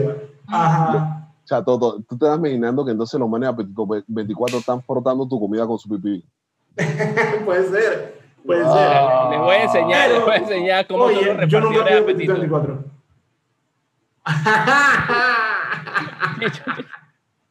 Ajá. 0.46 1.23
O 1.44 1.46
sea, 1.46 1.62
todo, 1.62 2.00
tú 2.08 2.16
te 2.16 2.24
vas 2.26 2.38
imaginando 2.38 2.84
que 2.84 2.92
entonces 2.92 3.20
los 3.20 3.28
manes 3.28 3.48
de 3.48 3.52
apetito 3.52 3.86
24 4.06 4.58
están 4.58 4.82
frotando 4.82 5.28
tu 5.28 5.38
comida 5.38 5.66
con 5.66 5.78
su 5.78 5.88
pipí. 5.88 6.24
puede 7.44 7.68
ser. 7.68 8.14
Puede 8.46 8.62
Wow. 8.64 8.72
ser. 8.74 9.30
Les 9.30 9.40
voy 9.40 9.54
a 9.56 9.62
enseñar, 9.64 10.10
les 10.10 10.20
voy 10.22 10.30
a 10.32 10.36
enseñar 10.36 10.86
cómo 10.86 11.04
son 11.08 11.16
Oye, 11.16 11.34
los 11.34 11.48
yo 11.48 11.60
nunca 11.60 11.84
de 11.84 11.98
apetito 11.98 12.32
apetito. 12.32 12.32
24. 12.34 12.84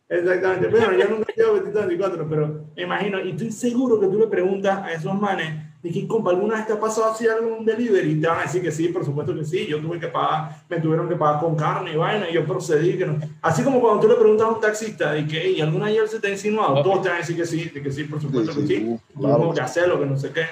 Exactamente, 0.10 0.68
pero 0.70 0.92
yo 0.98 1.10
nunca 1.10 1.34
apetito 1.52 1.80
24, 1.88 2.30
pero 2.30 2.66
me 2.76 2.84
imagino, 2.84 3.20
y 3.20 3.32
estoy 3.32 3.52
seguro 3.52 4.00
que 4.00 4.08
tú 4.08 4.20
le 4.20 4.28
preguntas 4.28 4.80
a 4.84 4.92
esos 4.92 5.20
manes, 5.20 5.54
que, 5.92 6.08
compa, 6.08 6.32
¿alguna 6.32 6.56
vez 6.56 6.68
te 6.68 6.74
ha 6.74 6.80
pasado 6.80 7.12
así 7.12 7.28
algún 7.28 7.66
delivery? 7.66 8.12
Y 8.12 8.22
te 8.22 8.28
van 8.28 8.40
a 8.40 8.44
decir 8.44 8.62
que 8.62 8.72
sí, 8.72 8.88
por 8.88 9.04
supuesto 9.04 9.36
que 9.36 9.44
sí, 9.44 9.68
yo 9.68 9.82
tuve 9.82 10.00
que 10.00 10.08
pagar, 10.08 10.64
me 10.70 10.80
tuvieron 10.80 11.10
que 11.10 11.16
pagar 11.16 11.42
con 11.42 11.56
carne 11.56 11.94
y 11.94 11.98
vaina, 11.98 12.30
y 12.30 12.34
yo 12.34 12.46
procedí, 12.46 12.98
que 12.98 13.06
no. 13.06 13.20
Así 13.42 13.64
como 13.64 13.82
cuando 13.82 14.00
tú 14.00 14.08
le 14.08 14.16
preguntas 14.16 14.48
a 14.48 14.52
un 14.52 14.62
taxista, 14.62 15.12
de 15.12 15.28
que, 15.28 15.52
¿y 15.52 15.60
alguna 15.60 15.92
él 15.92 16.08
se 16.08 16.22
te 16.22 16.28
ha 16.28 16.32
insinuado? 16.32 16.82
Todos 16.82 17.02
te 17.02 17.10
van 17.10 17.18
a 17.18 17.20
decir 17.20 17.36
que 17.36 17.46
sí, 17.46 17.70
que 17.70 17.92
sí, 17.92 18.06
por 18.06 18.22
supuesto 18.22 18.54
Sí, 18.54 18.62
que 18.62 18.68
sí, 18.68 18.76
sí, 18.76 19.00
claro. 19.20 19.36
claro. 19.36 19.54
que 19.54 19.62
hacerlo, 19.62 20.00
que 20.00 20.06
no 20.06 20.18
sé 20.18 20.32
qué. 20.32 20.46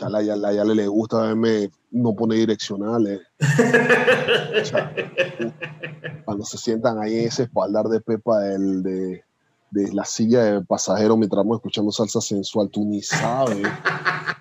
A 0.00 0.08
la, 0.08 0.22
ya, 0.22 0.36
la, 0.36 0.52
ya 0.52 0.64
le, 0.64 0.74
le 0.74 0.88
gusta 0.88 1.20
verme 1.20 1.70
no 1.90 2.14
pone 2.14 2.36
direccionales. 2.36 3.20
O 3.40 4.64
sea, 4.64 4.94
cuando 6.24 6.44
se 6.44 6.56
sientan 6.56 6.98
ahí 6.98 7.18
en 7.18 7.26
ese 7.26 7.42
espaldar 7.44 7.86
de 7.86 8.00
pepa 8.00 8.40
del, 8.40 8.82
de, 8.82 9.22
de 9.70 9.92
la 9.92 10.04
silla 10.04 10.44
de 10.44 10.64
pasajero 10.64 11.16
mientras 11.16 11.38
vamos 11.38 11.56
escuchando 11.56 11.92
salsa 11.92 12.20
sensual, 12.20 12.70
tú 12.70 12.84
ni 12.84 13.02
sabes. 13.02 13.66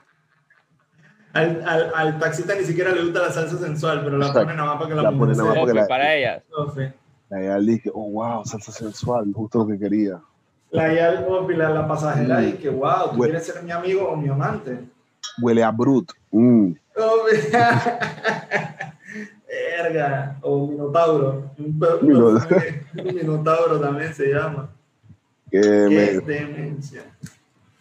Al, 1.33 1.63
al, 1.65 1.91
al 1.95 2.19
taxista 2.19 2.55
ni 2.55 2.63
siquiera 2.65 2.91
le 2.91 3.03
gusta 3.03 3.21
la 3.21 3.31
salsa 3.31 3.57
sensual, 3.57 4.01
pero 4.03 4.17
la 4.17 4.27
Exacto. 4.27 4.47
pone 4.47 4.57
nada 4.57 4.67
más 4.69 4.77
para 4.77 4.89
que 4.89 4.95
la, 4.95 5.01
La 5.03 5.09
pone 5.11 5.33
mujer 5.33 5.37
nada 5.37 5.73
más 5.73 5.87
para 5.87 6.15
ellas. 6.15 6.43
No 6.57 6.73
sé. 6.73 6.93
La 7.29 7.41
ya 7.41 7.57
le 7.57 7.71
dije, 7.71 7.89
oh 7.93 8.09
wow, 8.09 8.43
salsa 8.45 8.71
sensual, 8.73 9.31
justo 9.33 9.59
lo 9.59 9.67
que 9.67 9.79
quería. 9.79 10.19
La 10.71 10.93
ya 10.93 11.11
la, 11.11 11.69
la 11.69 11.87
pasajera 11.87 12.39
Mm. 12.41 12.47
y 12.49 12.53
que, 12.53 12.69
wow, 12.69 13.11
¿tú 13.11 13.17
Bueno. 13.17 13.23
quieres 13.31 13.45
ser 13.45 13.63
mi 13.63 13.71
amigo 13.71 14.09
o 14.09 14.15
mi 14.17 14.27
amante? 14.29 14.79
Huele 15.41 15.63
a 15.63 15.71
brut. 15.71 16.11
Mm. 16.31 16.73
Oh, 16.97 17.25
Verga, 19.47 20.37
o 20.41 20.67
minotauro. 20.67 21.51
Un, 21.57 21.79
pe- 21.79 22.01
Mino- 22.01 22.27
un 22.29 23.15
minotauro 23.15 23.79
también 23.79 24.13
se 24.13 24.27
llama. 24.33 24.69
Qué 25.49 25.59
me- 25.59 26.19
demencia. 26.33 27.03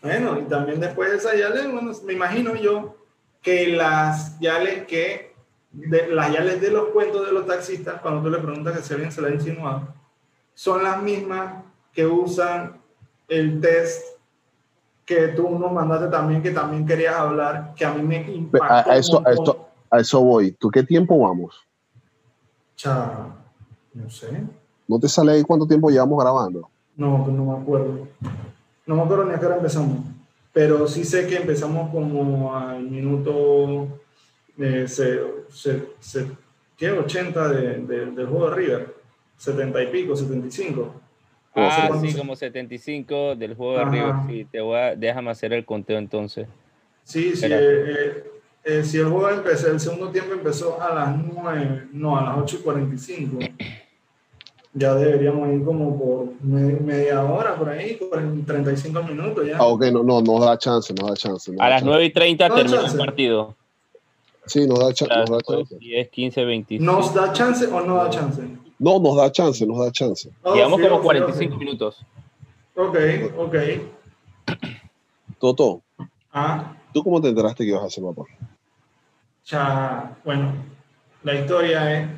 Bueno, 0.03 0.39
y 0.41 0.43
también 0.45 0.81
después 0.81 1.11
de 1.11 1.17
esa 1.19 1.35
yales, 1.37 1.71
bueno, 1.71 1.93
me 2.05 2.13
imagino 2.15 2.55
yo 2.57 2.97
que 3.43 3.69
las 3.69 4.39
yales 4.41 4.87
que, 4.87 5.35
de, 5.73 6.09
las 6.09 6.33
yales 6.33 6.61
de 6.61 6.71
los 6.71 6.89
cuentos 6.89 7.27
de 7.27 7.33
los 7.33 7.47
taxistas, 7.47 8.01
cuando 8.01 8.23
tú 8.23 8.31
le 8.31 8.39
preguntas 8.39 8.77
que 8.77 8.83
si 8.83 8.95
alguien 8.95 9.13
se 9.13 9.23
la 9.23 9.29
ha 9.29 9.33
insinuado, 9.33 9.89
son 10.55 10.83
las 10.83 11.03
mismas 11.03 11.65
que 11.93 12.07
usan 12.07 12.81
el 13.29 13.61
test 13.61 14.03
que 15.05 15.29
tú 15.29 15.59
nos 15.59 15.73
mandaste 15.73 16.09
también, 16.09 16.43
que 16.43 16.51
también 16.51 16.87
querías 16.87 17.17
hablar, 17.17 17.75
que 17.75 17.85
a 17.85 17.93
mí 17.93 18.03
me 18.03 18.31
impactó. 18.31 18.65
a, 18.65 18.81
a 18.81 18.93
a, 18.93 18.97
esto, 18.97 19.69
a 19.91 19.99
eso 19.99 20.21
voy. 20.21 20.53
¿Tú 20.53 20.71
qué 20.71 20.83
tiempo 20.83 21.19
vamos? 21.19 21.57
Cha, 22.77 23.27
no 23.95 24.11
sé. 24.11 24.45
¿No 24.87 24.99
te 24.99 25.09
sale 25.09 25.33
ahí 25.33 25.43
cuánto 25.43 25.67
tiempo 25.67 25.91
llevamos 25.91 26.23
grabando? 26.23 26.69
No, 26.97 27.27
no 27.27 27.45
me 27.45 27.63
acuerdo. 27.63 28.09
No 28.87 28.97
me 28.97 29.03
acuerdo 29.03 29.25
ni 29.25 29.35
a 29.35 29.39
qué 29.39 29.47
hora 29.47 29.57
empezamos. 29.57 29.99
Pero 30.53 30.87
sí 30.89 31.05
sé 31.05 31.27
que 31.27 31.37
empezamos 31.37 31.91
como 31.91 32.57
al 32.57 32.83
minuto 32.83 34.01
eh, 34.59 34.87
se, 34.89 35.21
se, 35.49 35.83
se- 36.01 36.27
¿qué? 36.77 36.91
80 36.91 37.49
de, 37.53 37.75
de- 37.79 38.07
del 38.07 38.27
juego 38.27 38.51
de 38.51 38.57
River. 38.57 38.95
70 39.37 39.83
y 39.83 39.87
pico, 39.87 40.15
75. 40.17 40.81
No 41.55 41.71
sé 41.71 41.81
Ah, 41.81 41.91
sí, 42.01 42.11
se- 42.11 42.19
como 42.19 42.37
75 42.37 43.37
del 43.37 43.55
juego 43.55 43.75
de 43.79 43.83
Ajá. 43.83 43.91
River. 43.91 44.15
Sí, 44.29 44.49
te 44.51 44.61
voy 44.61 44.77
a, 44.79 44.95
déjame 44.97 45.31
hacer 45.31 45.53
el 45.53 45.65
conteo 45.65 45.99
entonces. 45.99 46.47
Sí, 47.05 47.35
sí. 47.35 47.47
Eh, 47.47 47.51
eh, 47.53 48.25
eh, 48.65 48.85
si 48.85 48.99
el 48.99 49.07
juego 49.07 49.31
empezó, 49.31 49.71
el 49.71 49.81
segundo 49.81 50.11
tiempo 50.11 50.33
empezó 50.35 50.81
a 50.83 50.95
las 50.95 51.17
9, 51.17 51.89
no, 51.93 52.19
a 52.19 52.23
las 52.23 52.39
8 52.39 52.59
y 52.61 52.63
45. 52.63 53.39
Ya 54.73 54.95
deberíamos 54.95 55.49
ir 55.53 55.65
como 55.65 55.99
por 55.99 56.43
me- 56.45 56.79
media 56.81 57.25
hora 57.25 57.57
por 57.57 57.69
ahí, 57.69 57.95
por 57.97 58.23
35 58.47 59.03
minutos 59.03 59.45
ya. 59.47 59.59
Ah, 59.59 59.67
ok, 59.67 59.83
no, 59.93 60.03
no, 60.05 60.21
nos 60.23 60.41
da 60.45 60.57
chance, 60.59 60.95
nos 60.95 61.09
da 61.09 61.15
chance. 61.17 61.51
nos 61.51 61.61
A 61.61 61.65
da 61.65 61.71
las 61.71 61.81
chance. 61.81 61.91
9 61.91 62.05
y 62.05 62.13
30 62.13 62.49
No, 62.49 62.55
termina 62.55 62.87
el 62.87 62.97
partido. 62.97 63.57
Sí, 64.47 64.67
nos 64.69 64.79
da, 64.79 64.93
cha- 64.95 65.07
nos 65.09 65.29
da 65.31 65.39
chance. 65.43 65.77
10, 65.79 66.09
15, 66.11 66.45
25. 66.45 66.85
¿Nos 66.85 67.13
da 67.13 67.33
chance 67.33 67.67
o 67.67 67.81
no 67.85 67.97
da 67.97 68.11
chance? 68.11 68.43
No, 68.79 69.01
nos 69.01 69.17
da 69.17 69.31
chance, 69.33 69.67
nos 69.67 69.79
da 69.79 69.91
chance. 69.91 70.31
Oh, 70.43 70.55
Llevamos 70.55 70.79
sí, 70.81 70.83
como 70.87 70.97
ok, 70.97 71.03
45 71.03 71.55
ok. 71.55 71.61
minutos. 71.61 72.07
Ok, 72.77 72.97
ok. 73.39 73.55
Toto, 75.39 75.83
Ah, 76.33 76.77
¿tú 76.95 77.03
cómo 77.03 77.21
te 77.21 77.29
enteraste 77.29 77.65
que 77.65 77.71
ibas 77.71 77.83
a 77.85 77.91
ser 77.91 78.05
papá? 78.05 78.23
ya, 79.45 80.17
bueno, 80.25 80.53
la 81.25 81.35
historia 81.35 81.99
es, 81.99 82.09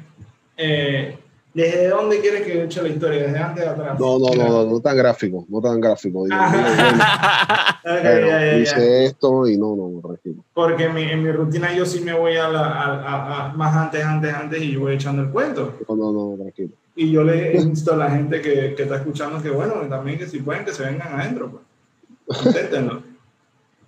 eh, 0.59 1.19
¿desde 1.55 1.89
dónde 1.89 2.21
quieres 2.21 2.43
que 2.43 2.55
yo 2.57 2.63
eche 2.65 2.83
la 2.83 2.89
historia? 2.89 3.23
¿Desde 3.25 3.39
antes 3.39 3.65
de 3.65 3.71
atrás? 3.71 3.99
No, 4.01 4.19
no, 4.19 4.31
no, 4.35 4.49
no, 4.49 4.65
no 4.71 4.81
tan 4.81 4.97
gráfico, 4.97 5.45
no 5.49 5.61
tan 5.61 5.81
gráfico. 5.81 6.25
Digo, 6.25 6.37
digo, 6.37 6.63
bueno, 6.77 7.05
Ok, 7.85 8.03
bueno, 8.03 8.27
ya, 8.29 8.41
ya, 8.41 8.53
ya. 8.53 8.59
hice 8.59 9.05
esto 9.07 9.47
y 9.49 9.57
no, 9.59 9.75
no, 9.77 10.01
tranquilo. 10.01 10.45
Porque 10.55 10.85
en 10.85 10.95
mi, 10.95 11.03
en 11.03 11.23
mi 11.23 11.33
rutina 11.33 11.75
yo 11.75 11.85
sí 11.85 12.01
me 12.01 12.13
voy 12.13 12.37
a, 12.37 12.49
la, 12.49 12.61
a, 12.67 12.85
a- 13.03 13.47
a- 13.47 13.53
más 13.55 13.75
antes, 13.77 14.05
antes, 14.05 14.33
antes 14.33 14.63
y 14.63 14.73
yo 14.73 14.81
voy 14.81 14.95
echando 14.95 15.23
el 15.23 15.31
cuento. 15.31 15.75
No, 15.89 15.97
no, 15.97 16.13
no, 16.13 16.37
tranquilo. 16.39 16.71
Y 16.95 17.11
yo 17.11 17.25
le 17.25 17.55
insto 17.57 17.95
a 17.95 17.97
la 17.97 18.11
gente 18.11 18.41
que, 18.43 18.75
que 18.77 18.83
está 18.85 18.97
escuchando 18.97 19.43
que, 19.43 19.51
bueno, 19.51 19.75
también 19.89 20.19
que 20.19 20.27
si 20.27 20.39
pueden 20.41 20.65
que 20.65 20.73
se 20.73 20.85
vengan 20.85 21.19
adentro. 21.21 21.61
Pues. 22.27 22.47
Inténtenlo. 22.47 23.03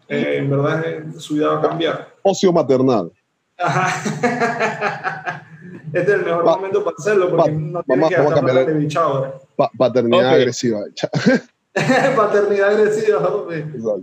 Eh, 0.07 0.37
en 0.37 0.51
verdad 0.51 0.85
eh, 0.87 1.03
su 1.17 1.33
vida 1.33 1.49
va 1.49 1.59
a 1.61 1.63
cambiar. 1.63 2.15
Ocio 2.23 2.53
maternal. 2.53 3.11
Ajá. 3.57 5.43
Este 5.93 6.13
es 6.13 6.19
el 6.19 6.25
mejor 6.25 6.47
Va- 6.47 6.57
momento 6.57 6.85
para 6.85 6.97
hacerlo 6.99 7.31
porque 7.31 7.51
va- 7.51 7.57
no 7.59 7.83
tienes 7.83 8.09
que 8.09 8.15
gastar 8.17 8.35
cambiar 8.35 8.57
plata 8.57 8.71
de 8.73 8.79
bicho 8.79 9.01
ahora. 9.01 9.35
Pa- 9.57 9.71
paternidad 9.77 10.27
Ok. 10.29 10.35
agresiva. 10.35 10.81
Paternidad 12.17 12.69
agresiva. 12.75 13.19
Exacto. 13.51 14.03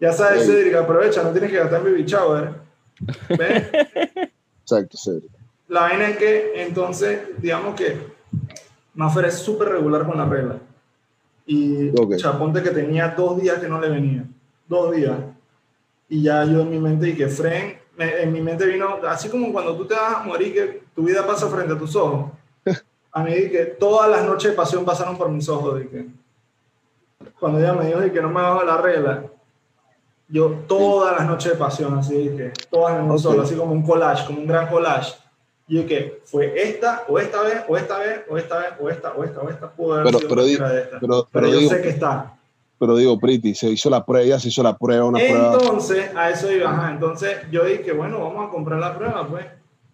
Ya 0.00 0.12
sabes, 0.12 0.42
Ey. 0.42 0.46
Cedric, 0.48 0.74
aprovecha, 0.74 1.22
no 1.22 1.30
tienes 1.30 1.50
que 1.50 1.56
gastar 1.56 1.82
baby 1.82 2.04
shower. 2.04 2.50
¿Ves? 3.30 3.64
Exacto, 4.62 4.96
serio. 4.96 5.28
La 5.68 5.82
vaina 5.82 6.10
es 6.10 6.16
que, 6.18 6.62
entonces, 6.62 7.20
digamos 7.38 7.74
que 7.74 7.96
Maffer 8.94 9.24
es 9.26 9.34
súper 9.34 9.68
regular 9.68 10.06
con 10.06 10.16
la 10.18 10.24
regla. 10.26 10.56
Y 11.46 11.90
Ok. 11.98 12.16
Chaponte 12.16 12.62
que 12.62 12.70
tenía 12.70 13.08
dos 13.16 13.40
días 13.40 13.58
que 13.58 13.68
no 13.68 13.80
le 13.80 13.88
venía. 13.88 14.24
Dos 14.68 14.94
días. 14.94 15.16
Y 16.08 16.22
ya 16.22 16.44
yo 16.44 16.60
en 16.62 16.70
mi 16.70 16.78
mente, 16.78 17.16
que 17.16 17.28
Fren, 17.28 17.78
me- 17.96 18.22
en 18.22 18.32
mi 18.32 18.40
mente 18.40 18.66
vino, 18.66 18.98
así 19.08 19.28
como 19.28 19.52
cuando 19.52 19.76
tú 19.76 19.86
te 19.86 19.94
vas 19.94 20.16
a 20.16 20.22
morir, 20.22 20.52
que 20.54 20.82
tu 20.94 21.04
vida 21.04 21.26
pasa 21.26 21.46
frente 21.48 21.72
a 21.74 21.78
tus 21.78 21.94
ojos. 21.96 22.30
A 23.12 23.22
mí, 23.22 23.32
que 23.48 23.64
todas 23.78 24.10
las 24.10 24.24
noches 24.26 24.50
de 24.50 24.56
pasión 24.56 24.84
pasaron 24.84 25.16
por 25.16 25.28
mis 25.30 25.48
ojos. 25.48 25.78
De 25.78 25.88
que, 25.88 26.06
cuando 27.40 27.58
ella 27.58 27.72
me 27.72 27.86
dijo 27.86 28.00
de 28.00 28.12
que 28.12 28.20
no 28.20 28.28
me 28.28 28.42
bajo 28.42 28.62
la 28.62 28.76
regla, 28.76 29.24
yo 30.28 30.50
todas 30.68 31.16
las 31.16 31.26
noches 31.26 31.52
de 31.52 31.58
pasión, 31.58 31.96
así 31.98 32.30
que 32.36 32.52
todas 32.70 32.98
en 32.98 33.04
un 33.04 33.12
Ok. 33.12 33.18
solo, 33.18 33.42
así 33.42 33.54
como 33.56 33.72
un 33.72 33.82
collage, 33.86 34.26
como 34.26 34.40
un 34.40 34.46
gran 34.46 34.68
collage. 34.68 35.14
Y 35.68 35.76
yo 35.80 35.86
que 35.86 36.20
fue 36.24 36.52
esta, 36.62 37.04
o 37.08 37.18
esta 37.18 37.40
vez, 37.42 37.64
o 37.68 37.76
esta 37.76 37.98
vez, 37.98 38.20
o 38.28 38.36
esta 38.38 38.58
vez, 38.58 38.68
o 38.78 38.90
esta, 38.90 39.12
o 39.14 39.24
esta, 39.24 39.40
o 39.40 39.48
esta, 39.50 39.70
pudo 39.70 39.94
haber 39.94 40.04
Pero- 40.06 40.18
de 40.44 40.56
pero- 40.58 40.98
Pero, 41.00 41.28
pero 41.32 41.48
yo 41.48 41.58
digo- 41.58 41.70
sé 41.70 41.82
que 41.82 41.88
está. 41.88 42.34
Pero 42.78 42.96
digo, 42.96 43.18
Pretty, 43.18 43.54
se 43.54 43.70
hizo 43.70 43.88
la 43.88 44.04
prueba, 44.04 44.38
se 44.38 44.48
hizo 44.48 44.62
la 44.62 44.76
prueba, 44.76 45.04
una 45.06 45.18
prueba. 45.18 45.54
Entonces, 45.54 46.10
a 46.14 46.30
eso 46.30 46.52
iba, 46.52 46.70
ajá. 46.70 46.90
Entonces, 46.92 47.36
yo 47.50 47.64
dije, 47.64 47.92
bueno, 47.92 48.20
vamos 48.20 48.46
a 48.48 48.50
comprar 48.50 48.78
la 48.78 48.96
prueba, 48.96 49.26
pues. 49.26 49.46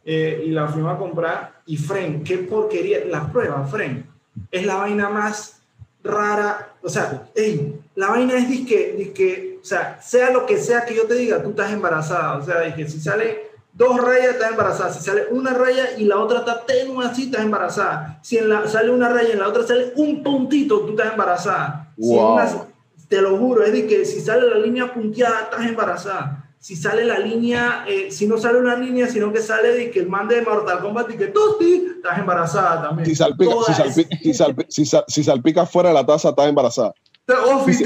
Eh, 0.04 0.44
y 0.46 0.50
la 0.50 0.66
fuimos 0.66 0.92
a 0.94 0.98
comprar. 0.98 1.52
Y 1.66 1.76
Fren, 1.76 2.24
qué 2.24 2.38
porquería. 2.38 3.04
La 3.06 3.30
prueba, 3.30 3.64
Fren, 3.66 4.04
es 4.50 4.66
la 4.66 4.76
vaina 4.76 5.08
más 5.08 5.60
rara. 6.02 6.72
O 6.82 6.88
sea, 6.88 7.28
ey, 7.36 7.80
la 7.94 8.08
vaina 8.08 8.34
es 8.34 8.48
disque, 8.48 8.94
disque, 8.98 9.60
o 9.62 9.64
sea, 9.64 10.00
sea 10.02 10.30
lo 10.30 10.44
que 10.46 10.58
sea 10.58 10.84
que 10.84 10.96
yo 10.96 11.04
te 11.04 11.14
diga, 11.14 11.40
tú 11.40 11.50
estás 11.50 11.72
embarazada. 11.72 12.36
O 12.38 12.44
sea, 12.44 12.62
dije, 12.62 12.88
si 12.88 13.00
sale 13.00 13.52
dos 13.72 14.00
rayas, 14.02 14.32
estás 14.34 14.50
embarazada. 14.50 14.92
Si 14.92 15.04
sale 15.04 15.26
una 15.30 15.54
raya 15.54 15.90
y 15.96 16.04
la 16.04 16.18
otra 16.18 16.40
está 16.40 16.66
tenue 16.66 17.06
así, 17.06 17.26
estás 17.26 17.42
embarazada. 17.42 18.18
Si 18.22 18.38
en 18.38 18.48
la, 18.48 18.66
sale 18.66 18.90
una 18.90 19.08
raya 19.08 19.28
y 19.28 19.32
en 19.32 19.38
la 19.38 19.46
otra 19.46 19.62
sale 19.64 19.92
un 19.94 20.20
puntito, 20.24 20.80
tú 20.80 20.90
estás 20.90 21.12
embarazada. 21.12 21.92
Si 21.96 22.10
en 22.12 22.16
Wow. 22.18 22.32
una- 22.34 22.66
te 23.12 23.20
lo 23.20 23.36
juro, 23.36 23.62
es 23.62 23.72
de 23.72 23.86
que 23.86 24.06
si 24.06 24.22
sale 24.22 24.48
la 24.48 24.56
línea 24.56 24.90
punteada, 24.94 25.40
estás 25.42 25.66
embarazada. 25.66 26.48
Si 26.58 26.74
sale 26.76 27.04
la 27.04 27.18
línea, 27.18 27.84
eh, 27.86 28.10
si 28.10 28.26
no 28.26 28.38
sale 28.38 28.58
una 28.58 28.74
línea, 28.74 29.06
sino 29.06 29.30
que 29.30 29.40
sale 29.42 29.68
de 29.74 29.90
que 29.90 29.98
el 30.00 30.08
man 30.08 30.28
de 30.28 30.40
Mortal 30.40 30.80
Kombat 30.80 31.10
y 31.10 31.18
que 31.18 31.26
Tosti, 31.26 31.88
estás 31.96 32.18
embarazada 32.18 32.80
también. 32.82 33.04
Si 33.04 33.14
salpica, 33.14 33.50
si, 33.52 33.56
Todas. 33.58 33.78
salpi- 33.78 34.08
si, 34.22 34.30
salpi- 34.30 34.66
si 34.70 34.86
sa- 34.86 35.04
si 35.06 35.22
salpica 35.24 35.66
fuera 35.66 35.90
de 35.90 35.94
la 35.96 36.06
taza, 36.06 36.30
estás 36.30 36.46
embarazada. 36.48 36.94
Oh, 37.28 37.62
Si 37.66 37.74
se, 37.74 37.84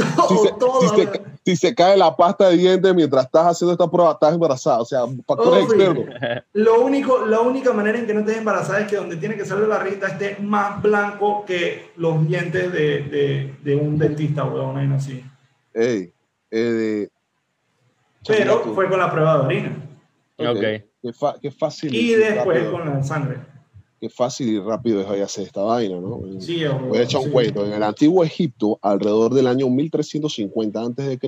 todo, 0.58 0.80
si 0.80 0.88
se- 0.90 1.22
si 1.46 1.54
se- 1.54 1.74
cae 1.76 1.96
la 1.96 2.16
pasta 2.16 2.48
de 2.48 2.56
dientes 2.56 2.92
mientras 2.92 3.24
estás 3.26 3.46
haciendo 3.46 3.72
esta 3.72 3.88
prueba, 3.88 4.10
estás 4.12 4.34
embarazada. 4.34 4.80
O 4.80 4.84
sea, 4.84 5.02
factores 5.24 5.62
externos. 5.64 6.04
Lo 6.54 6.80
único, 6.80 7.24
la 7.24 7.38
única 7.40 7.72
manera 7.72 7.96
en 7.98 8.04
que 8.06 8.12
no 8.14 8.20
estés 8.20 8.38
embarazada 8.38 8.80
es 8.80 8.88
que 8.88 8.96
donde 8.96 9.16
tiene 9.16 9.36
que 9.36 9.44
salir 9.44 9.68
la 9.68 9.78
rita 9.78 10.08
esté 10.08 10.38
más 10.40 10.82
blanco 10.82 11.44
que 11.46 11.92
los 11.96 12.26
dientes 12.26 12.72
de, 12.72 13.02
de, 13.04 13.54
de 13.62 13.76
un 13.76 13.96
dentista, 13.96 14.42
weón, 14.44 14.92
así. 14.92 15.24
Ey, 15.72 16.12
eh, 16.50 16.58
de- 16.58 17.10
Pero 18.26 18.58
fue 18.74 18.88
con 18.88 18.98
la 18.98 19.10
prueba 19.12 19.38
de 19.38 19.44
orina. 19.46 19.76
ok. 20.38 20.46
Ok. 20.48 20.62
Qué, 21.02 21.12
fa- 21.12 21.36
qué 21.40 21.52
fácil. 21.52 21.94
Y 21.94 22.14
después 22.14 22.58
rápido, 22.58 22.72
con 22.72 22.88
la 22.92 23.02
sangre. 23.04 23.36
Qué 24.00 24.10
fácil 24.10 24.48
y 24.48 24.60
rápido 24.60 25.00
es 25.00 25.06
hoy 25.06 25.20
hacer 25.20 25.46
esta 25.46 25.62
vaina, 25.62 25.98
¿no? 26.00 26.20
Sí, 26.40 26.62
Voy 26.66 26.98
a 26.98 27.02
echar 27.02 27.20
un 27.22 27.30
cuento. 27.30 27.64
En 27.66 27.72
el 27.72 27.82
antiguo 27.82 28.22
Egipto, 28.24 28.78
alrededor 28.82 29.32
del 29.32 29.46
año 29.46 29.68
1350 29.70 30.80
a.C., 30.80 31.18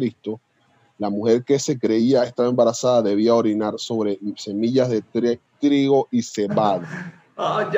la 0.99 1.11
mujer 1.11 1.45
que 1.45 1.59
se 1.59 1.79
creía 1.79 2.25
estaba 2.25 2.49
embarazada 2.49 3.03
debía 3.03 3.35
orinar 3.35 3.75
sobre 3.79 4.19
semillas 4.37 4.91
de 4.91 5.03
tri- 5.03 5.41
trigo 5.59 6.09
y 6.11 6.23
cebada. 6.23 6.83
Ah, 7.41 7.71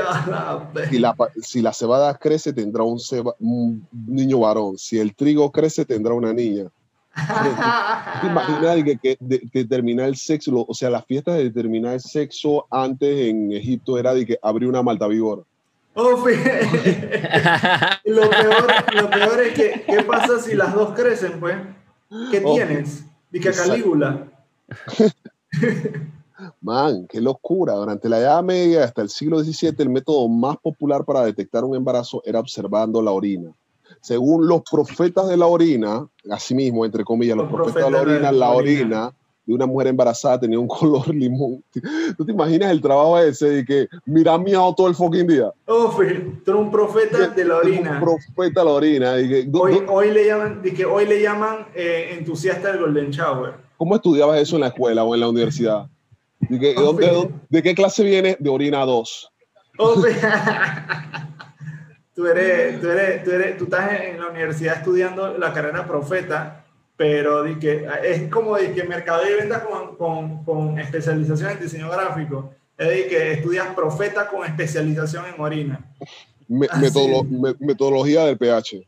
Si 0.88 0.98
la, 0.98 1.14
si 1.42 1.60
la 1.60 1.74
cebada 1.74 2.14
crece, 2.16 2.54
tendrá 2.54 2.82
un, 2.82 2.98
ceba- 2.98 3.34
un 3.38 3.86
niño 3.92 4.38
varón. 4.38 4.78
Si 4.78 4.98
el 4.98 5.14
trigo 5.14 5.52
crece, 5.52 5.84
tendrá 5.84 6.14
una 6.14 6.32
niña. 6.32 6.70
¿Te 8.20 8.26
imaginas 8.26 8.76
de 8.76 8.84
que, 8.84 8.96
que 8.98 9.16
de- 9.20 9.42
determinar 9.52 10.06
el 10.08 10.16
sexo? 10.16 10.64
O 10.66 10.74
sea, 10.74 10.90
las 10.90 11.04
fiestas 11.06 11.36
de 11.36 11.44
determinar 11.44 11.94
el 11.94 12.00
sexo 12.00 12.66
antes 12.70 13.28
en 13.28 13.52
Egipto 13.52 13.98
era 13.98 14.14
de 14.14 14.26
que 14.26 14.38
abrir 14.42 14.68
una 14.68 14.82
malta 14.82 15.06
vigor. 15.06 15.44
Oh, 15.94 16.10
lo, 18.04 18.30
peor, 18.30 18.66
lo 18.94 19.10
peor 19.10 19.40
es 19.40 19.54
que, 19.54 19.82
¿qué 19.86 20.02
pasa 20.04 20.38
si 20.40 20.54
las 20.54 20.72
dos 20.74 20.94
crecen, 20.94 21.40
pues? 21.40 21.56
¿Qué 22.30 22.40
Oh, 22.44 22.54
tienes? 22.54 23.04
Dice. 23.30 23.50
Calígula. 23.52 24.26
Man, 26.62 27.06
qué 27.08 27.20
locura. 27.20 27.74
Durante 27.74 28.08
la 28.08 28.18
Edad 28.18 28.42
Media 28.42 28.84
hasta 28.84 29.02
el 29.02 29.10
siglo 29.10 29.42
XVII, 29.42 29.74
el 29.78 29.90
método 29.90 30.26
más 30.28 30.56
popular 30.56 31.04
para 31.04 31.24
detectar 31.24 31.64
un 31.64 31.76
embarazo 31.76 32.22
era 32.24 32.40
observando 32.40 33.02
la 33.02 33.10
orina. 33.10 33.50
Según 34.00 34.46
los 34.48 34.62
profetas 34.70 35.28
de 35.28 35.36
la 35.36 35.46
orina, 35.46 36.06
asimismo, 36.30 36.84
entre 36.84 37.04
comillas, 37.04 37.36
los, 37.36 37.50
Los 37.50 37.54
profetas 37.60 37.84
de 37.84 37.90
la 37.90 37.98
de 37.98 38.02
orina, 38.12 38.32
la 38.32 38.38
la 38.38 38.50
orina. 38.50 38.80
orina 38.80 39.14
de 39.46 39.54
una 39.54 39.66
mujer 39.66 39.88
embarazada 39.88 40.38
tenía 40.40 40.58
un 40.58 40.68
color 40.68 41.08
limón. 41.14 41.62
¿Tú 42.16 42.24
te 42.24 42.32
imaginas 42.32 42.70
el 42.70 42.80
trabajo 42.80 43.18
ese 43.18 43.48
de 43.50 43.64
que 43.64 43.88
mira 44.06 44.38
miado 44.38 44.72
todo 44.74 44.86
el 44.88 44.94
fucking 44.94 45.26
día? 45.26 45.52
Oh, 45.66 45.90
fíjate, 45.90 46.20
tú 46.44 46.50
eres 46.52 46.62
un 46.62 46.70
profeta 46.70 47.28
de 47.28 47.44
la 47.44 47.56
orina. 47.56 47.92
Un 47.94 48.00
profeta 48.00 48.60
de 48.60 48.66
la 48.66 48.72
orina. 48.72 49.18
y 49.20 49.28
que- 49.28 49.44
¿dó- 49.46 49.62
Hoy, 49.62 49.82
hoy 49.88 50.10
le 50.12 50.26
llaman, 50.26 50.62
que 50.62 50.84
hoy 50.84 51.06
le 51.06 51.20
llaman 51.20 51.66
eh, 51.74 52.16
entusiasta 52.18 52.72
del 52.72 52.80
Golden 52.80 53.10
Shower. 53.10 53.54
¿Cómo 53.76 53.96
estudiabas 53.96 54.38
eso 54.40 54.56
en 54.56 54.60
la 54.62 54.68
escuela 54.68 55.04
o 55.04 55.14
en 55.14 55.20
la 55.20 55.28
universidad? 55.28 55.86
Y 56.48 56.58
que, 56.58 56.74
Oh, 56.76 56.82
¿dónde- 56.82 57.02
fíjate. 57.02 57.16
dónde- 57.18 57.34
¿De 57.48 57.62
qué 57.62 57.74
clase 57.74 58.02
viene? 58.04 58.36
De 58.38 58.48
orina 58.50 58.84
2. 58.84 59.30
Tú, 62.20 62.26
eres, 62.26 62.78
tú, 62.82 62.90
eres, 62.90 63.24
tú, 63.24 63.30
eres, 63.30 63.56
tú 63.56 63.64
estás 63.64 63.98
en 63.98 64.20
la 64.20 64.26
universidad 64.28 64.76
estudiando 64.76 65.38
la 65.38 65.54
carrera 65.54 65.86
profeta, 65.86 66.66
pero 66.94 67.42
di 67.44 67.54
que, 67.58 67.88
es 68.04 68.30
como 68.30 68.56
de 68.58 68.74
que 68.74 68.84
mercado 68.84 69.22
y 69.26 69.32
ventas 69.40 69.62
con, 69.62 69.96
con, 69.96 70.44
con 70.44 70.78
especialización 70.78 71.52
en 71.52 71.60
diseño 71.60 71.88
gráfico. 71.88 72.52
Es 72.76 72.88
de 72.88 73.06
que 73.06 73.32
estudias 73.32 73.68
profeta 73.74 74.28
con 74.28 74.44
especialización 74.46 75.24
en 75.34 75.40
orina. 75.40 75.80
Me- 76.46 76.66
Ah, 76.70 76.78
metodolo- 76.78 77.26
me- 77.26 77.54
metodología 77.66 78.26
del 78.26 78.36
pH. 78.36 78.86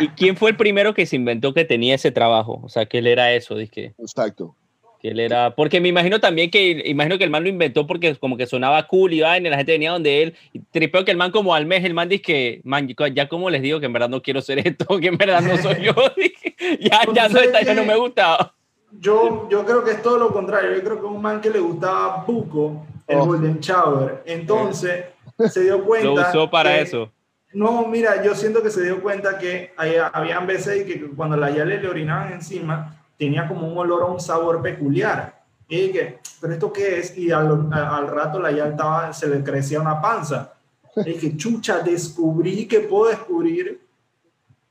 ¿Y 0.00 0.08
quién 0.08 0.36
fue 0.36 0.50
el 0.50 0.56
primero 0.58 0.92
que 0.92 1.06
se 1.06 1.16
inventó 1.16 1.54
que 1.54 1.64
tenía 1.64 1.94
ese 1.94 2.10
trabajo? 2.10 2.60
O 2.62 2.68
sea, 2.68 2.84
que 2.84 2.98
él 2.98 3.06
era 3.06 3.32
eso, 3.32 3.54
dizque, 3.54 3.94
Exacto. 3.98 4.54
Que 5.00 5.08
él 5.08 5.20
era... 5.20 5.54
Porque 5.54 5.80
me 5.80 5.88
imagino 5.88 6.18
también 6.20 6.50
que, 6.50 6.82
imagino 6.86 7.18
que 7.18 7.24
el 7.24 7.30
man 7.30 7.42
lo 7.44 7.48
inventó 7.48 7.86
porque 7.86 8.14
como 8.16 8.36
que 8.36 8.46
sonaba 8.46 8.86
cool 8.86 9.12
y 9.12 9.20
vaina, 9.20 9.50
la 9.50 9.56
gente 9.56 9.72
venía 9.72 9.92
donde 9.92 10.22
él, 10.22 10.34
y 10.52 10.58
tripeo 10.58 11.04
que 11.04 11.10
el 11.12 11.16
man 11.16 11.30
como 11.30 11.54
al 11.54 11.66
mes, 11.66 11.84
el 11.84 11.94
man 11.94 12.08
dice 12.08 12.22
que, 12.22 12.60
man, 12.64 12.88
ya 13.14 13.28
como 13.28 13.48
les 13.50 13.62
digo 13.62 13.80
que 13.80 13.86
en 13.86 13.92
verdad 13.92 14.08
no 14.08 14.22
quiero 14.22 14.40
ser 14.40 14.58
esto, 14.66 14.86
que 15.00 15.06
en 15.08 15.16
verdad 15.18 15.40
no 15.40 15.56
soy 15.58 15.82
yo, 15.82 15.92
ya, 16.80 17.00
ya 17.14 17.28
no, 17.28 17.38
esta 17.40 17.62
ya 17.62 17.74
no 17.74 17.84
me 17.84 17.96
gusta. 17.96 18.52
Yo, 19.00 19.48
yo 19.50 19.64
creo 19.66 19.84
que 19.84 19.92
es 19.92 20.02
todo 20.02 20.18
lo 20.18 20.32
contrario. 20.32 20.74
Yo 20.74 20.82
creo 20.82 20.98
que 21.00 21.06
un 21.06 21.20
man 21.20 21.40
que 21.42 21.50
le 21.50 21.58
gustaba 21.58 22.24
Buco, 22.26 22.86
el 23.06 23.18
Oh. 23.18 23.26
Golden 23.26 23.60
Shower, 23.60 24.22
entonces 24.26 25.04
se 25.50 25.62
dio 25.62 25.84
cuenta. 25.86 26.06
Lo 26.08 26.14
usó 26.14 26.50
para 26.50 26.74
que- 26.74 26.82
eso. 26.82 27.12
No, 27.52 27.86
mira, 27.86 28.22
yo 28.22 28.34
siento 28.34 28.62
que 28.62 28.70
se 28.70 28.82
dio 28.82 29.00
cuenta 29.02 29.38
que 29.38 29.72
había, 29.76 30.08
habían 30.08 30.46
veces 30.46 30.84
que 30.84 31.00
cuando 31.16 31.36
la 31.36 31.50
Yale 31.50 31.80
le 31.80 31.88
orinaban 31.88 32.32
encima, 32.34 32.94
tenía 33.18 33.46
como 33.48 33.66
un 33.70 33.76
olor 33.76 34.02
o 34.04 34.12
un 34.12 34.20
sabor 34.20 34.62
peculiar. 34.62 35.42
Y 35.68 35.88
dije, 35.88 36.18
¿pero 36.40 36.52
esto 36.54 36.72
qué 36.72 37.00
es? 37.00 37.16
Y 37.18 37.30
al, 37.30 37.68
a- 37.72 37.96
al 37.96 38.06
rato 38.08 38.38
la 38.40 38.50
estaba, 38.50 39.12
se 39.12 39.28
le 39.28 39.42
crecía 39.42 39.80
una 39.80 40.00
panza. 40.00 40.54
Y 40.96 41.04
dije, 41.12 41.36
chucha, 41.36 41.80
descubrí 41.80 42.66
que 42.66 42.80
puedo 42.80 43.10
descubrir 43.10 43.80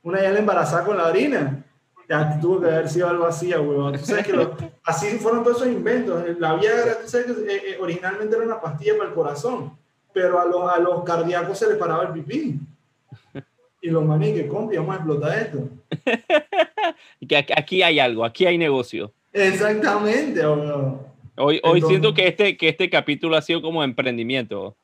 una 0.02 0.20
Yale 0.22 0.40
embarazada 0.40 0.84
con 0.84 0.96
la 0.96 1.06
orina. 1.06 1.64
Ya 2.08 2.40
tuvo 2.40 2.60
que 2.60 2.66
haber 2.66 2.88
sido 2.88 3.08
algo 3.08 3.26
así, 3.26 3.52
huevón. 3.52 3.94
Así 4.84 5.06
fueron 5.18 5.44
todos 5.44 5.58
esos 5.58 5.68
inventos. 5.68 6.24
La 6.38 6.54
Viagra, 6.54 6.98
tú 7.02 7.08
sabes 7.08 7.26
que 7.26 7.32
eh, 7.32 7.62
eh, 7.72 7.78
originalmente 7.80 8.34
era 8.34 8.44
una 8.46 8.60
pastilla 8.60 8.96
para 8.96 9.10
el 9.10 9.14
corazón, 9.14 9.76
pero 10.14 10.40
a 10.40 10.46
los, 10.46 10.72
a 10.72 10.78
los 10.78 11.04
cardíacos 11.04 11.58
se 11.58 11.68
les 11.68 11.76
paraba 11.76 12.04
el 12.04 12.12
pipí. 12.12 12.58
Y 13.80 13.90
los 13.90 14.04
manes 14.04 14.34
que 14.34 14.46
compi, 14.48 14.76
vamos 14.76 14.92
a 14.94 14.96
explotar 14.96 15.38
esto. 15.38 15.68
Y 17.20 17.26
que 17.28 17.36
aquí- 17.36 17.52
aquí 17.56 17.82
hay 17.82 17.98
algo, 18.00 18.24
aquí 18.24 18.46
hay 18.46 18.58
negocio. 18.58 19.12
Exactamente, 19.32 20.40
huevón. 20.40 21.00
Hoy, 21.36 21.60
hoy 21.62 21.78
Entonces- 21.78 21.88
siento 21.88 22.14
que 22.14 22.26
este, 22.26 22.56
que 22.56 22.68
este 22.68 22.90
capítulo 22.90 23.36
ha 23.36 23.42
sido 23.42 23.62
como 23.62 23.84
emprendimiento. 23.84 24.76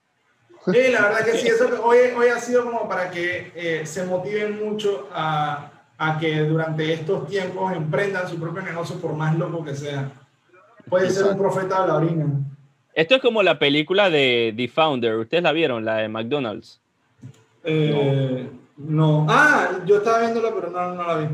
Sí, 0.67 0.79
la 0.93 1.03
verdad 1.03 1.25
que 1.27 1.33
sí, 1.39 1.49
eso 1.49 1.69
hoy, 1.85 1.99
hoy 2.17 2.29
ha 2.29 2.39
sido 2.39 2.65
como 2.65 2.89
para 2.89 3.11
que 3.11 3.53
eh, 3.55 3.85
se 3.85 4.07
motiven 4.07 4.65
mucho 4.65 5.09
a, 5.13 5.71
a 5.99 6.19
que 6.19 6.41
durante 6.41 6.91
estos 6.93 7.27
tiempos 7.29 7.73
emprendan 7.77 8.27
su 8.29 8.41
propio 8.41 8.63
negocio 8.63 8.97
por 8.99 9.13
más 9.15 9.37
loco 9.37 9.63
que 9.65 9.75
sea. 9.75 10.11
Puede 10.89 11.11
ser 11.11 11.25
un 11.27 11.37
profeta 11.39 11.83
de 11.83 11.89
la 11.89 11.97
orina. 11.97 12.27
Esto 12.95 13.17
es 13.17 13.21
como 13.21 13.43
la 13.43 13.59
película 13.59 14.09
de 14.09 14.55
The 14.57 14.69
Founder. 14.69 15.17
¿Ustedes 15.17 15.43
la 15.43 15.53
vieron? 15.53 15.85
La 15.85 15.97
de 15.97 16.09
McDonald's. 16.09 16.81
Eh, 17.65 18.47
no. 18.51 18.64
Ah, 19.29 19.81
yo 19.87 19.97
estaba 19.99 20.21
viéndola, 20.21 20.51
pero 20.55 20.71
no, 20.71 20.95
no 20.95 21.03
la 21.07 21.17
vi. 21.19 21.27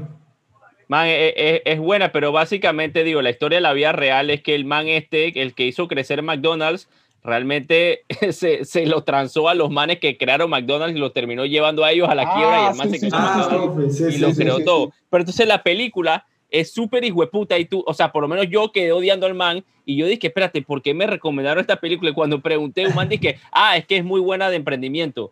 Man, 0.88 1.06
es, 1.06 1.32
es- 1.36 1.62
es 1.64 1.78
buena, 1.78 2.10
pero 2.12 2.32
básicamente 2.32 3.04
digo, 3.04 3.22
la 3.22 3.30
historia 3.30 3.58
de 3.58 3.62
la 3.62 3.72
vida 3.72 3.92
real 3.92 4.28
es 4.30 4.42
que 4.42 4.54
el 4.54 4.64
man 4.64 4.88
este, 4.88 5.40
el 5.40 5.54
que 5.54 5.66
hizo 5.66 5.86
crecer 5.88 6.22
McDonald's, 6.22 6.88
realmente 7.22 8.00
se, 8.32 8.64
se 8.64 8.86
lo 8.86 9.04
transó 9.04 9.48
a 9.48 9.54
los 9.54 9.70
manes 9.70 9.98
que 10.00 10.16
crearon 10.16 10.50
McDonald's 10.50 10.96
y 10.96 11.00
lo 11.00 11.12
terminó 11.12 11.44
llevando 11.46 11.84
a 11.84 11.92
ellos 11.92 12.08
a 12.08 12.14
la 12.14 12.22
Ah, 12.22 12.34
quiebra 12.34 12.60
y 12.60 12.66
el 12.72 12.76
man 12.76 12.90
sí, 12.90 12.98
se 12.98 13.00
sí, 13.00 13.06
quedó 13.06 13.20
sí, 13.20 13.24
Ah, 13.24 13.74
y 14.08 14.12
sí, 14.12 14.18
lo 14.18 14.28
sí, 14.32 14.42
creó 14.42 14.58
sí, 14.58 14.64
todo. 14.64 14.86
sí. 14.86 14.92
Pero 15.10 15.20
entonces 15.22 15.46
la 15.46 15.62
película 15.62 16.26
es 16.50 16.72
súper 16.72 17.04
hijueputa 17.04 17.56
y 17.58 17.66
tú, 17.66 17.84
o 17.86 17.94
sea, 17.94 18.10
por 18.10 18.22
lo 18.22 18.28
menos 18.28 18.48
yo 18.50 18.72
quedé 18.72 18.90
odiando 18.90 19.26
al 19.26 19.34
man 19.34 19.64
y 19.84 19.96
yo 19.96 20.06
dije, 20.06 20.26
espérate, 20.26 20.62
¿por 20.62 20.82
qué 20.82 20.92
me 20.94 21.06
recomendaron 21.06 21.60
esta 21.60 21.76
película? 21.76 22.10
Y 22.10 22.14
cuando 22.14 22.40
pregunté, 22.40 22.86
un 22.88 22.94
man 22.96 23.08
dije, 23.08 23.36
ah, 23.52 23.76
es 23.76 23.86
que 23.86 23.98
es 23.98 24.04
muy 24.04 24.20
buena 24.20 24.50
de 24.50 24.56
emprendimiento. 24.56 25.30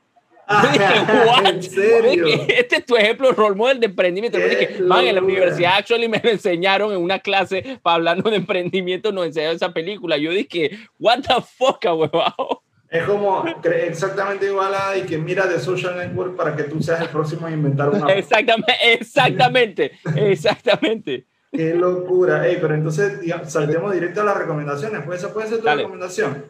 Dije, 0.72 0.84
"What?". 1.26 1.46
¿En 1.46 1.62
serio? 1.62 2.24
Dije, 2.24 2.60
este 2.60 2.76
es 2.76 2.86
tu 2.86 2.96
ejemplo 2.96 3.32
role 3.32 3.54
model 3.56 3.80
de 3.80 3.86
emprendimiento. 3.86 4.38
Yo 4.38 4.48
dije, 4.48 4.78
man, 4.82 5.06
en 5.06 5.14
la 5.16 5.22
universidad 5.22 5.74
actually 5.78 6.08
me 6.08 6.20
lo 6.22 6.30
enseñaron 6.30 6.92
en 6.92 6.98
una 6.98 7.18
clase 7.18 7.78
para 7.82 7.96
hablando 7.96 8.30
de 8.30 8.36
emprendimiento, 8.36 9.12
nos 9.12 9.26
enseñaron 9.26 9.56
esa 9.56 9.72
película. 9.72 10.16
Yo 10.16 10.30
dije, 10.30 10.78
what 10.98 11.20
the 11.20 11.34
fuck, 11.56 11.84
huevado. 11.84 12.62
Es 12.90 13.04
como 13.04 13.44
exactamente 13.64 14.46
igual 14.46 14.72
a 14.74 14.96
y 14.96 15.02
que 15.02 15.18
mira 15.18 15.46
de 15.46 15.60
Social 15.60 15.94
Network 15.96 16.36
para 16.36 16.56
que 16.56 16.62
tú 16.62 16.82
seas 16.82 17.02
el 17.02 17.08
próximo 17.08 17.46
a 17.46 17.50
inventar 17.50 17.90
una. 17.90 18.06
Exactamente, 18.14 18.72
exactamente, 18.84 19.92
exactamente. 20.16 21.26
Qué 21.52 21.74
locura. 21.74 22.46
Ey, 22.46 22.56
pero 22.60 22.74
entonces 22.74 23.20
digamos, 23.20 23.50
saltemos 23.52 23.92
directo 23.92 24.22
a 24.22 24.24
las 24.24 24.38
recomendaciones. 24.38 25.02
Pues 25.04 25.22
esa 25.22 25.32
puede 25.34 25.48
ser 25.48 25.58
tu 25.58 25.64
Dale. 25.64 25.82
recomendación. 25.82 26.46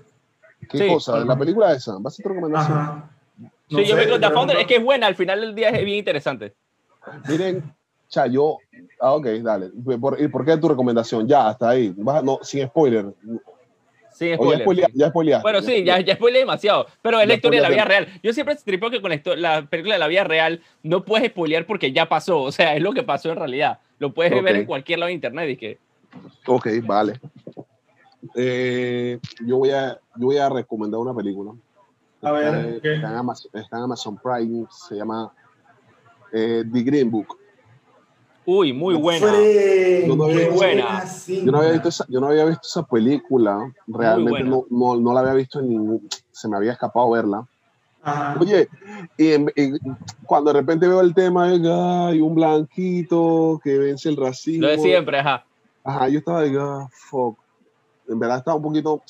¿Qué 0.70 0.78
Sí. 0.78 0.86
cosa? 0.88 1.18
¿La 1.24 1.36
película 1.36 1.72
esa? 1.72 1.94
¿Va 1.98 2.06
a 2.06 2.10
ser 2.10 2.22
tu 2.22 2.28
recomendación? 2.28 2.78
Ajá. 2.78 3.10
No 3.70 3.78
sí, 3.80 3.84
yo 3.84 3.96
sé, 3.96 4.06
me 4.06 4.12
The 4.12 4.18
pero 4.18 4.32
Founder, 4.32 4.56
no- 4.56 4.60
es 4.62 4.66
que 4.66 4.76
es 4.76 4.82
buena, 4.82 5.06
al 5.06 5.14
final 5.14 5.40
del 5.40 5.54
día 5.54 5.68
es 5.70 5.84
bien 5.84 5.98
interesante. 5.98 6.54
Miren, 7.28 7.72
cha, 8.08 8.26
yo. 8.26 8.58
Ah, 9.00 9.12
ok, 9.14 9.26
dale. 9.42 9.70
¿Por, 10.00 10.20
¿Y 10.20 10.28
por 10.28 10.44
qué 10.44 10.56
tu 10.56 10.68
recomendación? 10.68 11.26
Ya, 11.28 11.48
hasta 11.48 11.70
ahí. 11.70 11.94
No, 11.96 12.38
sin 12.42 12.66
spoiler. 12.66 13.06
Sin 14.12 14.28
O 14.38 14.52
ya 14.52 14.58
spoiler. 14.58 14.60
spoilea- 14.66 14.90
ya 14.94 15.08
spoileaste. 15.10 15.42
Bueno, 15.42 15.62
sí, 15.62 15.84
ya, 15.84 16.00
ya 16.00 16.14
spoileé 16.14 16.40
demasiado, 16.40 16.86
pero 17.02 17.20
es 17.20 17.28
la 17.28 17.34
historia 17.34 17.60
de 17.60 17.68
la 17.68 17.74
vida 17.74 17.84
real. 17.84 18.08
Yo 18.22 18.32
siempre 18.32 18.56
tripeo 18.56 18.90
que 18.90 19.00
con 19.00 19.10
la, 19.10 19.20
la 19.36 19.66
película 19.66 19.94
de 19.94 19.98
la 20.00 20.08
vida 20.08 20.24
real 20.24 20.60
no 20.82 21.04
puedes 21.04 21.30
spoilear 21.30 21.66
porque 21.66 21.92
ya 21.92 22.08
pasó, 22.08 22.40
o 22.42 22.50
sea, 22.52 22.74
es 22.74 22.82
lo 22.82 22.92
que 22.92 23.02
pasó 23.04 23.30
en 23.30 23.36
realidad. 23.36 23.78
Lo 23.98 24.12
puedes 24.12 24.32
ver 24.42 24.54
Ok. 24.54 24.60
en 24.60 24.66
cualquier 24.66 24.98
lado 24.98 25.08
de 25.08 25.12
internet 25.14 25.50
y 25.50 25.56
que 25.56 25.78
Ok, 26.46 26.66
vale. 26.84 27.20
Eh, 28.34 29.18
yo, 29.46 29.58
voy 29.58 29.70
a, 29.70 29.98
yo 30.16 30.26
voy 30.26 30.38
a 30.38 30.48
recomendar 30.48 30.98
una 31.00 31.14
película. 31.14 31.52
A 32.22 32.32
ver, 32.32 32.54
Está, 32.54 32.80
¿qué? 32.82 32.94
está 32.94 33.08
en 33.10 33.14
Amazon, 33.16 33.50
está 33.54 33.76
en 33.78 33.82
Amazon 33.84 34.18
Prime. 34.22 34.66
Se 34.70 34.96
llama 34.96 35.32
eh, 36.32 36.64
The 36.72 36.82
Green 36.82 37.10
Book. 37.10 37.36
Uy, 38.44 38.72
muy 38.72 38.94
buena. 38.94 39.26
Yo 40.06 40.16
no 40.16 40.24
había 40.24 40.48
buena. 40.50 41.04
Yo 41.26 41.52
no 41.52 41.58
había 41.58 41.72
visto 41.72 41.88
esa, 41.90 42.06
yo 42.08 42.18
no 42.20 42.28
había 42.28 42.44
visto 42.46 42.66
esa 42.66 42.82
película. 42.82 43.70
Realmente 43.86 44.42
no, 44.42 44.64
no, 44.70 44.96
no 44.96 45.12
la 45.12 45.20
había 45.20 45.34
visto 45.34 45.60
en 45.60 45.68
ningún. 45.68 46.08
Se 46.32 46.48
me 46.48 46.56
había 46.56 46.72
escapado 46.72 47.10
verla. 47.10 47.46
Ajá. 48.02 48.36
Oye, 48.40 48.68
y, 49.18 49.32
en- 49.32 49.52
y 49.54 49.72
cuando 50.24 50.52
de 50.52 50.60
repente 50.60 50.88
veo 50.88 51.00
el 51.02 51.12
tema 51.14 51.48
de 51.50 51.70
hay 51.70 52.20
un 52.22 52.34
blanquito 52.34 53.60
que 53.62 53.76
vence 53.76 54.08
el 54.08 54.16
racismo. 54.16 54.62
Lo 54.62 54.68
de 54.72 54.78
siempre, 54.78 55.18
ajá. 55.18 55.44
Ajá, 55.84 56.08
yo 56.08 56.18
estaba 56.20 56.42
de 56.42 56.56
ah, 56.58 56.88
fuck. 56.90 57.38
En 58.08 58.18
verdad 58.18 58.38
estaba 58.38 58.56
un 58.56 58.62
poquito. 58.62 59.02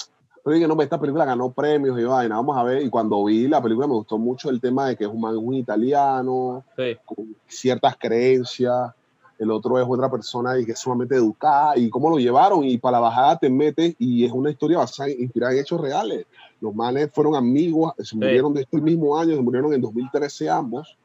Pero 0.49 0.55
dije, 0.57 0.67
no, 0.67 0.81
esta 0.81 0.99
película 0.99 1.27
ganó 1.27 1.51
premios 1.53 2.01
y 2.01 2.05
vaina, 2.05 2.37
vamos 2.37 2.57
a 2.57 2.63
ver. 2.63 2.83
Y 2.83 2.89
cuando 2.89 3.23
vi 3.23 3.47
la 3.49 3.61
película 3.63 3.87
me 3.87 3.93
gustó 3.93 4.17
mucho 4.17 4.49
el 4.49 4.63
tema 4.63 4.87
de 4.89 4.97
que 4.97 5.05
es 5.05 5.11
un 5.11 5.21
man 5.21 5.37
un 5.37 5.53
italiano, 5.53 6.65
Sí. 6.75 6.97
con 7.05 7.37
ciertas 7.47 7.97
creencias. 7.99 8.93
El 9.39 9.51
otro 9.51 9.79
es 9.79 9.85
otra 9.87 10.11
persona 10.11 10.59
y 10.59 10.65
que 10.65 10.73
es 10.73 10.79
sumamente 10.79 11.17
educada. 11.17 11.77
Y 11.77 11.91
cómo 11.91 12.09
lo 12.09 12.17
llevaron. 12.19 12.65
Y 12.65 12.79
para 12.79 12.93
la 12.93 13.01
bajada 13.01 13.39
te 13.39 13.51
metes 13.51 13.95
y 13.99 14.25
es 14.25 14.33
una 14.33 14.51
historia 14.51 14.79
basada, 14.79 15.11
inspirada 15.11 15.53
en 15.53 15.59
hechos 15.59 15.79
reales. 15.81 16.25
Los 16.63 16.75
manes 16.75 17.11
fueron 17.13 17.37
amigos, 17.37 17.93
se 17.99 18.17
murieron 18.17 18.55
de 18.55 18.63
este 18.63 18.81
mismo 18.81 19.19
año, 19.19 19.37
se 19.37 19.43
murieron 19.43 19.75
en 19.75 19.83
2013 19.83 20.49
ambos. 20.49 20.97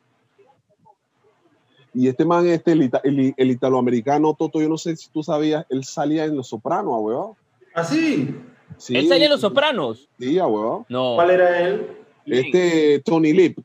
Y 1.94 2.08
este 2.08 2.24
man, 2.26 2.48
este, 2.48 2.72
el, 2.72 2.84
ita- 2.84 3.02
el- 3.04 3.34
el 3.38 3.52
italoamericano, 3.52 4.34
Toto, 4.36 4.62
yo 4.62 4.70
no 4.70 4.78
sé 4.78 4.96
si 4.96 5.10
tú 5.10 5.22
sabías, 5.22 5.66
él 5.70 5.84
salía 5.84 6.24
en 6.26 6.36
Los 6.38 6.48
Sopranos, 6.48 6.96
weón. 7.02 7.32
¿Así? 7.76 8.16
Sí, 8.26 8.36
¿Él 8.90 9.08
salía 9.08 9.26
en 9.26 9.32
Los 9.32 9.42
Sopranos? 9.42 10.08
Sí, 10.20 10.38
weón. 10.40 10.86
No. 10.90 11.16
¿Cuál 11.16 11.30
era 11.32 11.60
él? 11.62 11.88
Este, 12.26 13.00
Tony 13.04 13.34
Lip, 13.34 13.58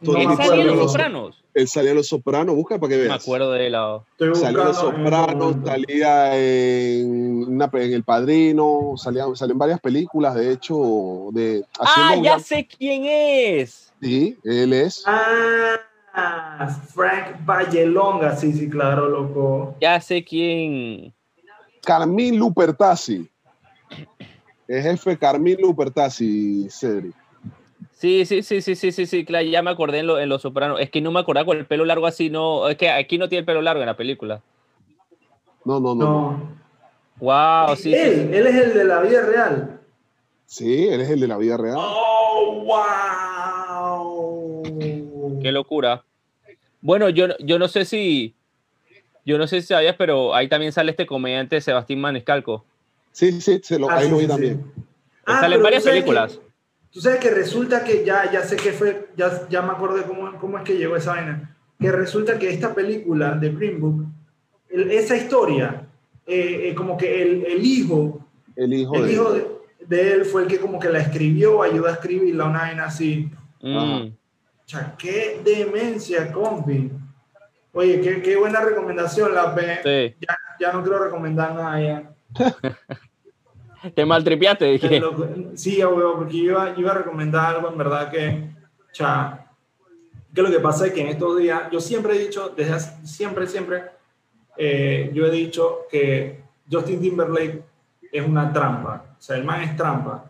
No 0.00 0.12
Él 0.16 0.22
¿Él 0.22 0.28
me 0.28 0.36
salía 0.36 0.62
en 0.64 0.76
Los. 0.76 0.92
Sopranos? 0.92 1.44
él 1.54 1.66
salía 1.66 1.90
en 1.90 1.96
Los 1.96 2.06
Sopranos, 2.06 2.54
busca 2.54 2.78
para 2.78 2.90
que 2.90 2.96
Me 2.98 3.02
veas. 3.08 3.20
acuerdo 3.22 3.50
de 3.50 3.68
la... 3.70 4.00
Estoy 4.12 4.34
Salió 4.36 4.60
en 4.60 4.66
Los 4.68 4.76
en 4.78 4.82
Sopranos, 4.84 5.56
salía 5.64 6.38
en, 6.38 7.44
una 7.48 7.68
en 7.72 7.92
El 7.94 8.04
Padrino, 8.04 8.92
salía, 8.96 9.24
en 9.24 9.58
varias 9.58 9.80
películas, 9.80 10.36
de 10.36 10.52
hecho, 10.52 11.30
de 11.32 11.64
Ah, 11.80 12.14
ya 12.22 12.34
una- 12.34 12.38
sé 12.38 12.64
quién 12.68 13.06
es. 13.06 13.92
Sí, 14.00 14.36
él 14.44 14.72
es. 14.72 15.02
Ah, 15.06 16.68
Frank 16.94 17.44
Vallelonga, 17.44 18.36
sí, 18.36 18.52
sí, 18.52 18.68
claro, 18.68 19.08
loco. 19.08 19.74
Ya 19.80 20.00
sé 20.00 20.22
quién. 20.24 21.12
Carmín 21.82 22.38
Lupertazzi. 22.38 23.28
El 24.68 24.82
jefe 24.82 25.16
Carmín 25.18 25.56
Lupertazzi, 25.60 26.68
Cedric. 26.70 27.14
Sí, 27.92 28.24
sí, 28.26 28.42
sí, 28.42 28.60
sí, 28.62 28.74
sí, 28.76 28.92
sí, 28.92 29.06
sí, 29.06 29.24
claro, 29.24 29.44
ya 29.46 29.62
me 29.62 29.70
acordé 29.70 29.98
en, 30.00 30.06
lo- 30.06 30.20
en 30.20 30.28
Los 30.28 30.42
Sopranos. 30.42 30.78
Es 30.78 30.90
que 30.90 31.00
no 31.00 31.10
me 31.10 31.18
acordaba 31.20 31.46
con 31.46 31.56
el 31.58 31.66
pelo 31.66 31.84
largo 31.84 32.06
así, 32.06 32.30
no, 32.30 32.68
es 32.68 32.76
que 32.76 32.90
aquí 32.90 33.18
no 33.18 33.28
tiene 33.28 33.40
el 33.40 33.46
pelo 33.46 33.62
largo 33.62 33.80
en 33.82 33.86
la 33.86 33.96
película. 33.96 34.40
No, 35.64 35.80
no, 35.80 35.94
no. 35.94 36.56
Wow, 37.18 37.74
sí, 37.76 37.82
sí, 37.82 37.94
él, 37.94 38.30
él 38.32 38.46
es 38.46 38.54
el 38.54 38.74
de 38.74 38.84
la 38.84 39.00
vida 39.00 39.22
real. 39.22 39.80
Sí, 40.46 40.86
él 40.86 41.00
es 41.00 41.10
el 41.10 41.18
de 41.20 41.26
la 41.28 41.36
vida 41.38 41.56
real. 41.56 41.76
Oh, 41.78 42.62
wow. 44.62 45.40
Qué 45.42 45.50
locura. 45.50 46.04
Bueno, 46.80 47.08
yo, 47.08 47.36
yo 47.40 47.58
no 47.58 47.66
sé 47.68 47.84
si, 47.84 48.34
yo 49.24 49.36
no 49.38 49.46
sé 49.48 49.60
si 49.60 49.68
sabías, 49.68 49.96
pero 49.96 50.34
ahí 50.34 50.48
también 50.48 50.72
sale 50.72 50.92
este 50.92 51.06
comediante 51.06 51.60
Sebastián 51.60 52.00
Maniscalco. 52.00 52.64
Sí, 53.18 53.40
sí, 53.40 53.60
se 53.64 53.80
lo, 53.80 53.90
Ah, 53.90 53.96
ahí 53.96 54.04
sí, 54.04 54.10
lo 54.12 54.16
vi 54.18 54.22
sí, 54.22 54.26
sí. 54.26 54.32
también. 54.32 54.72
Ah, 55.26 55.40
sale 55.40 55.46
en 55.56 55.60
pero 55.60 55.62
varias 55.64 55.82
películas. 55.82 56.32
que- 56.34 56.48
Tú 56.92 57.00
sabes 57.00 57.18
que 57.18 57.30
resulta 57.30 57.82
que 57.82 58.04
ya, 58.04 58.30
ya 58.30 58.42
sé 58.44 58.54
que 58.54 58.70
fue, 58.70 59.08
ya, 59.16 59.48
ya 59.48 59.60
me 59.60 59.72
acordé 59.72 60.04
cómo, 60.04 60.38
cómo 60.38 60.56
es 60.56 60.62
que 60.62 60.76
llegó 60.78 60.94
esa 60.94 61.14
vaina. 61.14 61.56
Que 61.80 61.90
resulta 61.90 62.38
que 62.38 62.48
esta 62.48 62.72
película 62.76 63.32
de 63.32 63.50
Green 63.50 63.80
Book, 63.80 64.06
el- 64.70 64.92
esa 64.92 65.16
historia, 65.16 65.82
eh, 66.26 66.68
eh, 66.70 66.74
como 66.76 66.96
que 66.96 67.20
el, 67.22 67.44
el 67.46 67.66
hijo, 67.66 68.24
El 68.54 68.72
hijo 68.72 68.94
el 68.94 69.02
de 69.06 69.12
hijo 69.12 69.32
de, 69.32 69.46
de 69.88 70.12
él 70.12 70.24
fue 70.24 70.42
el 70.42 70.48
que 70.48 70.60
como 70.60 70.78
que 70.78 70.88
la 70.88 71.00
escribió, 71.00 71.62
ayudó 71.62 71.88
a 71.88 71.92
escribirla, 71.94 72.44
una 72.44 72.60
vaina 72.60 72.84
así. 72.84 73.28
Mm. 73.62 74.10
Cha, 74.64 74.94
qué 74.96 75.40
demencia, 75.44 76.30
compi. 76.30 76.88
Oye, 77.72 78.00
qué, 78.00 78.22
qué 78.22 78.36
buena 78.36 78.60
recomendación, 78.60 79.34
la 79.34 79.52
P. 79.56 79.60
Sí. 79.82 80.16
Ya, 80.20 80.38
ya 80.60 80.72
no 80.72 80.82
quiero 80.84 81.02
recomendar 81.02 81.52
nada 81.56 81.80
ya. 81.80 82.14
Te 83.94 84.04
maltripiaste, 84.04 84.64
dije. 84.64 85.00
Sí, 85.54 85.80
abuelo, 85.80 86.16
porque 86.16 86.36
yo 86.38 86.44
iba, 86.52 86.74
yo 86.74 86.80
iba 86.80 86.90
a 86.90 86.94
recomendar 86.98 87.54
algo 87.56 87.68
en 87.70 87.78
verdad 87.78 88.10
que, 88.10 88.50
cha, 88.92 89.46
que 90.34 90.42
lo 90.42 90.50
que 90.50 90.60
pasa 90.60 90.86
es 90.86 90.92
que 90.92 91.00
en 91.00 91.08
estos 91.08 91.38
días, 91.38 91.62
yo 91.70 91.80
siempre 91.80 92.16
he 92.16 92.18
dicho, 92.18 92.52
desde 92.56 92.72
hace- 92.72 93.06
siempre, 93.06 93.46
siempre, 93.46 93.84
eh, 94.56 95.10
yo 95.14 95.26
he 95.26 95.30
dicho 95.30 95.80
que 95.90 96.42
Justin 96.70 97.00
Timberlake 97.00 97.62
es 98.12 98.26
una 98.26 98.52
trampa. 98.52 99.04
O 99.18 99.22
sea, 99.22 99.36
el 99.36 99.44
man 99.44 99.62
es 99.62 99.76
trampa. 99.76 100.24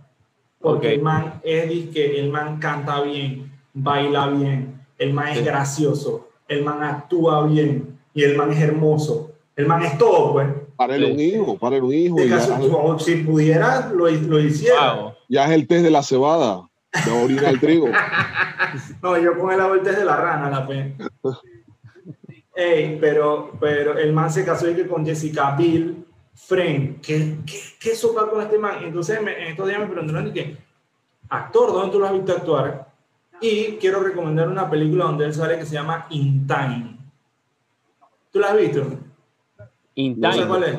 Porque 0.60 0.88
Ok. 0.88 0.92
el 0.94 1.02
man 1.02 1.40
es 1.44 1.88
que 1.90 2.18
el 2.20 2.30
man 2.30 2.58
canta 2.58 3.00
bien, 3.02 3.52
baila 3.72 4.28
bien, 4.28 4.80
el 4.98 5.12
man 5.12 5.28
es 5.28 5.38
Sí. 5.38 5.44
gracioso, 5.44 6.28
el 6.48 6.64
man 6.64 6.82
actúa 6.82 7.46
bien 7.46 7.98
y 8.12 8.24
el 8.24 8.36
man 8.36 8.50
es 8.52 8.60
hermoso. 8.60 9.32
El 9.54 9.66
man 9.66 9.82
es 9.82 9.96
todo, 9.98 10.32
pues. 10.32 10.48
Para 10.78 10.94
él 10.96 11.04
Sí. 11.06 11.12
un 11.12 11.20
hijo, 11.20 11.58
para 11.58 11.76
él 11.76 11.82
un 11.82 11.92
hijo. 11.92 12.20
Y 12.24 12.28
caso, 12.28 12.56
ya, 12.98 13.04
si 13.04 13.16
pudiera, 13.16 13.88
lo, 13.92 14.08
lo 14.08 14.38
hiciera. 14.40 14.94
Wow. 14.94 15.12
ya 15.28 15.44
es 15.46 15.50
el 15.50 15.66
test 15.66 15.82
de 15.84 15.90
la 15.90 16.02
cebada, 16.04 16.68
de 17.04 17.10
orina 17.10 17.50
el 17.50 17.60
trigo. 17.60 17.88
No, 19.02 19.16
yo 19.18 19.38
con 19.38 19.50
el 19.52 19.60
vuelta 19.66 19.92
de 19.92 20.04
la 20.04 20.16
rana, 20.16 20.50
la 20.50 20.66
pe. 20.66 20.94
Ey, 22.54 22.98
pero, 23.00 23.52
pero 23.60 23.96
el 23.96 24.12
man 24.12 24.30
se 24.30 24.44
casó 24.44 24.68
y 24.70 24.74
que 24.74 24.86
con 24.86 25.04
Jessica 25.06 25.54
Biel, 25.56 26.04
Friend, 26.34 27.00
¿qué, 27.00 27.36
qué, 27.46 27.58
qué 27.80 27.94
sopa 27.96 28.28
con 28.28 28.42
este 28.42 28.58
man? 28.58 28.76
Entonces 28.82 29.20
me- 29.22 29.40
en 29.42 29.48
estos 29.48 29.66
días 29.68 29.80
me 29.80 29.86
preguntaron 29.86 30.28
y 30.28 30.32
que, 30.32 30.56
actor, 31.30 31.72
¿dónde 31.72 31.92
tú 31.92 31.98
lo 31.98 32.06
has 32.06 32.12
visto 32.12 32.32
actuar? 32.32 32.88
Y 33.40 33.76
quiero 33.80 34.00
recomendar 34.00 34.48
una 34.48 34.68
película 34.68 35.04
donde 35.06 35.24
él 35.26 35.34
sale 35.34 35.58
que 35.58 35.66
se 35.66 35.74
llama 35.74 36.06
In 36.10 36.46
Time. 36.46 36.96
¿Tú 38.32 38.38
la 38.40 38.48
has 38.48 38.56
visto? 38.58 38.86
In 39.98 40.20
¿No 40.20 40.30
Time. 40.30 40.46
cuál 40.46 40.62
es? 40.64 40.78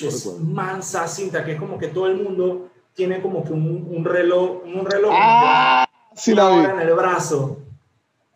Recuerdo. 0.00 0.38
mansa 0.44 1.08
cinta, 1.08 1.44
que 1.44 1.52
es 1.52 1.58
como 1.58 1.76
que 1.76 1.88
todo 1.88 2.06
el 2.06 2.22
mundo 2.22 2.68
tiene 2.94 3.20
como 3.20 3.42
que 3.44 3.52
un, 3.52 3.88
un 3.90 4.04
reloj, 4.04 4.62
un 4.64 4.86
reloj 4.86 5.10
¡Ah! 5.12 5.86
Sí 6.14 6.34
la 6.34 6.50
vi. 6.50 6.64
en 6.64 6.80
el 6.88 6.94
brazo. 6.94 7.58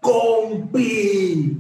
¡Compi! 0.00 1.56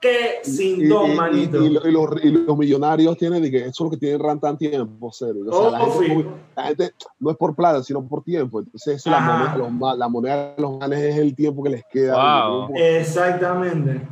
¡Qué 0.00 0.42
Y, 0.46 0.62
y- 0.62 0.84
y- 0.84 1.16
manito! 1.16 1.62
y 1.64 1.70
lo- 1.70 1.88
y 1.88 1.90
los, 1.92 2.24
y 2.24 2.30
los 2.30 2.56
millonarios 2.58 3.16
tienen, 3.16 3.42
de 3.42 3.50
que 3.50 3.58
eso 3.58 3.68
es 3.70 3.80
lo 3.80 3.90
que 3.90 3.96
tienen 3.96 4.20
ran 4.20 4.38
tan 4.38 4.56
tiempo, 4.58 5.10
serio. 5.12 5.44
O 5.50 5.70
sea, 5.70 5.78
la, 5.78 5.82
Oh, 5.84 5.90
gente, 5.98 6.14
fijo. 6.14 6.30
la 6.56 6.62
gente 6.64 6.92
no 7.18 7.30
es 7.30 7.36
por 7.36 7.56
plata, 7.56 7.82
sino 7.82 8.06
por 8.06 8.22
tiempo. 8.22 8.60
Entonces, 8.60 9.04
la 9.06 9.18
moneda, 9.20 9.52
de 9.52 9.58
los 9.58 9.98
la 9.98 10.08
moneda 10.08 10.54
de 10.54 10.62
los 10.62 10.78
manes 10.78 11.00
es 11.00 11.16
el 11.16 11.34
tiempo 11.34 11.62
que 11.62 11.70
les 11.70 11.84
queda. 11.90 12.46
Wow. 12.48 12.76
Exactamente. 12.76 14.02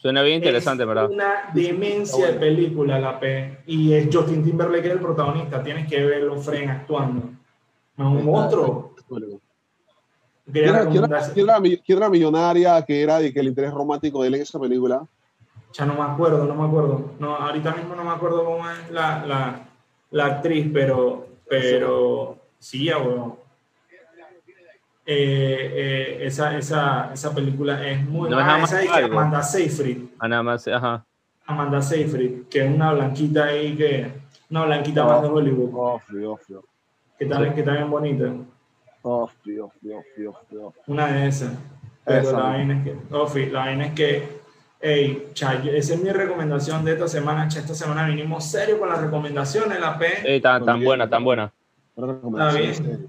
Suena 0.00 0.22
bien 0.22 0.36
interesante, 0.36 0.82
es 0.84 0.88
¿verdad? 0.88 1.10
una 1.10 1.50
demencia 1.52 2.28
de 2.28 2.32
película, 2.38 2.98
la 2.98 3.20
P. 3.20 3.58
Y 3.66 3.92
es 3.92 4.08
Justin 4.10 4.42
Timberlake 4.42 4.90
el 4.90 4.98
protagonista. 5.00 5.62
Tienes 5.62 5.86
que 5.88 6.02
verlo, 6.02 6.38
Fren, 6.40 6.70
actuando. 6.70 7.18
Es 7.98 8.04
un 8.04 8.24
monstruo. 8.24 8.94
¿Quién 10.50 10.64
era, 10.68 10.86
quién 10.88 11.04
era- 11.04 11.20
quién 11.32 11.48
era 11.48 11.60
mi- 11.60 11.76
quién 11.76 11.98
era 11.98 12.08
millonaria 12.10 12.82
que 12.84 13.02
era 13.02 13.18
de 13.18 13.32
que 13.32 13.40
el 13.40 13.48
interés 13.48 13.72
romántico 13.72 14.22
de 14.22 14.28
él 14.28 14.34
en 14.36 14.42
esa 14.42 14.58
película? 14.58 15.06
Ya 15.74 15.84
no 15.84 15.94
me 15.94 16.02
acuerdo, 16.02 16.44
no 16.46 16.54
me 16.54 16.66
acuerdo. 16.66 17.12
No, 17.20 17.36
ahorita 17.36 17.74
mismo 17.76 17.94
no 17.94 18.02
me 18.02 18.10
acuerdo 18.10 18.44
cómo 18.44 18.68
es 18.70 18.90
la, 18.90 19.24
la, 19.26 19.68
la 20.10 20.24
actriz, 20.26 20.68
pero, 20.72 21.26
pero 21.48 22.38
sí, 22.58 22.86
ya, 22.86 22.98
weón. 22.98 23.34
Eh, 25.12 25.72
eh, 25.74 26.18
esa, 26.26 26.56
esa, 26.56 27.10
esa 27.12 27.34
película 27.34 27.84
es 27.84 27.98
muy 28.04 28.30
No 28.30 28.38
es 28.38 28.44
buena. 28.44 28.54
Amanda 28.54 28.80
Esa 28.82 29.00
es. 29.00 29.04
Amanda 29.06 29.42
Seyfried. 29.42 29.98
Ah, 30.20 30.28
nada 30.28 30.42
más, 30.44 30.68
ajá. 30.68 31.04
Amanda 31.46 31.82
Seyfried, 31.82 32.44
que 32.48 32.64
es 32.64 32.70
una 32.72 32.92
blanquita 32.92 33.46
ahí 33.46 33.76
que. 33.76 34.08
Una 34.50 34.66
blanquita 34.66 35.04
Oh. 35.04 35.08
más 35.10 35.22
de 35.22 35.28
Hollywood, 35.28 35.70
Ofri, 35.74 36.24
ofri, 36.24 36.54
que 37.18 37.26
también, 37.26 37.54
que 37.54 37.62
también 37.64 37.90
bonita. 37.90 38.32
Una 40.86 41.06
de 41.08 41.26
esas. 41.26 41.52
Pero 42.04 42.20
Esa. 42.20 42.32
la 42.38 42.44
vaina 42.44 42.78
es 42.78 42.84
que, 42.84 43.46
la 43.50 43.58
vaina 43.60 43.86
es 43.86 43.92
que, 43.94 44.28
ey, 44.80 45.28
cha, 45.34 45.54
esa 45.54 45.94
es 45.94 46.02
mi 46.02 46.10
recomendación 46.10 46.84
de 46.84 46.92
esta 46.92 47.08
semana. 47.08 47.48
Cha, 47.48 47.58
esta 47.58 47.74
semana 47.74 48.06
vinimos 48.06 48.44
serio 48.44 48.78
con 48.78 48.88
las 48.88 49.00
recomendaciones, 49.00 49.80
la 49.80 49.98
P. 49.98 50.06
Eh, 50.36 50.40
tan, 50.40 50.64
tan 50.64 50.84
buena, 50.84 51.08
tan 51.10 51.24
buena. 51.24 51.52
Está 51.96 52.52
bien. 52.52 53.08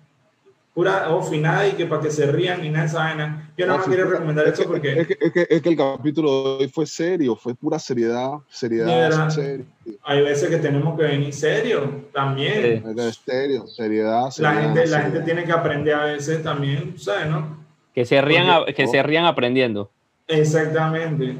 Pura 0.73 1.09
Ofi, 1.09 1.37
nada 1.37 1.67
y 1.67 1.73
que 1.73 1.85
para 1.85 2.01
que 2.01 2.09
se 2.09 2.31
rían 2.31 2.61
ni 2.61 2.69
nada 2.69 2.85
esa 2.85 2.99
vaina. 2.99 3.51
Yo 3.57 3.65
nada 3.65 3.79
más 3.79 3.87
pura- 3.87 4.05
recomendar 4.05 4.47
es 4.47 4.53
esto 4.53 4.63
que- 4.63 4.69
porque 4.69 4.99
Es 5.01 5.07
que, 5.07 5.17
es, 5.19 5.31
que, 5.33 5.47
es 5.49 5.61
que 5.61 5.69
el 5.69 5.75
capítulo 5.75 6.31
de 6.31 6.63
hoy 6.63 6.67
fue 6.69 6.85
serio, 6.85 7.35
fue 7.35 7.53
pura 7.53 7.77
seriedad, 7.77 8.35
seriedad, 8.49 9.29
serio. 9.29 9.65
hay 10.03 10.21
veces 10.21 10.49
que 10.49 10.57
tenemos 10.57 10.97
que 10.97 11.03
venir 11.03 11.33
serio 11.33 12.05
también. 12.13 12.53
Sí. 12.85 12.89
Es 12.89 12.95
que 12.95 13.31
serio, 13.31 13.67
seriedad, 13.67 14.23
La 14.25 14.31
seriedad. 14.31 14.61
gente, 14.63 14.87
la 14.87 15.01
gente 15.01 15.19
tiene 15.21 15.43
que 15.43 15.51
aprender 15.51 15.93
a 15.93 16.05
veces 16.05 16.41
también, 16.41 16.97
¿sabes? 16.97 17.27
¿No? 17.27 17.57
Que 17.93 18.05
se 18.05 18.21
rían, 18.21 18.47
Porque- 18.47 18.71
a- 18.71 18.73
que 18.73 18.87
se 18.87 19.03
rían 19.03 19.25
aprendiendo. 19.25 19.91
Exactamente. 20.29 21.35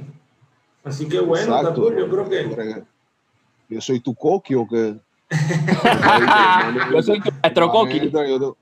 Así 0.83 1.07
que 1.07 1.21
bueno, 1.21 1.55
Exacto. 1.57 1.97
Yo 1.97 2.09
creo 2.09 2.29
que 2.29 2.83
Yo 3.69 3.79
soy 3.79 4.01
tu 4.01 4.13
coqui 4.13 4.55
o 4.55 4.67
qué. 4.67 4.95
Yo 6.91 7.01
soy 7.01 7.21
tu 7.21 7.29
maestro 7.41 8.57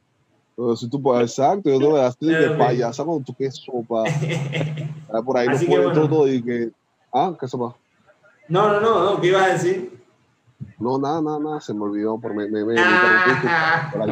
soy 0.76 0.90
tu 0.90 1.16
exacto, 1.16 1.70
yo 1.70 1.80
te 1.80 1.86
voy 1.86 2.00
a 2.00 2.08
hacer 2.08 2.28
de 2.28 2.58
payasa 2.58 3.04
con 3.06 3.24
tu 3.24 3.34
que 3.34 3.50
sopa. 3.52 4.04
Ah, 5.12 5.24
Por 5.24 5.38
ahí 5.40 5.48
Así 5.48 5.66
lo 5.66 5.72
que 5.72 5.78
ponen 5.78 5.94
bueno. 5.96 6.10
todo 6.10 6.28
y 6.28 6.44
que. 6.44 6.70
Ah, 7.12 7.34
¿qué 7.40 7.48
sopa? 7.48 7.76
No, 8.48 8.68
no, 8.74 8.80
no, 8.80 9.04
no, 9.04 9.22
¿qué 9.22 9.28
ibas 9.30 9.42
a 9.42 9.54
decir? 9.54 10.00
No, 10.78 11.00
nada, 11.00 11.20
nada, 11.20 11.40
nada, 11.40 11.62
se 11.62 11.74
me 11.74 11.82
olvidó. 11.84 12.20
Por 12.20 12.36
me, 12.36 12.48
me, 12.48 12.64
me, 12.64 12.76
Ah. 12.78 13.90
por 13.92 14.02
ahí. 14.04 14.12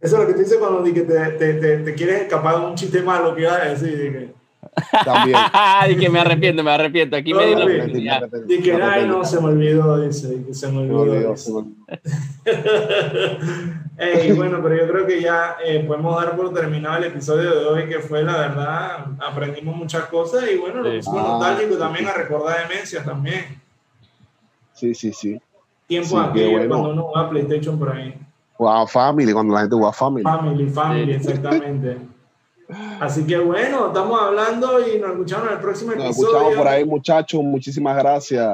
Eso 0.00 0.16
es 0.16 0.22
lo 0.22 0.26
que 0.26 0.34
te 0.34 0.40
dice 0.44 0.58
cuando 0.58 0.82
te, 0.82 0.92
te, 0.92 1.54
te, 1.54 1.78
te 1.78 1.94
quieres 1.94 2.22
escapar 2.22 2.58
de 2.60 2.66
un 2.66 2.74
chiste 2.74 3.02
malo 3.02 3.34
que 3.36 3.42
ibas 3.42 3.60
a 3.60 3.64
decir. 3.66 4.34
Que- 4.60 5.04
También. 5.04 5.38
y 5.90 5.96
que 5.96 6.08
me 6.08 6.20
arrepiento, 6.20 6.62
me 6.62 6.70
arrepiento. 6.70 7.16
Aquí 7.16 7.34
me 7.34 7.46
di 7.46 7.54
la 7.54 7.64
No, 7.64 7.74
oportunidad. 7.74 8.30
que, 8.30 8.74
me 8.76 8.82
ay, 8.82 9.06
no, 9.08 9.24
se 9.24 9.40
me 9.40 9.46
olvidó, 9.48 10.00
dice, 10.00 10.28
di 10.36 10.44
que 10.44 10.54
se 10.54 10.70
me 10.70 10.78
olvidó. 10.90 11.36
se 11.36 11.50
me 11.52 11.58
olvidó. 11.58 11.74
Ey, 13.98 14.32
bueno, 14.32 14.60
pero 14.62 14.76
yo 14.76 14.88
creo 14.92 15.06
que 15.06 15.20
ya 15.20 15.56
eh, 15.64 15.82
podemos 15.86 16.16
dar 16.22 16.36
por 16.36 16.52
terminado 16.54 16.98
el 16.98 17.04
episodio 17.04 17.50
de 17.58 17.66
hoy, 17.66 17.88
que 17.88 17.98
fue 17.98 18.22
la 18.22 18.36
verdad, 18.38 19.06
aprendimos 19.18 19.74
muchas 19.76 20.04
cosas 20.04 20.44
y 20.52 20.56
bueno, 20.56 20.82
lo 20.82 20.90
Sí. 20.90 20.96
pusimos 20.98 21.20
Ah, 21.24 21.28
nostálgico 21.32 21.74
sí, 21.74 21.78
también 21.80 22.04
sí. 22.04 22.10
a 22.10 22.14
recordar 22.14 22.68
demencias 22.68 23.04
también. 23.04 23.60
Sí, 24.74 24.94
sí, 24.94 25.12
sí. 25.12 25.40
Tiempo 25.88 26.10
Sí, 26.10 26.16
aquello 26.16 26.50
bueno. 26.52 26.68
cuando 26.68 26.90
uno 26.90 27.02
jugaba 27.04 27.30
PlayStation 27.30 27.78
por 27.78 27.96
ahí. 27.96 28.14
Jugaba 28.54 28.86
Family, 28.86 29.32
cuando 29.32 29.54
la 29.54 29.60
gente 29.60 29.74
jugaba 29.74 29.92
Family. 29.92 30.22
Family, 30.22 30.68
family, 30.68 31.04
Sí. 31.06 31.12
exactamente. 31.30 31.98
Así 33.00 33.24
que 33.26 33.38
bueno, 33.38 33.86
estamos 33.88 34.20
hablando 34.20 34.78
y 34.86 34.98
nos 34.98 35.12
escuchamos 35.12 35.46
en 35.48 35.52
el 35.54 35.58
próximo 35.60 35.92
Nos 35.94 36.04
episodio. 36.04 36.28
escuchamos 36.28 36.54
por 36.56 36.68
ahí, 36.68 36.84
muchachos. 36.84 37.42
Muchísimas 37.42 37.96
gracias. 37.96 38.46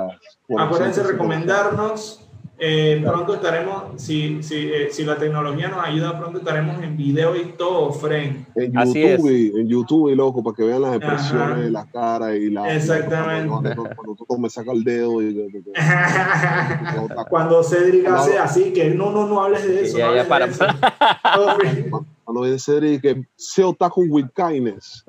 por 0.47 0.61
Acuérdense 0.61 1.03
de 1.03 1.09
recomendarnos. 1.13 2.21
Eh, 2.57 3.03
pronto 3.05 3.35
estaremos, 3.35 4.01
si, 4.01 4.41
si, 4.45 4.55
eh, 4.73 4.89
si 4.93 5.03
la 5.05 5.17
tecnología 5.17 5.67
nos 5.69 5.85
ayuda, 5.85 6.17
pronto 6.17 6.39
estaremos 6.39 6.81
en 6.85 6.97
video 6.97 7.35
y 7.35 7.47
todo, 7.59 7.93
friend. 7.93 8.47
En 8.55 8.79
Así 8.79 9.03
YouTube, 9.03 9.29
y- 9.33 9.61
en 9.61 9.69
YouTube, 9.69 10.11
y 10.11 10.15
loco, 10.15 10.41
para 10.45 10.55
que 10.55 10.63
vean 10.63 10.81
las 10.83 10.91
Ajá. 10.97 10.97
expresiones, 11.15 11.71
las 11.73 11.87
caras 11.87 12.37
y 12.37 12.51
la. 12.51 12.73
Exactamente. 12.73 13.49
Cuando, 13.49 13.75
cuando, 13.97 14.39
me 14.39 14.49
saca 14.49 14.71
el 14.71 14.85
dedo 14.85 15.21
y. 15.21 15.27
y- 15.27 15.57
y- 15.59 15.65
Cuando 17.29 17.63
Cedric 17.65 18.07
hace 18.07 18.39
así, 18.39 18.73
que 18.73 18.91
no, 18.91 19.11
no, 19.11 19.27
no 19.27 19.43
hables 19.43 19.67
de 19.67 19.83
eso. 19.83 19.99
Ya, 19.99 20.07
no 20.07 20.15
ya, 20.15 20.21
hables 20.23 20.57
para, 20.57 20.79
Cuando 22.25 22.43
viene 22.43 22.59
Cedric, 22.59 23.03
que 23.03 23.23
se 23.37 23.63
otaku 23.63 24.07
with 24.09 24.29
kindness. 24.35 25.05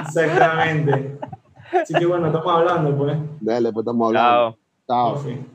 Exactamente. 0.00 1.18
Así 1.72 1.94
que 1.94 2.06
bueno, 2.06 2.26
estamos 2.26 2.52
hablando, 2.52 2.96
pues. 2.96 3.16
dale, 3.40 3.72
pues 3.72 3.84
estamos 3.84 4.08
hablando. 4.08 4.58
Chao. 4.86 5.22
Chao. 5.22 5.53